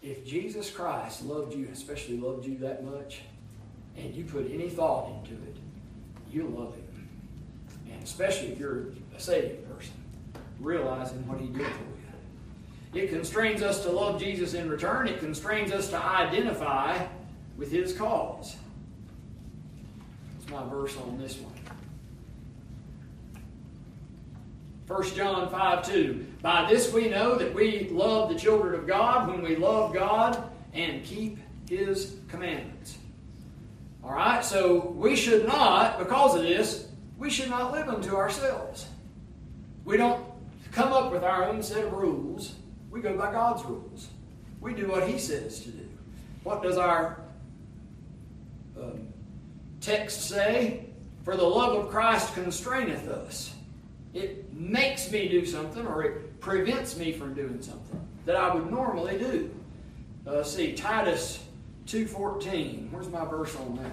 if 0.02 0.24
Jesus 0.24 0.70
Christ 0.70 1.24
loved 1.24 1.54
you, 1.54 1.68
especially 1.72 2.16
loved 2.16 2.46
you 2.46 2.56
that 2.58 2.84
much, 2.84 3.20
and 3.96 4.14
you 4.14 4.24
put 4.24 4.50
any 4.50 4.68
thought 4.68 5.10
into 5.10 5.34
it, 5.42 5.56
you 6.32 6.44
love 6.44 6.74
him. 6.74 7.08
And 7.92 8.02
especially 8.02 8.52
if 8.52 8.58
you're 8.58 8.86
a 9.16 9.20
saved 9.20 9.68
person, 9.68 9.92
realizing 10.58 11.26
what 11.28 11.40
he 11.40 11.48
did 11.48 11.66
for 11.66 11.82
you. 12.92 13.02
It 13.02 13.08
constrains 13.08 13.62
us 13.62 13.82
to 13.84 13.90
love 13.90 14.20
Jesus 14.20 14.54
in 14.54 14.68
return. 14.68 15.06
It 15.06 15.20
constrains 15.20 15.70
us 15.70 15.90
to 15.90 15.96
identify 15.96 17.06
with 17.56 17.70
his 17.70 17.92
cause. 17.92 18.56
That's 20.38 20.50
my 20.50 20.68
verse 20.68 20.96
on 20.96 21.18
this 21.18 21.36
one. 21.36 21.52
1 24.90 25.14
John 25.14 25.48
5 25.48 25.86
2. 25.86 26.26
By 26.42 26.68
this 26.68 26.92
we 26.92 27.08
know 27.08 27.36
that 27.36 27.54
we 27.54 27.88
love 27.90 28.28
the 28.28 28.34
children 28.34 28.74
of 28.74 28.88
God 28.88 29.28
when 29.28 29.40
we 29.40 29.54
love 29.54 29.94
God 29.94 30.50
and 30.72 31.04
keep 31.04 31.38
His 31.68 32.16
commandments. 32.26 32.98
All 34.02 34.10
right, 34.10 34.44
so 34.44 34.88
we 34.96 35.14
should 35.14 35.46
not, 35.46 36.00
because 36.00 36.34
of 36.34 36.42
this, 36.42 36.88
we 37.18 37.30
should 37.30 37.50
not 37.50 37.70
live 37.70 37.88
unto 37.88 38.16
ourselves. 38.16 38.88
We 39.84 39.96
don't 39.96 40.24
come 40.72 40.92
up 40.92 41.12
with 41.12 41.22
our 41.22 41.44
own 41.44 41.62
set 41.62 41.84
of 41.84 41.92
rules. 41.92 42.56
We 42.90 43.00
go 43.00 43.16
by 43.16 43.30
God's 43.30 43.64
rules. 43.64 44.08
We 44.60 44.74
do 44.74 44.88
what 44.88 45.06
He 45.06 45.18
says 45.20 45.60
to 45.60 45.70
do. 45.70 45.88
What 46.42 46.64
does 46.64 46.78
our 46.78 47.20
um, 48.76 49.06
text 49.80 50.28
say? 50.28 50.86
For 51.22 51.36
the 51.36 51.44
love 51.44 51.78
of 51.78 51.90
Christ 51.92 52.34
constraineth 52.34 53.06
us. 53.06 53.54
It 54.12 54.52
makes 54.52 55.10
me 55.10 55.28
do 55.28 55.46
something 55.46 55.86
or 55.86 56.02
it 56.02 56.40
prevents 56.40 56.96
me 56.96 57.12
from 57.12 57.34
doing 57.34 57.62
something 57.62 58.00
that 58.26 58.36
I 58.36 58.54
would 58.54 58.70
normally 58.70 59.18
do. 59.18 59.50
Uh, 60.26 60.42
see, 60.42 60.72
Titus 60.72 61.44
2.14. 61.86 62.90
Where's 62.90 63.08
my 63.08 63.24
verse 63.24 63.56
on 63.56 63.76
that? 63.76 63.92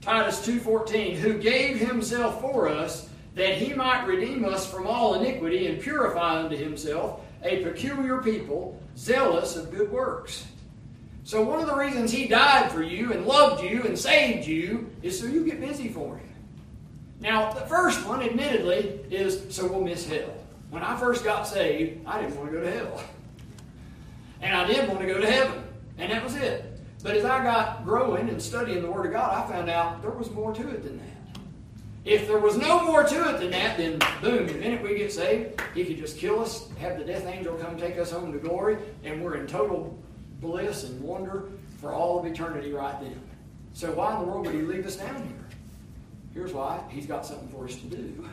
Titus 0.00 0.46
2.14. 0.46 1.14
Who 1.14 1.38
gave 1.38 1.78
himself 1.78 2.40
for 2.40 2.68
us 2.68 3.08
that 3.34 3.56
he 3.56 3.72
might 3.72 4.04
redeem 4.06 4.44
us 4.44 4.70
from 4.70 4.86
all 4.86 5.14
iniquity 5.14 5.66
and 5.66 5.80
purify 5.80 6.40
unto 6.40 6.56
himself 6.56 7.20
a 7.42 7.62
peculiar 7.62 8.18
people, 8.18 8.80
zealous 8.96 9.56
of 9.56 9.70
good 9.70 9.90
works. 9.90 10.46
So 11.24 11.42
one 11.42 11.60
of 11.60 11.66
the 11.66 11.76
reasons 11.76 12.10
he 12.10 12.26
died 12.26 12.70
for 12.70 12.82
you 12.82 13.12
and 13.12 13.26
loved 13.26 13.62
you 13.62 13.84
and 13.84 13.98
saved 13.98 14.46
you 14.46 14.90
is 15.02 15.18
so 15.18 15.26
you 15.26 15.44
get 15.44 15.60
busy 15.60 15.88
for 15.88 16.16
him. 16.16 16.28
Now, 17.22 17.52
the 17.52 17.60
first 17.62 18.04
one, 18.04 18.20
admittedly, 18.20 18.98
is 19.08 19.54
so 19.54 19.66
we'll 19.66 19.80
miss 19.80 20.06
hell. 20.06 20.34
When 20.70 20.82
I 20.82 20.96
first 20.96 21.22
got 21.22 21.46
saved, 21.46 22.04
I 22.04 22.20
didn't 22.20 22.36
want 22.36 22.50
to 22.50 22.58
go 22.58 22.64
to 22.64 22.70
hell. 22.70 23.00
And 24.40 24.56
I 24.56 24.66
didn't 24.66 24.88
want 24.88 25.00
to 25.00 25.06
go 25.06 25.20
to 25.20 25.30
heaven. 25.30 25.62
And 25.98 26.10
that 26.10 26.24
was 26.24 26.34
it. 26.34 26.80
But 27.04 27.16
as 27.16 27.24
I 27.24 27.42
got 27.44 27.84
growing 27.84 28.28
and 28.28 28.42
studying 28.42 28.82
the 28.82 28.90
Word 28.90 29.06
of 29.06 29.12
God, 29.12 29.32
I 29.36 29.48
found 29.50 29.70
out 29.70 30.02
there 30.02 30.10
was 30.10 30.32
more 30.32 30.52
to 30.52 30.68
it 30.68 30.82
than 30.82 30.98
that. 30.98 31.40
If 32.04 32.26
there 32.26 32.38
was 32.38 32.56
no 32.56 32.84
more 32.84 33.04
to 33.04 33.34
it 33.34 33.38
than 33.38 33.52
that, 33.52 33.76
then 33.76 34.00
boom, 34.20 34.48
the 34.48 34.54
minute 34.54 34.82
we 34.82 34.96
get 34.96 35.12
saved, 35.12 35.62
He 35.74 35.84
could 35.84 35.98
just 35.98 36.18
kill 36.18 36.40
us, 36.40 36.68
have 36.80 36.98
the 36.98 37.04
death 37.04 37.26
angel 37.26 37.54
come 37.54 37.78
take 37.78 37.98
us 37.98 38.10
home 38.10 38.32
to 38.32 38.38
glory, 38.38 38.78
and 39.04 39.22
we're 39.22 39.36
in 39.36 39.46
total 39.46 39.96
bliss 40.40 40.82
and 40.82 41.00
wonder 41.00 41.44
for 41.80 41.92
all 41.92 42.18
of 42.18 42.26
eternity 42.26 42.72
right 42.72 43.00
then. 43.00 43.20
So 43.74 43.92
why 43.92 44.14
in 44.14 44.20
the 44.20 44.24
world 44.24 44.46
would 44.46 44.54
He 44.54 44.62
leave 44.62 44.84
us 44.84 44.96
down 44.96 45.14
here? 45.14 45.42
Here's 46.34 46.52
why 46.52 46.80
He's 46.88 47.06
got 47.06 47.26
something 47.26 47.48
for 47.48 47.64
us 47.64 47.76
to 47.76 47.86
do. 47.86 48.28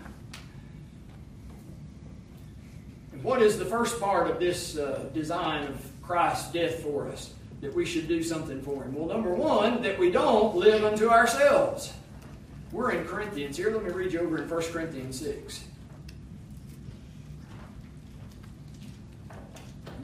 And 3.12 3.24
what 3.24 3.42
is 3.42 3.58
the 3.58 3.66
first 3.66 4.00
part 4.00 4.30
of 4.30 4.40
this 4.40 4.78
uh, 4.78 5.10
design 5.14 5.68
of 5.68 5.92
Christ's 6.02 6.52
death 6.52 6.82
for 6.82 7.08
us 7.10 7.34
that 7.62 7.74
we 7.74 7.86
should 7.86 8.08
do 8.08 8.24
something 8.24 8.62
for 8.62 8.84
him? 8.84 8.96
Well, 8.96 9.08
number 9.08 9.34
one, 9.34 9.82
that 9.82 10.00
we 10.00 10.10
don't 10.12 10.56
live 10.56 10.86
unto 10.86 11.10
ourselves. 11.10 11.94
We're 12.72 12.92
in 12.92 13.06
Corinthians 13.06 13.58
here. 13.58 13.72
Let 13.72 13.84
me 13.84 13.92
read 13.92 14.14
you 14.14 14.20
over 14.20 14.38
in 14.38 14.48
1 14.48 14.62
Corinthians 14.72 15.20
6. 15.20 15.66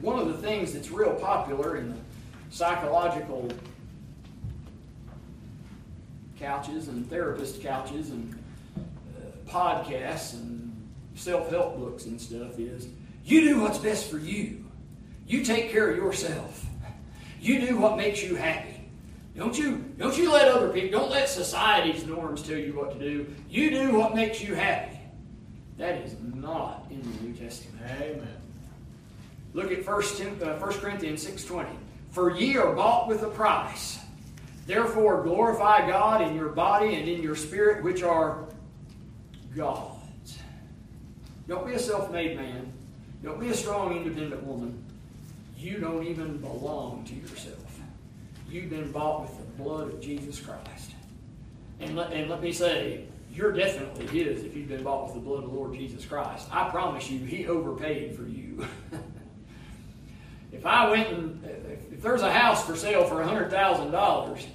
One 0.00 0.18
of 0.18 0.28
the 0.28 0.36
things 0.46 0.74
that's 0.74 0.90
real 0.90 1.14
popular 1.14 1.76
in 1.76 1.90
the 1.90 1.96
psychological 2.50 3.48
couches 6.38 6.88
and 6.88 7.08
therapist 7.08 7.62
couches 7.62 8.10
and 8.10 8.38
uh, 8.76 9.50
podcasts 9.50 10.34
and 10.34 10.72
self 11.14 11.50
help 11.50 11.78
books 11.78 12.06
and 12.06 12.20
stuff 12.20 12.58
is 12.58 12.88
you 13.24 13.40
do 13.40 13.60
what's 13.60 13.78
best 13.78 14.10
for 14.10 14.18
you. 14.18 14.64
You 15.26 15.44
take 15.44 15.70
care 15.70 15.90
of 15.90 15.96
yourself. 15.96 16.64
You 17.40 17.60
do 17.60 17.76
what 17.76 17.96
makes 17.96 18.22
you 18.22 18.36
happy. 18.36 18.88
Don't 19.36 19.58
you, 19.58 19.84
don't 19.98 20.16
you 20.16 20.32
let 20.32 20.48
other 20.48 20.70
people, 20.70 20.98
don't 20.98 21.10
let 21.10 21.28
society's 21.28 22.06
norms 22.06 22.42
tell 22.42 22.56
you 22.56 22.72
what 22.72 22.92
to 22.92 22.98
do. 22.98 23.26
You 23.50 23.70
do 23.70 23.98
what 23.98 24.14
makes 24.14 24.40
you 24.40 24.54
happy. 24.54 24.98
That 25.76 25.96
is 25.96 26.16
not 26.22 26.86
in 26.90 27.02
the 27.02 27.22
New 27.22 27.34
Testament. 27.34 27.82
Amen. 28.00 28.36
Look 29.52 29.70
at 29.72 29.86
1, 29.86 30.02
uh, 30.42 30.58
1 30.58 30.72
Corinthians 30.80 31.26
6.20. 31.26 31.66
For 32.10 32.30
ye 32.30 32.56
are 32.56 32.74
bought 32.74 33.08
with 33.08 33.22
a 33.22 33.28
price. 33.28 33.98
Therefore 34.66 35.22
glorify 35.22 35.86
God 35.88 36.22
in 36.22 36.34
your 36.34 36.48
body 36.48 36.96
and 36.96 37.08
in 37.08 37.22
your 37.22 37.36
spirit, 37.36 37.84
which 37.84 38.02
are 38.02 38.44
God's. 39.54 40.38
Don't 41.46 41.66
be 41.66 41.74
a 41.74 41.78
self-made 41.78 42.36
man. 42.36 42.72
Don't 43.22 43.38
be 43.38 43.48
a 43.48 43.54
strong, 43.54 43.96
independent 43.96 44.42
woman. 44.42 44.82
You 45.56 45.78
don't 45.78 46.04
even 46.04 46.38
belong 46.38 47.04
to 47.04 47.14
yourself. 47.14 47.80
You've 48.50 48.70
been 48.70 48.90
bought 48.90 49.22
with 49.22 49.36
the 49.38 49.62
blood 49.62 49.88
of 49.92 50.00
Jesus 50.00 50.40
Christ. 50.40 50.90
And 51.80 51.96
let, 51.96 52.12
and 52.12 52.28
let 52.28 52.42
me 52.42 52.52
say, 52.52 53.04
you're 53.32 53.52
definitely 53.52 54.06
His 54.06 54.44
if 54.44 54.56
you've 54.56 54.68
been 54.68 54.82
bought 54.82 55.04
with 55.04 55.14
the 55.14 55.20
blood 55.20 55.44
of 55.44 55.50
the 55.50 55.56
Lord 55.56 55.74
Jesus 55.74 56.04
Christ. 56.04 56.48
I 56.50 56.68
promise 56.70 57.10
you, 57.10 57.18
He 57.20 57.46
overpaid 57.46 58.16
for 58.16 58.22
you. 58.22 58.66
if 60.52 60.64
I 60.64 60.90
went 60.90 61.08
and, 61.08 61.44
if, 61.96 62.02
there's 62.02 62.22
a 62.22 62.30
house 62.30 62.64
for 62.64 62.76
sale 62.76 63.04
for 63.04 63.16
$100,000, 63.16 64.46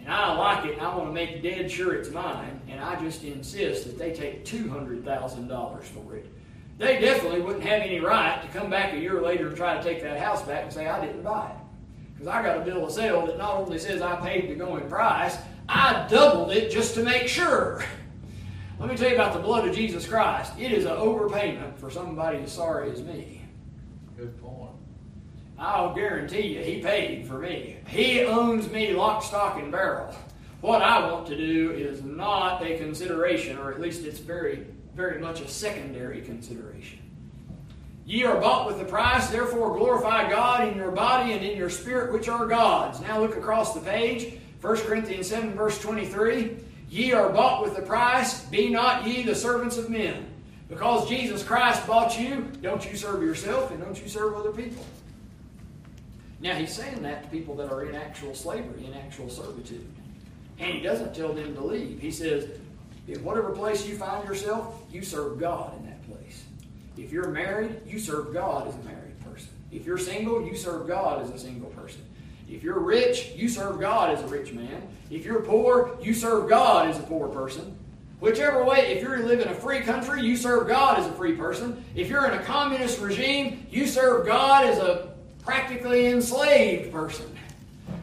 and 0.00 0.08
I 0.08 0.34
like 0.34 0.64
it 0.64 0.78
and 0.78 0.80
I 0.80 0.96
want 0.96 1.08
to 1.08 1.12
make 1.12 1.42
dead 1.42 1.70
sure 1.70 1.94
it's 1.94 2.10
mine, 2.10 2.60
and 2.68 2.80
I 2.80 2.98
just 2.98 3.22
insist 3.22 3.84
that 3.84 3.98
they 3.98 4.12
take 4.12 4.46
$200,000 4.46 5.82
for 5.82 6.16
it, 6.16 6.26
they 6.78 6.98
definitely 6.98 7.42
wouldn't 7.42 7.64
have 7.64 7.82
any 7.82 8.00
right 8.00 8.40
to 8.40 8.48
come 8.48 8.70
back 8.70 8.94
a 8.94 8.98
year 8.98 9.20
later 9.20 9.48
and 9.48 9.56
try 9.56 9.76
to 9.76 9.82
take 9.82 10.02
that 10.02 10.18
house 10.18 10.42
back 10.42 10.64
and 10.64 10.72
say, 10.72 10.86
I 10.86 11.04
didn't 11.04 11.22
buy 11.22 11.50
it. 11.50 11.56
Because 12.14 12.28
I 12.28 12.42
got 12.42 12.58
a 12.58 12.60
bill 12.60 12.86
of 12.86 12.92
sale 12.92 13.26
that 13.26 13.36
not 13.36 13.54
only 13.56 13.78
says 13.78 14.00
I 14.00 14.16
paid 14.16 14.48
the 14.48 14.54
going 14.54 14.88
price, 14.88 15.36
I 15.68 16.06
doubled 16.08 16.52
it 16.52 16.70
just 16.70 16.94
to 16.94 17.02
make 17.02 17.28
sure. 17.28 17.84
Let 18.78 18.88
me 18.88 18.96
tell 18.96 19.08
you 19.08 19.14
about 19.14 19.34
the 19.34 19.38
blood 19.40 19.68
of 19.68 19.74
Jesus 19.74 20.06
Christ. 20.06 20.52
It 20.58 20.72
is 20.72 20.84
an 20.84 20.92
overpayment 20.92 21.76
for 21.78 21.90
somebody 21.90 22.38
as 22.38 22.52
sorry 22.52 22.90
as 22.90 23.02
me. 23.02 23.35
I'll 25.58 25.94
guarantee 25.94 26.48
you, 26.48 26.60
he 26.60 26.82
paid 26.82 27.26
for 27.26 27.38
me. 27.38 27.76
He 27.88 28.22
owns 28.22 28.70
me 28.70 28.92
lock, 28.92 29.22
stock, 29.22 29.58
and 29.58 29.72
barrel. 29.72 30.14
What 30.60 30.82
I 30.82 31.10
want 31.10 31.26
to 31.28 31.36
do 31.36 31.70
is 31.70 32.02
not 32.02 32.62
a 32.62 32.76
consideration, 32.76 33.56
or 33.58 33.70
at 33.70 33.80
least 33.80 34.04
it's 34.04 34.18
very, 34.18 34.66
very 34.94 35.20
much 35.20 35.40
a 35.40 35.48
secondary 35.48 36.20
consideration. 36.20 36.98
Ye 38.04 38.24
are 38.24 38.40
bought 38.40 38.66
with 38.66 38.80
a 38.80 38.84
price, 38.84 39.28
therefore 39.28 39.76
glorify 39.76 40.30
God 40.30 40.68
in 40.68 40.76
your 40.76 40.90
body 40.90 41.32
and 41.32 41.44
in 41.44 41.56
your 41.56 41.70
spirit, 41.70 42.12
which 42.12 42.28
are 42.28 42.46
God's. 42.46 43.00
Now 43.00 43.20
look 43.20 43.36
across 43.36 43.74
the 43.74 43.80
page, 43.80 44.38
1 44.60 44.76
Corinthians 44.78 45.28
7, 45.28 45.54
verse 45.54 45.80
23. 45.80 46.56
Ye 46.88 47.12
are 47.12 47.30
bought 47.30 47.62
with 47.62 47.76
a 47.78 47.82
price, 47.82 48.44
be 48.44 48.68
not 48.68 49.06
ye 49.06 49.22
the 49.22 49.34
servants 49.34 49.76
of 49.76 49.90
men. 49.90 50.26
Because 50.68 51.08
Jesus 51.08 51.42
Christ 51.42 51.86
bought 51.86 52.18
you, 52.18 52.50
don't 52.60 52.88
you 52.88 52.96
serve 52.96 53.22
yourself 53.22 53.70
and 53.70 53.80
don't 53.80 54.00
you 54.00 54.08
serve 54.08 54.34
other 54.34 54.52
people. 54.52 54.84
Now 56.40 56.54
he's 56.54 56.72
saying 56.72 57.02
that 57.02 57.24
to 57.24 57.28
people 57.30 57.54
that 57.56 57.72
are 57.72 57.84
in 57.84 57.94
actual 57.94 58.34
slavery, 58.34 58.84
in 58.84 58.94
actual 58.94 59.30
servitude. 59.30 59.86
And 60.58 60.74
he 60.74 60.80
doesn't 60.80 61.14
tell 61.14 61.32
them 61.32 61.54
to 61.54 61.64
leave. 61.64 62.00
He 62.00 62.10
says, 62.10 62.48
in 63.08 63.22
whatever 63.22 63.50
place 63.50 63.86
you 63.86 63.96
find 63.96 64.26
yourself, 64.26 64.82
you 64.90 65.02
serve 65.02 65.38
God 65.38 65.76
in 65.78 65.86
that 65.86 66.02
place. 66.08 66.44
If 66.96 67.12
you're 67.12 67.28
married, 67.28 67.80
you 67.86 67.98
serve 67.98 68.32
God 68.32 68.68
as 68.68 68.74
a 68.74 68.82
married 68.82 69.20
person. 69.20 69.50
If 69.70 69.86
you're 69.86 69.98
single, 69.98 70.44
you 70.46 70.56
serve 70.56 70.86
God 70.86 71.22
as 71.22 71.30
a 71.30 71.38
single 71.38 71.70
person. 71.70 72.02
If 72.48 72.62
you're 72.62 72.78
rich, 72.78 73.32
you 73.34 73.48
serve 73.48 73.80
God 73.80 74.10
as 74.10 74.22
a 74.22 74.26
rich 74.28 74.52
man. 74.52 74.82
If 75.10 75.24
you're 75.24 75.42
poor, 75.42 75.96
you 76.00 76.14
serve 76.14 76.48
God 76.48 76.88
as 76.88 76.98
a 76.98 77.02
poor 77.02 77.28
person. 77.28 77.76
Whichever 78.18 78.64
way, 78.64 78.94
if 78.94 79.02
you 79.02 79.08
live 79.08 79.40
in 79.40 79.48
a 79.48 79.54
free 79.54 79.80
country, 79.80 80.22
you 80.22 80.36
serve 80.36 80.68
God 80.68 80.98
as 80.98 81.06
a 81.06 81.12
free 81.12 81.34
person. 81.36 81.84
If 81.94 82.08
you're 82.08 82.26
in 82.26 82.38
a 82.38 82.42
communist 82.44 83.00
regime, 83.00 83.66
you 83.70 83.86
serve 83.86 84.26
God 84.26 84.64
as 84.64 84.78
a 84.78 85.12
practically 85.46 86.06
enslaved 86.08 86.92
person. 86.92 87.26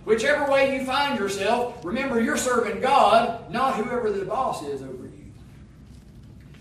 Whichever 0.05 0.51
way 0.51 0.75
you 0.75 0.85
find 0.85 1.19
yourself, 1.19 1.83
remember 1.83 2.19
you're 2.19 2.37
serving 2.37 2.81
God, 2.81 3.51
not 3.51 3.75
whoever 3.75 4.09
the 4.11 4.25
boss 4.25 4.63
is 4.63 4.81
over 4.81 5.03
you. 5.03 5.31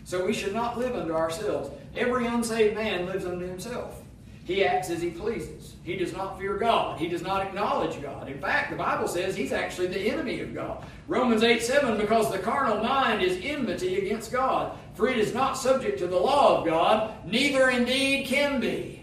So 0.05 0.27
we 0.27 0.33
should 0.33 0.55
not 0.55 0.79
live 0.79 0.95
unto 0.95 1.15
ourselves. 1.15 1.71
Every 1.97 2.27
unsaved 2.27 2.75
man 2.75 3.07
lives 3.07 3.25
unto 3.25 3.47
himself. 3.47 4.03
He 4.45 4.65
acts 4.65 4.91
as 4.91 5.01
he 5.01 5.11
pleases. 5.11 5.77
He 5.85 5.97
does 5.97 6.13
not 6.13 6.39
fear 6.39 6.57
God. 6.57 6.99
He 6.99 7.09
does 7.09 7.23
not 7.23 7.47
acknowledge 7.47 8.03
God. 8.03 8.29
In 8.29 8.41
fact, 8.41 8.71
the 8.71 8.77
Bible 8.77 9.07
says 9.07 9.37
he's 9.37 9.53
actually 9.53 9.87
the 9.87 10.01
enemy 10.01 10.41
of 10.41 10.53
God. 10.53 10.85
Romans 11.07 11.45
8 11.45 11.63
7, 11.63 11.97
because 11.97 12.31
the 12.31 12.39
carnal 12.39 12.83
mind 12.83 13.23
is 13.23 13.39
enmity 13.43 13.99
against 13.99 14.33
God, 14.33 14.77
for 14.95 15.09
it 15.09 15.19
is 15.19 15.33
not 15.33 15.57
subject 15.57 15.99
to 15.99 16.09
the 16.09 16.19
law 16.19 16.59
of 16.59 16.67
God, 16.67 17.15
neither 17.25 17.71
indeed 17.71 18.27
can 18.27 18.59
be. 18.59 19.02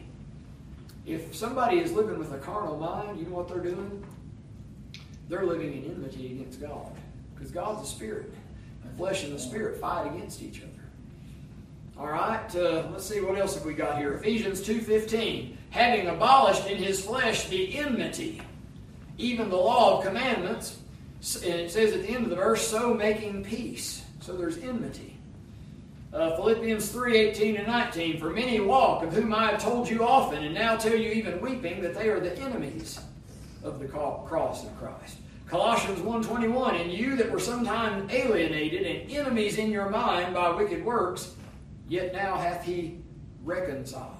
If 1.10 1.36
somebody 1.36 1.80
is 1.80 1.91
living 1.91 2.20
with 2.20 2.32
a 2.34 2.38
carnal 2.38 2.78
mind, 2.78 3.20
you 3.20 3.26
know 3.26 3.38
what 3.38 3.47
they're 3.47 3.57
doing? 3.57 4.05
They're 5.28 5.45
living 5.45 5.74
in 5.74 5.91
enmity 5.91 6.34
against 6.34 6.62
God. 6.62 6.91
Because 7.34 7.49
God's 7.49 7.89
a 7.89 7.91
spirit. 7.91 8.32
The 8.84 8.95
flesh 8.95 9.24
and 9.24 9.34
the 9.34 9.39
spirit 9.39 9.82
fight 9.82 10.05
against 10.05 10.43
each 10.43 10.62
other. 10.62 10.70
All 11.97 12.12
right, 12.12 12.55
uh, 12.55 12.88
let's 12.91 13.05
see 13.05 13.22
what 13.22 13.39
else 13.39 13.55
have 13.55 13.66
we 13.66 13.74
got 13.74 13.97
here. 13.97 14.14
Ephesians 14.14 14.62
2.15, 14.62 15.55
having 15.72 16.07
abolished 16.07 16.68
in 16.68 16.78
his 16.78 17.03
flesh 17.03 17.47
the 17.47 17.78
enmity, 17.78 18.41
even 19.18 19.49
the 19.49 19.57
law 19.57 19.97
of 19.97 20.05
commandments, 20.05 20.78
and 21.43 21.55
it 21.55 21.72
says 21.72 21.91
at 21.91 22.03
the 22.03 22.07
end 22.07 22.24
of 22.24 22.30
the 22.30 22.36
verse, 22.36 22.66
so 22.66 22.93
making 22.93 23.43
peace. 23.43 24.05
So 24.22 24.38
there's 24.38 24.57
enmity. 24.60 25.18
Uh, 26.12 26.36
Philippians 26.36 26.91
3 26.91 27.18
18 27.18 27.57
and 27.57 27.68
19. 27.68 28.20
For 28.20 28.32
many 28.32 28.60
walk, 28.60 29.03
of 29.03 29.14
whom 29.14 29.34
I 29.34 29.51
have 29.51 29.62
told 29.62 29.88
you 29.88 30.03
often, 30.03 30.43
and 30.43 30.55
now 30.55 30.76
tell 30.76 30.95
you 30.95 31.12
even 31.12 31.39
weeping, 31.39 31.82
that 31.82 31.93
they 31.93 32.10
are 32.10 32.20
the 32.20 32.36
enemies 32.39 32.99
of 33.64 33.80
the 33.80 33.88
cross 33.88 34.66
of 34.66 34.76
Christ. 34.80 35.18
Colossians 35.45 35.99
1.21. 35.99 36.82
And 36.82 36.91
you 36.91 37.16
that 37.16 37.32
were 37.32 37.39
sometime 37.39 38.07
alienated 38.10 38.86
and 38.86 39.12
enemies 39.12 39.57
in 39.57 39.72
your 39.72 39.89
mind 39.89 40.34
by 40.34 40.49
wicked 40.49 40.84
works, 40.84 41.36
yet 41.88 42.14
now 42.14 42.36
hath 42.38 42.64
he 42.64 42.99
reconciled. 43.43 44.16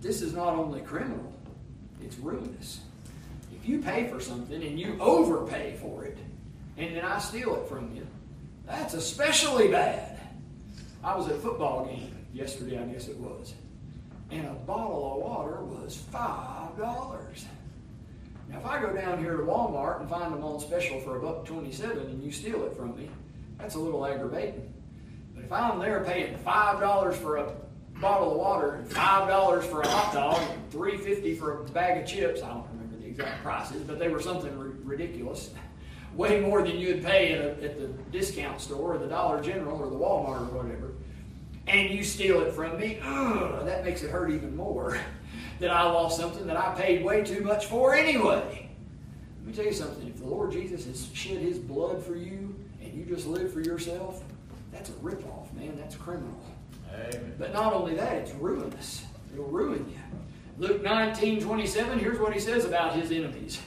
This 0.00 0.22
is 0.22 0.32
not 0.32 0.54
only 0.54 0.80
criminal, 0.80 1.30
it's 2.02 2.16
ruinous. 2.18 2.80
If 3.54 3.68
you 3.68 3.80
pay 3.80 4.08
for 4.08 4.18
something 4.18 4.62
and 4.62 4.80
you 4.80 4.96
overpay 4.98 5.76
for 5.76 6.04
it, 6.04 6.16
and 6.78 6.96
then 6.96 7.04
I 7.04 7.18
steal 7.18 7.54
it 7.56 7.68
from 7.68 7.94
you, 7.94 8.06
that's 8.70 8.94
especially 8.94 9.68
bad. 9.68 10.18
I 11.02 11.16
was 11.16 11.28
at 11.28 11.34
a 11.36 11.38
football 11.38 11.86
game 11.86 12.14
yesterday, 12.32 12.78
I 12.78 12.84
guess 12.84 13.08
it 13.08 13.16
was, 13.16 13.54
and 14.30 14.46
a 14.46 14.52
bottle 14.52 15.14
of 15.14 15.20
water 15.22 15.64
was 15.64 15.96
five 15.96 16.76
dollars. 16.78 17.46
Now, 18.48 18.58
if 18.58 18.66
I 18.66 18.80
go 18.80 18.92
down 18.92 19.18
here 19.18 19.36
to 19.36 19.42
Walmart 19.44 20.00
and 20.00 20.08
find 20.10 20.32
them 20.34 20.42
on 20.44 20.58
special 20.60 21.00
for 21.00 21.16
a 21.16 21.20
buck 21.20 21.44
twenty-seven, 21.46 21.98
and 21.98 22.22
you 22.22 22.30
steal 22.32 22.64
it 22.64 22.76
from 22.76 22.96
me, 22.96 23.08
that's 23.58 23.74
a 23.76 23.78
little 23.78 24.04
aggravating. 24.04 24.72
But 25.34 25.44
if 25.44 25.52
I'm 25.52 25.78
there 25.78 26.02
paying 26.04 26.36
five 26.38 26.80
dollars 26.80 27.16
for 27.16 27.36
a 27.38 27.52
bottle 28.00 28.32
of 28.32 28.36
water, 28.38 28.74
and 28.74 28.90
five 28.92 29.28
dollars 29.28 29.64
for 29.66 29.82
a 29.82 29.88
hot 29.88 30.12
dog, 30.12 30.40
and 30.52 30.70
three 30.70 30.96
fifty 30.96 31.34
for 31.34 31.60
a 31.60 31.64
bag 31.70 32.02
of 32.02 32.08
chips, 32.08 32.42
I 32.42 32.48
don't 32.48 32.66
remember 32.72 32.96
the 32.98 33.06
exact 33.06 33.42
prices, 33.42 33.82
but 33.82 33.98
they 33.98 34.08
were 34.08 34.20
something 34.20 34.56
r- 34.58 34.72
ridiculous 34.84 35.50
way 36.14 36.40
more 36.40 36.62
than 36.62 36.78
you'd 36.78 37.04
pay 37.04 37.32
at, 37.32 37.40
a, 37.40 37.50
at 37.64 37.78
the 37.78 37.86
discount 38.10 38.60
store 38.60 38.94
or 38.94 38.98
the 38.98 39.06
Dollar 39.06 39.42
General 39.42 39.78
or 39.78 39.90
the 39.90 39.96
Walmart 39.96 40.52
or 40.52 40.62
whatever, 40.62 40.92
and 41.66 41.90
you 41.90 42.02
steal 42.02 42.40
it 42.40 42.52
from 42.52 42.78
me, 42.78 42.98
ugh, 43.02 43.64
that 43.64 43.84
makes 43.84 44.02
it 44.02 44.10
hurt 44.10 44.30
even 44.30 44.56
more 44.56 44.98
that 45.60 45.70
I 45.70 45.82
lost 45.84 46.18
something 46.18 46.46
that 46.46 46.56
I 46.56 46.74
paid 46.74 47.04
way 47.04 47.22
too 47.22 47.42
much 47.42 47.66
for 47.66 47.94
anyway. 47.94 48.68
Let 49.38 49.46
me 49.46 49.52
tell 49.52 49.64
you 49.64 49.72
something. 49.72 50.08
If 50.08 50.18
the 50.18 50.26
Lord 50.26 50.52
Jesus 50.52 50.84
has 50.86 51.08
shed 51.12 51.38
his 51.38 51.58
blood 51.58 52.04
for 52.04 52.14
you 52.14 52.54
and 52.82 52.92
you 52.92 53.04
just 53.04 53.26
live 53.26 53.52
for 53.52 53.60
yourself, 53.60 54.22
that's 54.72 54.90
a 54.90 54.94
ripoff, 54.94 55.52
man. 55.54 55.76
That's 55.76 55.96
criminal. 55.96 56.40
Amen. 56.92 57.34
But 57.38 57.52
not 57.52 57.72
only 57.72 57.94
that, 57.94 58.16
it's 58.16 58.32
ruinous. 58.32 59.04
It'll 59.32 59.46
ruin 59.46 59.88
you. 59.88 59.98
Luke 60.58 60.82
19 60.82 61.40
27, 61.40 61.98
here's 61.98 62.18
what 62.18 62.32
he 62.32 62.38
says 62.38 62.64
about 62.64 62.94
his 62.94 63.10
enemies 63.10 63.60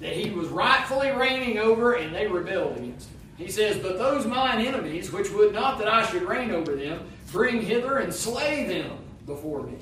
that 0.00 0.12
he 0.12 0.30
was 0.30 0.48
rightfully 0.48 1.10
reigning 1.10 1.58
over, 1.58 1.94
and 1.94 2.14
they 2.14 2.26
rebelled 2.26 2.76
against 2.76 3.08
him. 3.08 3.18
He 3.36 3.50
says, 3.50 3.78
But 3.78 3.98
those 3.98 4.26
mine 4.26 4.64
enemies, 4.64 5.12
which 5.12 5.30
would 5.30 5.52
not 5.52 5.78
that 5.78 5.88
I 5.88 6.06
should 6.06 6.22
reign 6.22 6.50
over 6.50 6.74
them, 6.74 7.08
bring 7.32 7.62
hither 7.62 7.98
and 7.98 8.12
slay 8.12 8.66
them 8.66 8.98
before 9.26 9.62
me. 9.62 9.78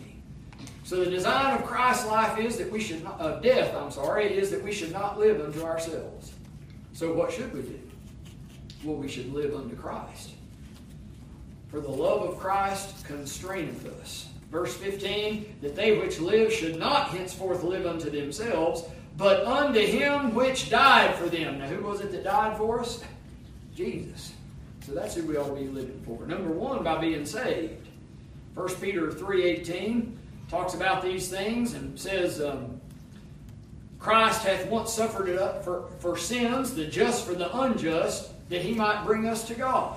So 0.85 0.97
the 1.05 1.11
design 1.11 1.55
of 1.55 1.65
Christ's 1.65 2.07
life 2.07 2.39
is 2.39 2.57
that 2.59 2.71
we 2.71 2.81
should 2.81 3.03
not, 3.05 3.21
of 3.21 3.43
death, 3.43 3.75
I'm 3.75 3.91
sorry, 3.91 4.37
is 4.37 4.51
that 4.51 4.63
we 4.63 4.73
should 4.73 4.93
not 4.93 5.19
live 5.19 5.41
unto 5.41 5.63
ourselves. 5.63 6.33
So 6.93 7.13
what 7.13 7.33
should 7.33 7.53
we 7.55 7.63
do? 7.63 7.81
Well, 8.85 8.97
we 8.97 9.09
should 9.09 9.33
live 9.33 9.55
unto 9.55 9.77
Christ. 9.77 10.31
For 11.69 11.81
the 11.81 11.89
love 11.89 12.29
of 12.29 12.39
Christ 12.39 13.07
constraineth 13.07 13.87
us. 14.01 14.29
Verse 14.51 14.77
15, 14.77 15.57
that 15.63 15.75
they 15.75 15.99
which 15.99 16.21
live 16.21 16.53
should 16.53 16.79
not 16.79 17.09
henceforth 17.09 17.63
live 17.65 17.87
unto 17.87 18.11
themselves, 18.11 18.85
but 19.17 19.45
unto 19.47 19.81
him 19.81 20.35
which 20.35 20.71
died 20.71 21.15
for 21.17 21.29
them. 21.29 21.59
Now, 21.59 21.67
who 21.67 21.83
was 21.85 22.01
it 22.01 22.13
that 22.13 22.25
died 22.25 22.57
for 22.57 22.81
us? 22.81 23.03
Jesus. 23.75 24.33
So 24.85 24.93
that's 24.93 25.15
who 25.15 25.23
we 25.25 25.37
ought 25.37 25.49
to 25.49 25.55
be 25.55 25.69
living 25.69 26.03
for. 26.05 26.27
Number 26.27 26.51
one, 26.51 26.83
by 26.83 27.01
being 27.01 27.25
saved. 27.25 27.89
1 28.55 28.69
Peter 28.77 29.09
3.18 29.09 30.13
talks 30.49 30.75
about 30.75 31.03
these 31.03 31.29
things 31.29 31.75
and 31.75 31.99
says, 31.99 32.41
um, 32.41 32.81
Christ 33.99 34.43
hath 34.43 34.67
once 34.67 34.93
suffered 34.93 35.29
it 35.29 35.39
up 35.39 35.65
for, 35.65 35.89
for 36.01 36.19
sins, 36.19 36.75
the 36.75 36.87
just 36.87 37.25
for 37.25 37.35
the 37.35 37.57
unjust, 37.57 38.31
that 38.49 38.61
he 38.61 38.75
might 38.75 39.05
bring 39.05 39.29
us 39.29 39.47
to 39.47 39.55
God. 39.55 39.97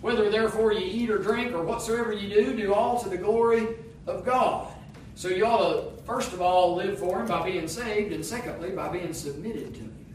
Whether 0.00 0.30
therefore 0.30 0.72
ye 0.72 0.84
eat 0.84 1.10
or 1.10 1.18
drink 1.18 1.52
or 1.52 1.62
whatsoever 1.62 2.12
ye 2.12 2.28
do, 2.28 2.56
do 2.56 2.74
all 2.74 3.00
to 3.02 3.08
the 3.08 3.16
glory 3.16 3.66
of 4.06 4.24
God. 4.24 4.67
So 5.18 5.26
you 5.26 5.44
ought 5.46 5.72
to, 5.72 6.02
first 6.04 6.32
of 6.32 6.40
all, 6.40 6.76
live 6.76 6.96
for 6.96 7.18
him 7.18 7.26
by 7.26 7.44
being 7.44 7.66
saved, 7.66 8.12
and 8.12 8.24
secondly, 8.24 8.70
by 8.70 8.86
being 8.86 9.12
submitted 9.12 9.74
to 9.74 9.80
him. 9.80 10.06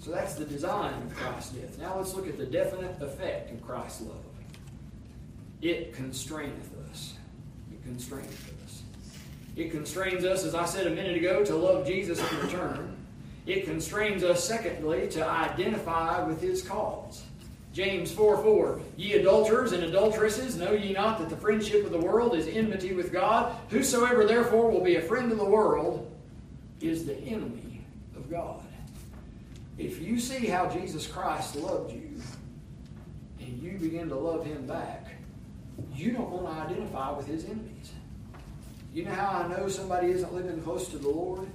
So 0.00 0.12
that's 0.12 0.34
the 0.34 0.44
design 0.44 0.94
of 1.02 1.12
Christ's 1.16 1.50
death. 1.50 1.76
Now 1.76 1.96
let's 1.98 2.14
look 2.14 2.28
at 2.28 2.38
the 2.38 2.46
definite 2.46 3.02
effect 3.02 3.50
of 3.50 3.60
Christ's 3.66 4.02
love. 4.02 4.22
It 5.62 5.92
constraineth 5.94 6.70
us. 6.92 7.14
It 7.72 7.82
constraineth 7.82 8.52
us. 8.64 8.82
It 9.56 9.72
constrains 9.72 10.24
us, 10.24 10.44
as 10.44 10.54
I 10.54 10.64
said 10.64 10.86
a 10.86 10.90
minute 10.90 11.16
ago, 11.16 11.44
to 11.44 11.56
love 11.56 11.84
Jesus 11.88 12.20
in 12.20 12.38
return. 12.42 12.96
It 13.46 13.64
constrains 13.64 14.22
us, 14.22 14.44
secondly, 14.44 15.08
to 15.08 15.26
identify 15.26 16.22
with 16.22 16.40
his 16.40 16.62
cause. 16.62 17.24
James 17.76 18.10
4 18.10 18.38
4. 18.38 18.80
Ye 18.96 19.12
adulterers 19.12 19.72
and 19.72 19.84
adulteresses, 19.84 20.56
know 20.56 20.72
ye 20.72 20.94
not 20.94 21.18
that 21.18 21.28
the 21.28 21.36
friendship 21.36 21.84
of 21.84 21.92
the 21.92 21.98
world 21.98 22.34
is 22.34 22.48
enmity 22.48 22.94
with 22.94 23.12
God? 23.12 23.54
Whosoever 23.68 24.24
therefore 24.24 24.70
will 24.70 24.82
be 24.82 24.96
a 24.96 25.02
friend 25.02 25.30
of 25.30 25.36
the 25.36 25.44
world 25.44 26.10
is 26.80 27.04
the 27.04 27.18
enemy 27.18 27.84
of 28.16 28.30
God. 28.30 28.62
If 29.76 30.00
you 30.00 30.18
see 30.18 30.46
how 30.46 30.70
Jesus 30.70 31.06
Christ 31.06 31.56
loved 31.56 31.92
you 31.92 32.18
and 33.40 33.62
you 33.62 33.72
begin 33.72 34.08
to 34.08 34.14
love 34.14 34.46
him 34.46 34.66
back, 34.66 35.08
you 35.94 36.12
don't 36.12 36.30
want 36.30 36.46
to 36.46 36.52
identify 36.52 37.10
with 37.10 37.26
his 37.26 37.44
enemies. 37.44 37.92
You 38.94 39.04
know 39.04 39.12
how 39.12 39.42
I 39.42 39.48
know 39.48 39.68
somebody 39.68 40.12
isn't 40.12 40.32
living 40.32 40.62
close 40.62 40.88
to 40.88 40.96
the 40.96 41.10
Lord? 41.10 41.46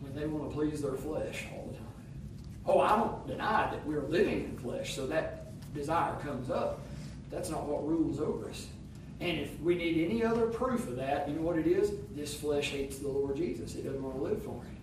When 0.00 0.14
they 0.14 0.26
want 0.26 0.50
to 0.50 0.56
please 0.56 0.80
their 0.80 0.94
flesh. 0.94 1.44
Oh, 2.66 2.80
I 2.80 2.96
don't 2.96 3.26
deny 3.26 3.70
that 3.70 3.86
we're 3.86 4.02
living 4.02 4.44
in 4.44 4.58
flesh, 4.58 4.94
so 4.94 5.06
that 5.08 5.46
desire 5.74 6.14
comes 6.20 6.50
up. 6.50 6.80
That's 7.30 7.50
not 7.50 7.66
what 7.66 7.86
rules 7.86 8.20
over 8.20 8.48
us. 8.48 8.66
And 9.20 9.38
if 9.38 9.58
we 9.60 9.74
need 9.76 10.04
any 10.10 10.24
other 10.24 10.46
proof 10.46 10.88
of 10.88 10.96
that, 10.96 11.28
you 11.28 11.34
know 11.36 11.42
what 11.42 11.58
it 11.58 11.66
is? 11.66 11.92
This 12.14 12.34
flesh 12.34 12.70
hates 12.70 12.98
the 12.98 13.08
Lord 13.08 13.36
Jesus. 13.36 13.74
It 13.74 13.84
doesn't 13.84 14.02
want 14.02 14.16
to 14.16 14.22
live 14.22 14.42
for 14.42 14.62
him. 14.62 14.76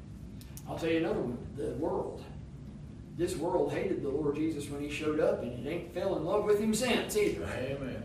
I'll 0.67 0.77
tell 0.77 0.89
you 0.89 0.97
another 0.97 1.19
one 1.19 1.37
the 1.57 1.73
world. 1.77 2.23
This 3.17 3.35
world 3.35 3.73
hated 3.73 4.01
the 4.01 4.09
Lord 4.09 4.35
Jesus 4.35 4.69
when 4.69 4.81
he 4.81 4.89
showed 4.89 5.19
up, 5.19 5.43
and 5.43 5.65
it 5.65 5.69
ain't 5.69 5.93
fell 5.93 6.15
in 6.15 6.23
love 6.23 6.45
with 6.45 6.59
him 6.59 6.73
since 6.73 7.17
either. 7.17 7.43
Amen. 7.45 8.03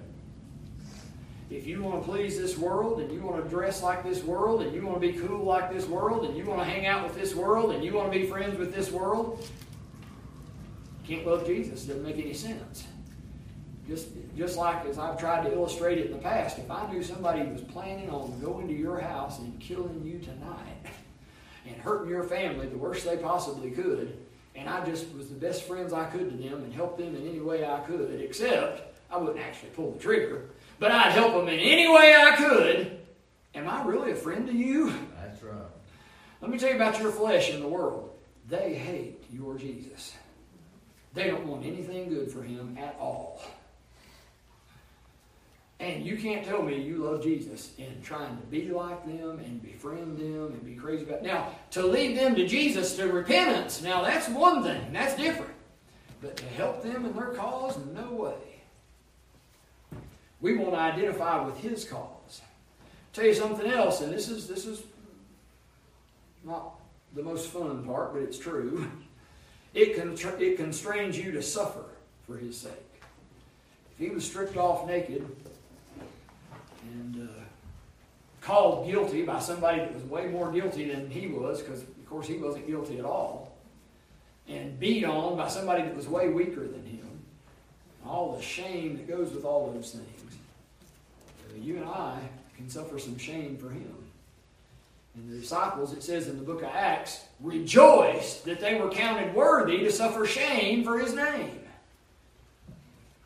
If 1.51 1.67
you 1.67 1.83
want 1.83 2.03
to 2.03 2.11
please 2.11 2.39
this 2.39 2.57
world, 2.57 3.01
and 3.01 3.13
you 3.13 3.21
want 3.21 3.43
to 3.43 3.49
dress 3.49 3.83
like 3.83 4.03
this 4.03 4.23
world, 4.25 4.63
and 4.63 4.75
you 4.75 4.87
want 4.87 5.01
to 5.01 5.07
be 5.07 5.13
cool 5.13 5.45
like 5.45 5.73
this 5.73 5.87
world, 5.87 6.25
and 6.25 6.37
you 6.37 6.45
want 6.45 6.61
to 6.61 6.65
hang 6.65 6.87
out 6.87 7.05
with 7.05 7.15
this 7.15 7.35
world, 7.35 7.73
and 7.73 7.85
you 7.85 7.93
want 7.93 8.11
to 8.13 8.19
be 8.19 8.27
friends 8.27 8.59
with 8.59 8.75
this 8.75 8.91
world, 8.91 9.47
you 11.03 11.17
can't 11.17 11.27
love 11.27 11.47
Jesus. 11.47 11.85
It 11.85 11.89
doesn't 11.89 12.03
make 12.03 12.17
any 12.17 12.33
sense. 12.33 12.85
Just, 13.87 14.09
just 14.37 14.57
like 14.57 14.87
as 14.87 14.99
I've 14.99 15.19
tried 15.19 15.45
to 15.45 15.53
illustrate 15.53 15.99
it 15.99 16.07
in 16.07 16.13
the 16.13 16.19
past, 16.19 16.59
if 16.59 16.71
I 16.71 16.91
knew 16.91 17.03
somebody 17.03 17.43
was 17.43 17.61
planning 17.61 18.09
on 18.09 18.41
going 18.41 18.67
to 18.69 18.75
your 18.75 18.99
house 18.99 19.39
and 19.41 19.61
killing 19.61 20.03
you 20.03 20.19
tonight 20.21 20.87
and 21.67 21.77
hurting 21.77 22.09
your 22.09 22.25
family 22.25 22.67
the 22.67 22.79
worst 22.79 23.05
they 23.05 23.19
possibly 23.19 23.71
could, 23.71 24.17
and 24.55 24.69
I 24.69 24.83
just 24.87 25.13
was 25.15 25.29
the 25.29 25.35
best 25.35 25.65
friends 25.65 25.93
I 25.93 26.05
could 26.07 26.31
to 26.31 26.37
them 26.37 26.65
and 26.65 26.73
helped 26.73 26.97
them 26.97 27.15
in 27.15 27.29
any 27.29 27.41
way 27.41 27.67
I 27.67 27.81
could, 27.81 28.19
except 28.23 28.99
I 29.11 29.19
wouldn't 29.19 29.45
actually 29.45 29.71
pull 29.71 29.93
the 29.93 29.99
trigger, 29.99 30.47
but 30.85 30.93
I'd 30.93 31.13
help 31.13 31.33
them 31.33 31.49
in 31.49 31.59
any 31.59 31.89
way 31.89 32.15
I 32.15 32.37
could, 32.37 33.01
am 33.55 33.67
I 33.67 33.83
really 33.85 34.13
a 34.13 34.15
friend 34.15 34.47
to 34.47 34.53
you? 34.53 34.93
That's 35.19 35.43
right. 35.43 35.57
Let 36.43 36.51
me 36.51 36.59
tell 36.59 36.69
you 36.69 36.77
about 36.77 37.01
your 37.01 37.11
flesh 37.11 37.49
in 37.49 37.61
the 37.61 37.67
world. 37.67 38.11
They 38.51 38.75
hate 38.75 39.25
your 39.33 39.57
Jesus. 39.57 40.15
They 41.15 41.29
don't 41.29 41.47
want 41.47 41.65
anything 41.65 42.11
good 42.11 42.31
for 42.31 42.43
him 42.43 42.77
at 42.79 42.97
all. 43.01 43.41
And 45.81 46.05
you 46.05 46.19
can't 46.19 46.45
tell 46.45 46.63
me 46.63 46.79
you 46.79 46.99
love 46.99 47.23
Jesus 47.23 47.73
and 47.79 48.05
trying 48.05 48.37
to 48.37 48.43
be 48.49 48.69
like 48.69 49.07
them 49.07 49.39
and 49.39 49.63
befriend 49.63 50.19
them 50.19 50.49
and 50.49 50.63
be 50.67 50.75
crazy 50.75 51.05
about. 51.05 51.23
Now, 51.23 51.49
to 51.71 51.87
lead 51.87 52.19
them 52.19 52.35
to 52.35 52.47
Jesus 52.47 52.95
to 52.97 53.11
repentance, 53.11 53.81
now 53.81 54.03
that's 54.03 54.29
one 54.29 54.63
thing. 54.63 54.93
That's 54.93 55.17
different. 55.17 55.55
But 56.21 56.37
to 56.37 56.45
help 56.45 56.83
them 56.83 57.07
in 57.07 57.15
their 57.15 57.29
cause, 57.29 57.79
no 57.95 58.13
way. 58.13 58.54
We 60.45 60.55
want 60.59 60.73
to 60.73 60.79
identify 60.79 61.43
with 61.43 61.57
his 61.57 61.87
cause. 61.87 62.43
tell 63.15 63.25
you 63.25 63.33
something 63.33 63.67
else, 63.67 64.03
and 64.03 64.13
this 64.13 64.29
is 64.29 64.47
this 64.47 64.67
is 64.67 64.83
not 66.45 66.79
the 67.15 67.23
most 67.23 67.49
fun 67.49 67.83
part, 67.83 68.13
but 68.13 68.21
it's 68.21 68.39
true. 68.39 68.87
It, 69.73 69.97
con- 69.97 70.17
it 70.41 70.57
constrains 70.57 71.19
you 71.19 71.33
to 71.33 71.43
suffer 71.43 71.85
for 72.29 72.37
his 72.37 72.57
sake. 72.57 73.01
If 73.91 73.99
he 73.99 74.09
was 74.09 74.25
stripped 74.25 74.57
off 74.57 74.87
naked 74.87 75.29
and 76.93 77.29
uh, 77.29 77.43
called 78.41 78.87
guilty 78.87 79.23
by 79.23 79.41
somebody 79.41 79.81
that 79.81 79.93
was 79.93 80.05
way 80.05 80.29
more 80.29 80.53
guilty 80.53 80.93
than 80.93 81.11
he 81.11 81.27
was, 81.27 81.61
because 81.61 81.83
of 81.83 82.09
course 82.09 82.29
he 82.29 82.37
wasn't 82.37 82.69
guilty 82.69 83.01
at 83.01 83.05
all, 83.05 83.57
and 84.47 84.79
beat 84.79 85.05
on 85.05 85.37
by 85.37 85.49
somebody 85.49 85.83
that 85.83 85.97
was 85.97 86.07
way 86.07 86.29
weaker 86.29 86.69
than 86.69 86.87
him, 86.87 87.25
all 88.07 88.37
the 88.37 88.43
shame 88.43 88.97
that 88.97 89.09
goes 89.09 89.33
with 89.33 89.45
all 89.45 89.73
those 89.73 89.91
things, 89.91 90.14
you 91.63 91.77
and 91.77 91.87
I 91.87 92.19
can 92.57 92.69
suffer 92.69 92.99
some 92.99 93.19
shame 93.19 93.57
for 93.57 93.71
him. 93.71 93.95
And 95.15 95.31
the 95.31 95.39
disciples, 95.39 95.93
it 95.93 96.03
says 96.03 96.29
in 96.29 96.39
the 96.39 96.45
book 96.45 96.63
of 96.63 96.69
Acts, 96.69 97.25
rejoiced 97.41 98.45
that 98.47 98.61
they 98.61 98.75
were 98.75 98.91
counted 98.91 99.35
worthy 99.35 99.79
to 99.79 99.93
suffer 99.93 100.27
shame 100.27 100.83
for 100.83 100.99
his 100.99 101.15
name. 101.15 101.61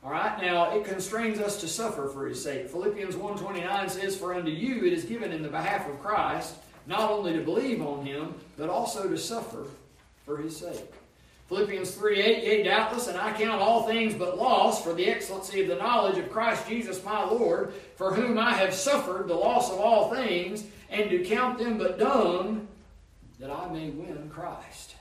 All 0.05 0.11
right, 0.11 0.41
now 0.41 0.77
it 0.77 0.85
constrains 0.85 1.39
us 1.39 1.61
to 1.61 1.69
suffer 1.69 2.09
for 2.09 2.27
his 2.27 2.43
sake. 2.43 2.69
Philippians 2.69 3.17
1.29 3.17 3.91
says, 3.91 4.17
For 4.17 4.35
unto 4.35 4.51
you 4.51 4.85
it 4.85 4.93
is 4.93 5.05
given 5.05 5.33
in 5.33 5.43
the 5.43 5.49
behalf 5.49 5.89
of 5.89 5.99
Christ, 6.01 6.55
not 6.87 7.11
only 7.11 7.33
to 7.33 7.41
believe 7.41 7.83
on 7.83 8.05
him, 8.07 8.35
but 8.57 8.71
also 8.71 9.09
to 9.09 9.19
suffer 9.19 9.65
for 10.25 10.37
his 10.37 10.57
sake. 10.57 10.93
Philippians 11.49 11.93
3 11.93 12.21
8, 12.21 12.45
Yea, 12.45 12.63
doubtless, 12.63 13.07
and 13.07 13.17
I 13.17 13.33
count 13.33 13.63
all 13.63 13.85
things 13.85 14.15
but 14.15 14.37
loss 14.37 14.83
for 14.83 14.93
the 14.93 15.09
excellency 15.09 15.63
of 15.63 15.69
the 15.69 15.77
knowledge 15.77 16.19
of 16.19 16.31
Christ 16.31 16.69
Jesus 16.69 17.03
my 17.05 17.25
Lord, 17.25 17.73
for 17.97 18.13
whom 18.13 18.39
I 18.39 18.53
have 18.53 18.75
suffered 18.75 19.29
the 19.29 19.35
loss 19.35 19.73
of 19.73 19.79
all 19.79 20.15
things, 20.15 20.65
and 20.91 21.09
to 21.09 21.25
count 21.25 21.59
them 21.59 21.79
but 21.79 21.99
dung, 21.99 22.69
that 23.41 23.51
I 23.51 23.69
may 23.69 23.89
win 23.89 24.29
Christ. 24.31 24.97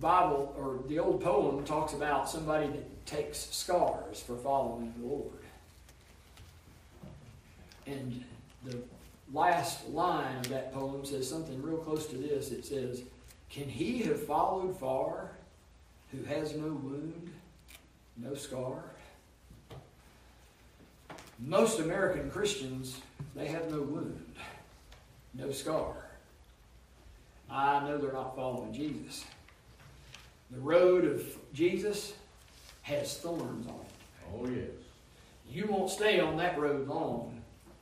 Bible 0.00 0.54
or 0.58 0.80
the 0.88 0.98
old 0.98 1.22
poem 1.22 1.64
talks 1.64 1.92
about 1.92 2.28
somebody 2.28 2.66
that 2.68 3.06
takes 3.06 3.38
scars 3.50 4.20
for 4.20 4.36
following 4.36 4.92
the 4.98 5.06
Lord. 5.06 5.32
And 7.86 8.24
the 8.64 8.78
last 9.32 9.88
line 9.88 10.36
of 10.36 10.48
that 10.48 10.72
poem 10.72 11.04
says 11.04 11.28
something 11.28 11.60
real 11.62 11.78
close 11.78 12.06
to 12.08 12.16
this. 12.16 12.50
It 12.50 12.64
says, 12.64 13.02
Can 13.50 13.68
he 13.68 14.02
have 14.02 14.22
followed 14.24 14.78
far 14.78 15.30
who 16.12 16.22
has 16.24 16.54
no 16.54 16.66
wound, 16.66 17.32
no 18.16 18.34
scar? 18.34 18.84
Most 21.38 21.78
American 21.80 22.30
Christians, 22.30 23.00
they 23.34 23.46
have 23.46 23.70
no 23.70 23.80
wound, 23.80 24.34
no 25.34 25.50
scar. 25.50 25.94
I 27.50 27.80
know 27.80 27.96
they're 27.96 28.12
not 28.12 28.36
following 28.36 28.72
Jesus. 28.72 29.24
The 30.50 30.60
road 30.60 31.04
of 31.04 31.24
Jesus 31.52 32.14
has 32.82 33.18
thorns 33.18 33.66
on 33.66 33.74
it. 33.74 34.34
Oh, 34.34 34.46
yes. 34.48 34.70
You 35.50 35.66
won't 35.66 35.90
stay 35.90 36.20
on 36.20 36.36
that 36.38 36.58
road 36.58 36.88
long 36.88 37.40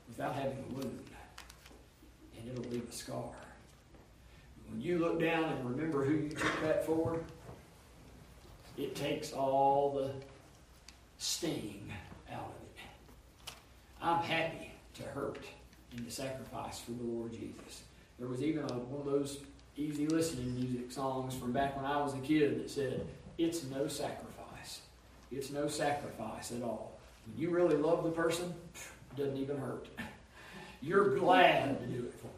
without 0.09 0.35
having 0.35 0.65
a 0.71 0.75
wound. 0.75 1.05
And 2.39 2.51
it'll 2.51 2.71
leave 2.71 2.89
a 2.89 2.93
scar. 2.93 3.31
When 4.71 4.81
you 4.81 4.99
look 4.99 5.21
down 5.21 5.45
and 5.45 5.71
remember 5.71 6.05
who 6.05 6.15
you 6.15 6.31
took 6.31 6.61
that 6.63 6.85
for, 6.85 7.21
it 8.77 8.95
takes 8.95 9.33
all 9.33 9.95
the 9.95 10.11
sting 11.19 11.91
out 12.31 12.41
of 12.41 12.63
it. 12.75 13.55
I'm 14.03 14.23
happy 14.23 14.73
to 14.95 15.03
hurt 15.05 15.45
in 15.97 16.05
the 16.05 16.11
sacrifice 16.11 16.81
for 16.81 16.93
the 16.93 17.03
Lord 17.03 17.33
Jesus. 17.33 17.83
There 18.19 18.29
was 18.29 18.43
even 18.43 18.65
a, 18.65 18.73
one 18.75 19.07
of 19.07 19.07
those 19.07 19.39
easy 19.77 20.07
listening 20.07 20.55
music 20.55 20.91
songs 20.91 21.35
from 21.35 21.53
back 21.53 21.77
when 21.77 21.85
I 21.85 22.01
was 22.03 22.15
a 22.15 22.19
kid 22.19 22.59
that 22.59 22.71
said, 22.71 23.07
It's 23.39 23.65
no 23.65 23.89
sacrifice. 23.89 24.81
It's 25.31 25.51
no 25.51 25.69
sacrifice 25.69 26.53
at 26.53 26.63
all. 26.63 26.99
When 27.27 27.41
you 27.41 27.51
really 27.51 27.77
love 27.77 28.05
the 28.05 28.11
person, 28.11 28.55
it 28.75 29.17
doesn't 29.17 29.37
even 29.37 29.59
hurt. 29.59 29.89
You're 30.83 31.17
glad 31.17 31.81
to 31.81 31.87
do 31.87 32.07
it 32.07 32.15
for. 32.15 32.29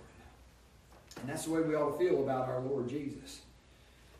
And 1.20 1.28
that's 1.28 1.44
the 1.44 1.50
way 1.50 1.60
we 1.62 1.74
ought 1.74 1.92
to 1.92 1.98
feel 1.98 2.22
about 2.22 2.48
our 2.48 2.60
Lord 2.60 2.88
Jesus. 2.88 3.40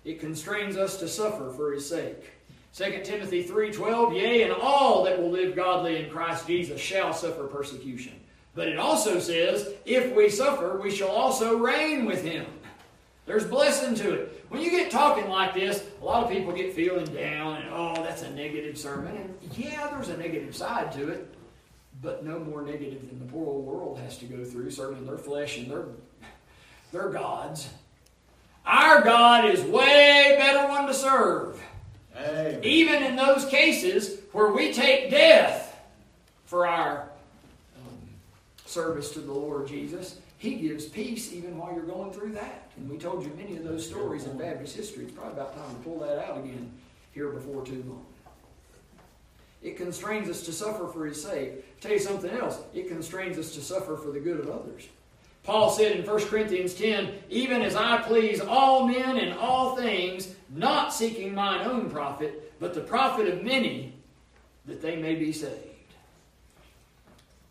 It 0.05 0.21
constrains 0.21 0.77
us 0.77 0.99
to 0.99 1.09
suffer 1.09 1.51
for 1.51 1.73
his 1.73 1.89
sake. 1.89 2.33
2 2.75 3.03
Timothy 3.05 3.45
3:12, 3.45 4.15
yea, 4.15 4.43
and 4.43 4.53
all 4.53 5.05
that 5.05 5.21
will 5.21 5.31
live 5.31 5.57
godly 5.57 6.03
in 6.03 6.11
Christ 6.11 6.47
Jesus 6.47 6.81
shall 6.81 7.13
suffer 7.13 7.47
persecution. 7.47 8.13
But 8.55 8.69
it 8.69 8.79
also 8.79 9.21
says, 9.21 9.69
if 9.85 10.15
we 10.15 10.29
suffer, 10.29 10.81
we 10.83 10.91
shall 10.91 11.11
also 11.11 11.57
reign 11.59 12.05
with 12.07 12.25
him. 12.25 12.47
There's 13.27 13.45
blessing 13.45 13.95
to 13.97 14.15
it. 14.15 14.45
When 14.49 14.63
you 14.63 14.71
get 14.71 14.91
talking 14.91 15.29
like 15.29 15.55
this, 15.55 15.85
a 16.01 16.05
lot 16.05 16.25
of 16.25 16.31
people 16.31 16.53
get 16.53 16.73
feeling 16.73 17.05
down 17.15 17.57
and, 17.57 17.69
oh, 17.71 17.95
that's 18.03 18.23
a 18.23 18.31
negative 18.31 18.79
sermon. 18.79 19.17
And 19.17 19.39
yeah, 19.57 19.89
there's 19.93 20.09
a 20.09 20.17
negative 20.17 20.57
side 20.57 20.91
to 20.93 21.09
it, 21.09 21.35
but 22.01 22.25
no 22.25 22.39
more 22.39 22.63
negative 22.63 23.07
than 23.07 23.19
the 23.19 23.27
poor 23.27 23.47
old 23.47 23.67
world 23.67 23.99
has 23.99 24.17
to 24.19 24.25
go 24.25 24.45
through, 24.45 24.71
serving 24.71 25.05
their 25.05 25.19
flesh 25.19 25.59
and 25.59 25.71
their, 25.71 25.85
their 26.93 27.09
gods. 27.09 27.69
Our 28.65 29.03
God 29.03 29.47
is 29.47 29.63
way 29.63 30.37
better 30.39 30.69
one 30.69 30.87
to 30.87 30.95
serve. 30.95 31.61
Amen. 32.17 32.61
Even 32.63 33.03
in 33.03 33.17
those 33.17 33.47
cases 33.47 34.21
where 34.33 34.53
we 34.53 34.73
take 34.73 35.11
death 35.11 35.81
for 36.45 36.67
our 36.67 37.09
um, 37.77 37.99
service 38.67 39.13
to 39.13 39.21
the 39.21 39.33
Lord 39.33 39.69
Jesus, 39.69 40.19
He 40.37 40.57
gives 40.57 40.85
peace 40.85 41.33
even 41.33 41.57
while 41.57 41.73
you're 41.75 41.85
going 41.85 42.13
through 42.13 42.33
that. 42.33 42.71
And 42.77 42.91
we 42.91 42.99
told 42.99 43.25
you 43.25 43.33
many 43.37 43.57
of 43.57 43.65
those 43.65 43.87
stories 43.87 44.27
in 44.27 44.37
Baptist 44.37 44.77
history. 44.77 45.05
It's 45.05 45.13
probably 45.13 45.33
about 45.33 45.57
time 45.57 45.75
to 45.75 45.83
pull 45.83 46.01
that 46.01 46.19
out 46.29 46.39
again 46.39 46.71
here 47.13 47.29
before 47.29 47.65
too 47.65 47.85
long. 47.89 48.05
It 49.63 49.77
constrains 49.77 50.29
us 50.29 50.43
to 50.43 50.53
suffer 50.53 50.87
for 50.89 51.07
His 51.07 51.23
sake. 51.23 51.53
I'll 51.53 51.81
tell 51.81 51.93
you 51.93 51.99
something 51.99 52.31
else. 52.31 52.59
It 52.75 52.89
constrains 52.89 53.39
us 53.39 53.55
to 53.55 53.61
suffer 53.61 53.97
for 53.97 54.11
the 54.11 54.21
good 54.21 54.41
of 54.41 54.49
others. 54.49 54.89
Paul 55.49 55.71
said 55.71 55.93
in 55.93 56.05
1 56.05 56.27
Corinthians 56.27 56.75
10, 56.75 57.11
even 57.31 57.63
as 57.63 57.75
I 57.75 58.03
please 58.03 58.39
all 58.39 58.87
men 58.87 59.17
in 59.17 59.33
all 59.33 59.77
things, 59.77 60.35
not 60.51 60.93
seeking 60.93 61.35
mine 61.35 61.67
own 61.67 61.89
profit, 61.89 62.53
but 62.61 62.75
the 62.75 62.83
profit 62.83 63.27
of 63.29 63.43
many, 63.43 63.95
that 64.67 64.83
they 64.83 64.97
may 64.97 65.15
be 65.15 65.33
saved. 65.33 65.95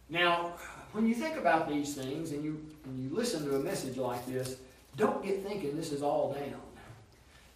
Now, 0.10 0.54
when 0.92 1.08
you 1.08 1.16
think 1.16 1.38
about 1.38 1.68
these 1.68 1.96
things 1.96 2.34
and 2.34 2.44
you, 2.44 2.64
and 2.86 3.04
you 3.04 3.16
listen 3.18 3.44
to 3.46 3.56
a 3.56 3.60
message 3.60 3.98
like 3.98 4.24
this, 4.28 4.58
don't 4.96 5.26
get 5.26 5.44
thinking 5.44 5.76
this 5.76 5.92
is 5.92 6.04
all 6.04 6.34
down. 6.34 6.62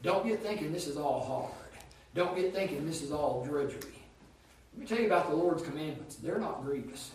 Don't 0.02 0.26
get 0.26 0.42
thinking 0.42 0.74
this 0.74 0.88
is 0.88 0.98
all 0.98 1.24
hard. 1.24 1.84
Don't 2.16 2.36
get 2.36 2.52
thinking 2.52 2.88
this 2.88 3.04
is 3.04 3.12
all 3.12 3.46
drudgery. 3.46 3.94
Let 4.74 4.80
me 4.80 4.88
tell 4.88 4.98
you 4.98 5.06
about 5.06 5.30
the 5.30 5.36
Lord's 5.36 5.62
commandments. 5.62 6.16
They're 6.16 6.40
not 6.40 6.64
grievous. 6.64 7.12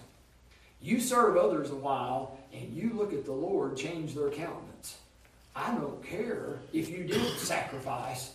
You 0.81 1.01
serve 1.01 1.37
others 1.37 1.71
a 1.71 1.77
while, 1.77 2.39
and 2.53 2.73
you 2.73 2.93
look 2.95 3.13
at 3.13 3.25
the 3.25 3.33
Lord 3.33 3.77
change 3.77 4.15
their 4.15 4.31
countenance. 4.31 4.99
I 5.55 5.75
don't 5.75 6.05
care 6.05 6.59
if 6.73 6.91
you 6.91 7.05
did 7.05 7.39
sacrifice, 7.39 8.33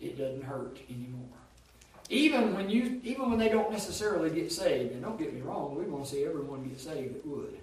it 0.00 0.18
doesn't 0.18 0.44
hurt 0.44 0.78
anymore. 0.88 1.28
Even 2.10 2.54
when 2.54 2.68
you 2.68 3.00
even 3.02 3.30
when 3.30 3.38
they 3.38 3.48
don't 3.48 3.72
necessarily 3.72 4.28
get 4.28 4.52
saved, 4.52 4.92
and 4.92 5.02
don't 5.02 5.18
get 5.18 5.32
me 5.32 5.40
wrong, 5.40 5.74
we 5.74 5.84
want 5.84 6.04
to 6.04 6.10
see 6.10 6.24
everyone 6.24 6.68
get 6.68 6.78
saved 6.78 7.14
that 7.14 7.26
would. 7.26 7.58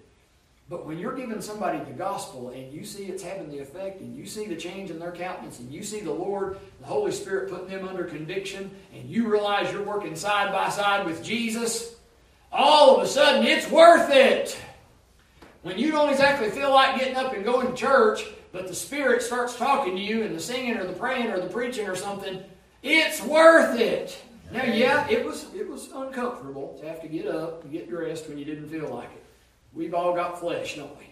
But 0.68 0.86
when 0.86 0.98
you're 0.98 1.16
giving 1.16 1.42
somebody 1.42 1.80
the 1.80 1.92
gospel 1.92 2.50
and 2.50 2.72
you 2.72 2.86
see 2.86 3.04
it's 3.04 3.22
having 3.22 3.50
the 3.50 3.60
effect 3.60 4.00
and 4.00 4.18
you 4.18 4.26
see 4.26 4.46
the 4.48 4.56
change 4.56 4.90
in 4.90 5.00
their 5.00 5.12
countenance 5.12 5.60
and 5.60 5.72
you 5.72 5.84
see 5.84 6.00
the 6.00 6.14
Lord, 6.14 6.60
the 6.80 6.88
Holy 6.88 7.12
Spirit 7.12 7.52
putting 7.52 7.68
them 7.68 7.86
under 7.86 8.06
conviction 8.06 8.72
and 8.96 9.10
you 9.10 9.28
realize 9.28 9.72
you're 9.72 9.84
working 9.84 10.16
side 10.16 10.54
by 10.54 10.70
side 10.70 11.06
with 11.06 11.22
Jesus, 11.22 11.96
all 12.52 12.98
of 12.98 13.04
a 13.04 13.08
sudden 13.08 13.46
it's 13.46 13.70
worth 13.70 14.10
it. 14.12 14.60
When 15.62 15.78
you 15.78 15.92
don't 15.92 16.10
exactly 16.10 16.50
feel 16.50 16.72
like 16.72 17.00
getting 17.00 17.16
up 17.16 17.34
and 17.34 17.46
going 17.46 17.68
to 17.68 17.74
church, 17.74 18.26
but 18.52 18.68
the 18.68 18.76
Spirit 18.76 19.22
starts 19.22 19.56
talking 19.56 19.96
to 19.96 20.02
you 20.02 20.24
and 20.24 20.36
the 20.36 20.40
singing 20.40 20.78
or 20.78 20.86
the 20.86 20.94
praying 20.94 21.28
or 21.28 21.40
the 21.40 21.48
preaching 21.48 21.88
or 21.88 21.96
something, 21.96 22.44
it's 22.84 23.22
worth 23.22 23.80
it. 23.80 24.20
Now, 24.52 24.66
yeah, 24.66 25.08
it 25.08 25.24
was 25.24 25.46
it 25.56 25.68
was 25.68 25.90
uncomfortable 25.94 26.78
to 26.82 26.88
have 26.88 27.02
to 27.02 27.08
get 27.08 27.28
up 27.28 27.64
and 27.64 27.72
get 27.72 27.90
dressed 27.90 28.28
when 28.28 28.38
you 28.38 28.44
didn't 28.44 28.68
feel 28.68 28.90
like 28.90 29.12
it. 29.12 29.24
We've 29.74 29.94
all 29.94 30.14
got 30.14 30.40
flesh, 30.40 30.76
don't 30.76 30.98
we? 30.98 31.06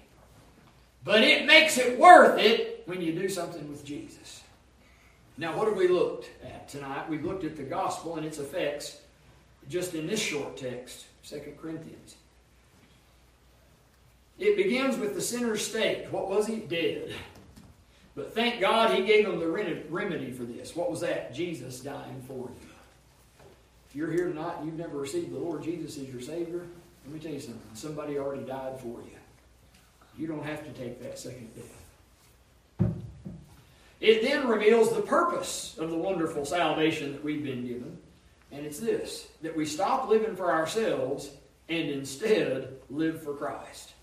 But 1.05 1.23
it 1.23 1.45
makes 1.45 1.77
it 1.77 1.97
worth 1.97 2.37
it 2.37 2.83
when 2.85 3.01
you 3.01 3.13
do 3.13 3.29
something 3.29 3.69
with 3.69 3.85
Jesus. 3.85 4.43
Now, 5.37 5.55
what 5.57 5.67
have 5.67 5.77
we 5.77 5.87
looked 5.87 6.29
at 6.43 6.67
tonight? 6.67 7.09
We've 7.09 7.23
looked 7.23 7.45
at 7.45 7.55
the 7.55 7.63
gospel 7.63 8.17
and 8.17 8.25
its 8.25 8.39
effects 8.39 8.99
just 9.69 9.93
in 9.93 10.07
this 10.07 10.19
short 10.19 10.57
text, 10.57 11.05
2 11.28 11.53
Corinthians. 11.61 12.15
It 14.38 14.55
begins 14.55 14.97
with 14.97 15.15
the 15.15 15.22
sinner's 15.22 15.65
state. 15.65 16.07
What 16.11 16.30
was 16.30 16.47
he? 16.47 16.57
Dead. 16.57 17.13
But 18.15 18.34
thank 18.34 18.61
God 18.61 18.95
he 18.95 19.05
gave 19.05 19.26
him 19.26 19.39
the 19.39 19.47
remedy 19.47 20.32
for 20.32 20.43
this. 20.43 20.76
What 20.76 20.89
was 20.89 21.01
that? 21.01 21.34
Jesus 21.34 21.80
dying 21.82 22.22
for 22.28 22.49
you. 22.49 22.70
If 23.89 23.95
you're 23.95 24.11
here 24.11 24.28
tonight 24.28 24.57
and 24.57 24.65
you've 24.65 24.78
never 24.78 24.97
received 24.97 25.34
the 25.34 25.39
Lord 25.39 25.63
Jesus 25.63 25.97
as 25.97 26.09
your 26.09 26.22
Savior, 26.22 26.65
let 27.05 27.13
me 27.13 27.20
tell 27.20 27.32
you 27.32 27.39
something. 27.39 27.61
Somebody 27.74 28.17
already 28.17 28.43
died 28.43 28.80
for 28.80 29.01
you. 29.01 29.17
You 30.17 30.28
don't 30.28 30.45
have 30.45 30.63
to 30.65 30.72
take 30.72 31.01
that 31.01 31.17
second 31.17 31.49
death. 31.55 32.91
It 33.99 34.22
then 34.22 34.47
reveals 34.47 34.93
the 34.93 35.01
purpose 35.01 35.76
of 35.78 35.89
the 35.89 35.97
wonderful 35.97 36.45
salvation 36.45 37.11
that 37.13 37.24
we've 37.24 37.43
been 37.43 37.65
given. 37.67 37.97
And 38.52 38.66
it's 38.66 38.80
this 38.80 39.28
that 39.41 39.56
we 39.56 39.66
stop 39.66 40.10
living 40.10 40.36
for 40.36 40.52
ourselves 40.52 41.32
and 41.68 41.89
instead 41.89 42.74
live 42.89 43.22
for 43.22 43.34
Christ. 43.34 43.93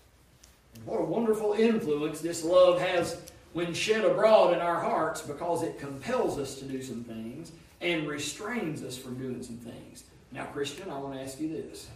And 0.75 0.85
What 0.85 1.01
a 1.01 1.05
wonderful 1.05 1.53
influence 1.53 2.21
this 2.21 2.43
love 2.43 2.79
has 2.79 3.21
when 3.53 3.73
shed 3.73 4.05
abroad 4.05 4.53
in 4.53 4.59
our 4.59 4.79
hearts 4.79 5.21
because 5.21 5.63
it 5.63 5.79
compels 5.79 6.37
us 6.37 6.55
to 6.55 6.65
do 6.65 6.81
some 6.81 7.03
things 7.03 7.51
and 7.81 8.07
restrains 8.07 8.83
us 8.83 8.97
from 8.97 9.17
doing 9.17 9.43
some 9.43 9.57
things. 9.57 10.03
Now, 10.31 10.45
Christian, 10.45 10.89
I 10.89 10.97
want 10.97 11.15
to 11.15 11.21
ask 11.21 11.39
you 11.39 11.49
this. 11.49 11.87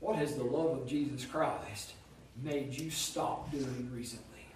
What 0.00 0.16
has 0.16 0.34
the 0.34 0.44
love 0.44 0.78
of 0.78 0.86
Jesus 0.86 1.24
Christ 1.24 1.92
made 2.42 2.76
you 2.76 2.90
stop 2.90 3.50
doing 3.50 3.90
recently? 3.94 4.46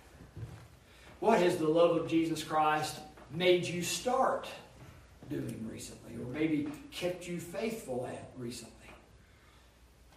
What 1.20 1.39
has 1.39 1.57
the 1.57 1.68
love 1.68 1.97
of 1.97 2.09
Jesus 2.09 2.43
Christ 2.43 2.97
made 3.32 3.64
you 3.64 3.82
start 3.82 4.49
doing 5.28 5.66
recently, 5.70 6.14
or 6.14 6.26
maybe 6.32 6.68
kept 6.92 7.26
you 7.26 7.38
faithful 7.40 8.06
at 8.10 8.30
recently? 8.36 8.72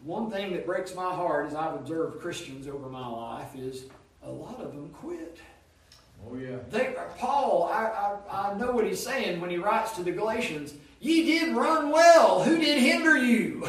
One 0.04 0.32
thing 0.32 0.54
that 0.54 0.66
breaks 0.66 0.96
my 0.96 1.14
heart 1.14 1.48
as 1.48 1.56
I've 1.56 1.76
observed 1.76 2.22
Christians 2.22 2.68
over 2.68 2.88
my 2.88 3.06
life 3.06 3.56
is 3.56 3.86
a 4.24 4.30
lot 4.30 4.60
of 4.60 4.74
them 4.74 4.90
quit. 4.90 5.38
Oh, 6.26 6.36
yeah. 6.36 6.58
They, 6.70 6.96
uh, 6.96 7.04
Paul, 7.18 7.70
I, 7.72 8.18
I, 8.30 8.52
I 8.52 8.58
know 8.58 8.72
what 8.72 8.86
he's 8.86 9.04
saying 9.04 9.42
when 9.42 9.50
he 9.50 9.58
writes 9.58 9.92
to 9.94 10.04
the 10.04 10.12
Galatians. 10.12 10.74
Ye 11.00 11.26
did 11.26 11.56
run 11.56 11.92
well. 11.92 12.44
Who 12.44 12.58
did 12.58 12.78
hinder 12.80 13.18
you? 13.18 13.68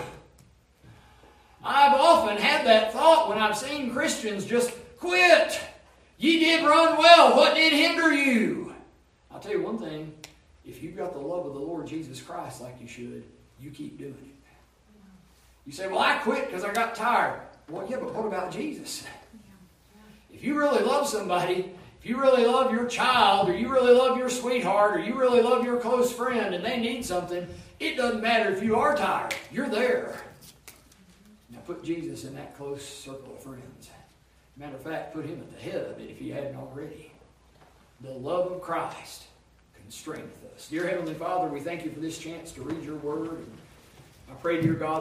I've 1.62 1.94
often 1.94 2.36
had 2.38 2.66
that 2.66 2.92
thought 2.92 3.28
when 3.28 3.38
I've 3.38 3.56
seen 3.56 3.92
Christians 3.92 4.46
just 4.46 4.72
quit. 4.98 5.60
Ye 6.18 6.40
did 6.40 6.64
run 6.64 6.96
well. 6.96 7.36
What 7.36 7.54
did 7.54 7.72
hinder 7.72 8.12
you? 8.12 8.74
I'll 9.30 9.40
tell 9.40 9.52
you 9.52 9.62
one 9.62 9.78
thing. 9.78 10.12
If 10.70 10.84
you've 10.84 10.96
got 10.96 11.12
the 11.12 11.18
love 11.18 11.46
of 11.46 11.54
the 11.54 11.58
Lord 11.58 11.88
Jesus 11.88 12.22
Christ 12.22 12.60
like 12.60 12.80
you 12.80 12.86
should, 12.86 13.24
you 13.60 13.72
keep 13.72 13.98
doing 13.98 14.14
it. 14.14 14.56
You 15.66 15.72
say, 15.72 15.88
Well, 15.88 15.98
I 15.98 16.18
quit 16.18 16.46
because 16.46 16.62
I 16.62 16.72
got 16.72 16.94
tired. 16.94 17.40
Well, 17.68 17.86
yeah, 17.90 17.96
but 17.96 18.14
what 18.14 18.24
about 18.24 18.52
Jesus? 18.52 19.04
If 20.32 20.44
you 20.44 20.56
really 20.56 20.82
love 20.82 21.08
somebody, 21.08 21.72
if 22.00 22.08
you 22.08 22.20
really 22.20 22.46
love 22.46 22.72
your 22.72 22.86
child, 22.86 23.48
or 23.48 23.56
you 23.56 23.68
really 23.68 23.92
love 23.92 24.16
your 24.16 24.30
sweetheart, 24.30 24.96
or 24.96 25.00
you 25.00 25.18
really 25.18 25.42
love 25.42 25.64
your 25.64 25.78
close 25.80 26.12
friend, 26.12 26.54
and 26.54 26.64
they 26.64 26.78
need 26.78 27.04
something, 27.04 27.46
it 27.80 27.96
doesn't 27.96 28.22
matter 28.22 28.52
if 28.52 28.62
you 28.62 28.76
are 28.76 28.96
tired. 28.96 29.34
You're 29.52 29.68
there. 29.68 30.22
Now 31.50 31.58
put 31.66 31.82
Jesus 31.82 32.24
in 32.24 32.34
that 32.36 32.56
close 32.56 32.86
circle 32.86 33.34
of 33.34 33.42
friends. 33.42 33.90
Matter 34.56 34.76
of 34.76 34.82
fact, 34.82 35.14
put 35.14 35.26
him 35.26 35.40
at 35.40 35.52
the 35.52 35.60
head 35.60 35.84
of 35.84 35.98
it 35.98 36.10
if 36.10 36.22
you 36.22 36.32
hadn't 36.32 36.56
already. 36.56 37.12
The 38.02 38.12
love 38.12 38.52
of 38.52 38.62
Christ 38.62 39.24
constraineth 39.90 40.54
us. 40.54 40.68
Dear 40.68 40.86
Heavenly 40.86 41.14
Father, 41.14 41.48
we 41.48 41.58
thank 41.58 41.84
you 41.84 41.90
for 41.90 41.98
this 41.98 42.16
chance 42.16 42.52
to 42.52 42.62
read 42.62 42.84
your 42.84 42.94
word. 42.98 43.44
I 44.30 44.34
pray, 44.34 44.62
dear 44.62 44.74
God, 44.74 44.98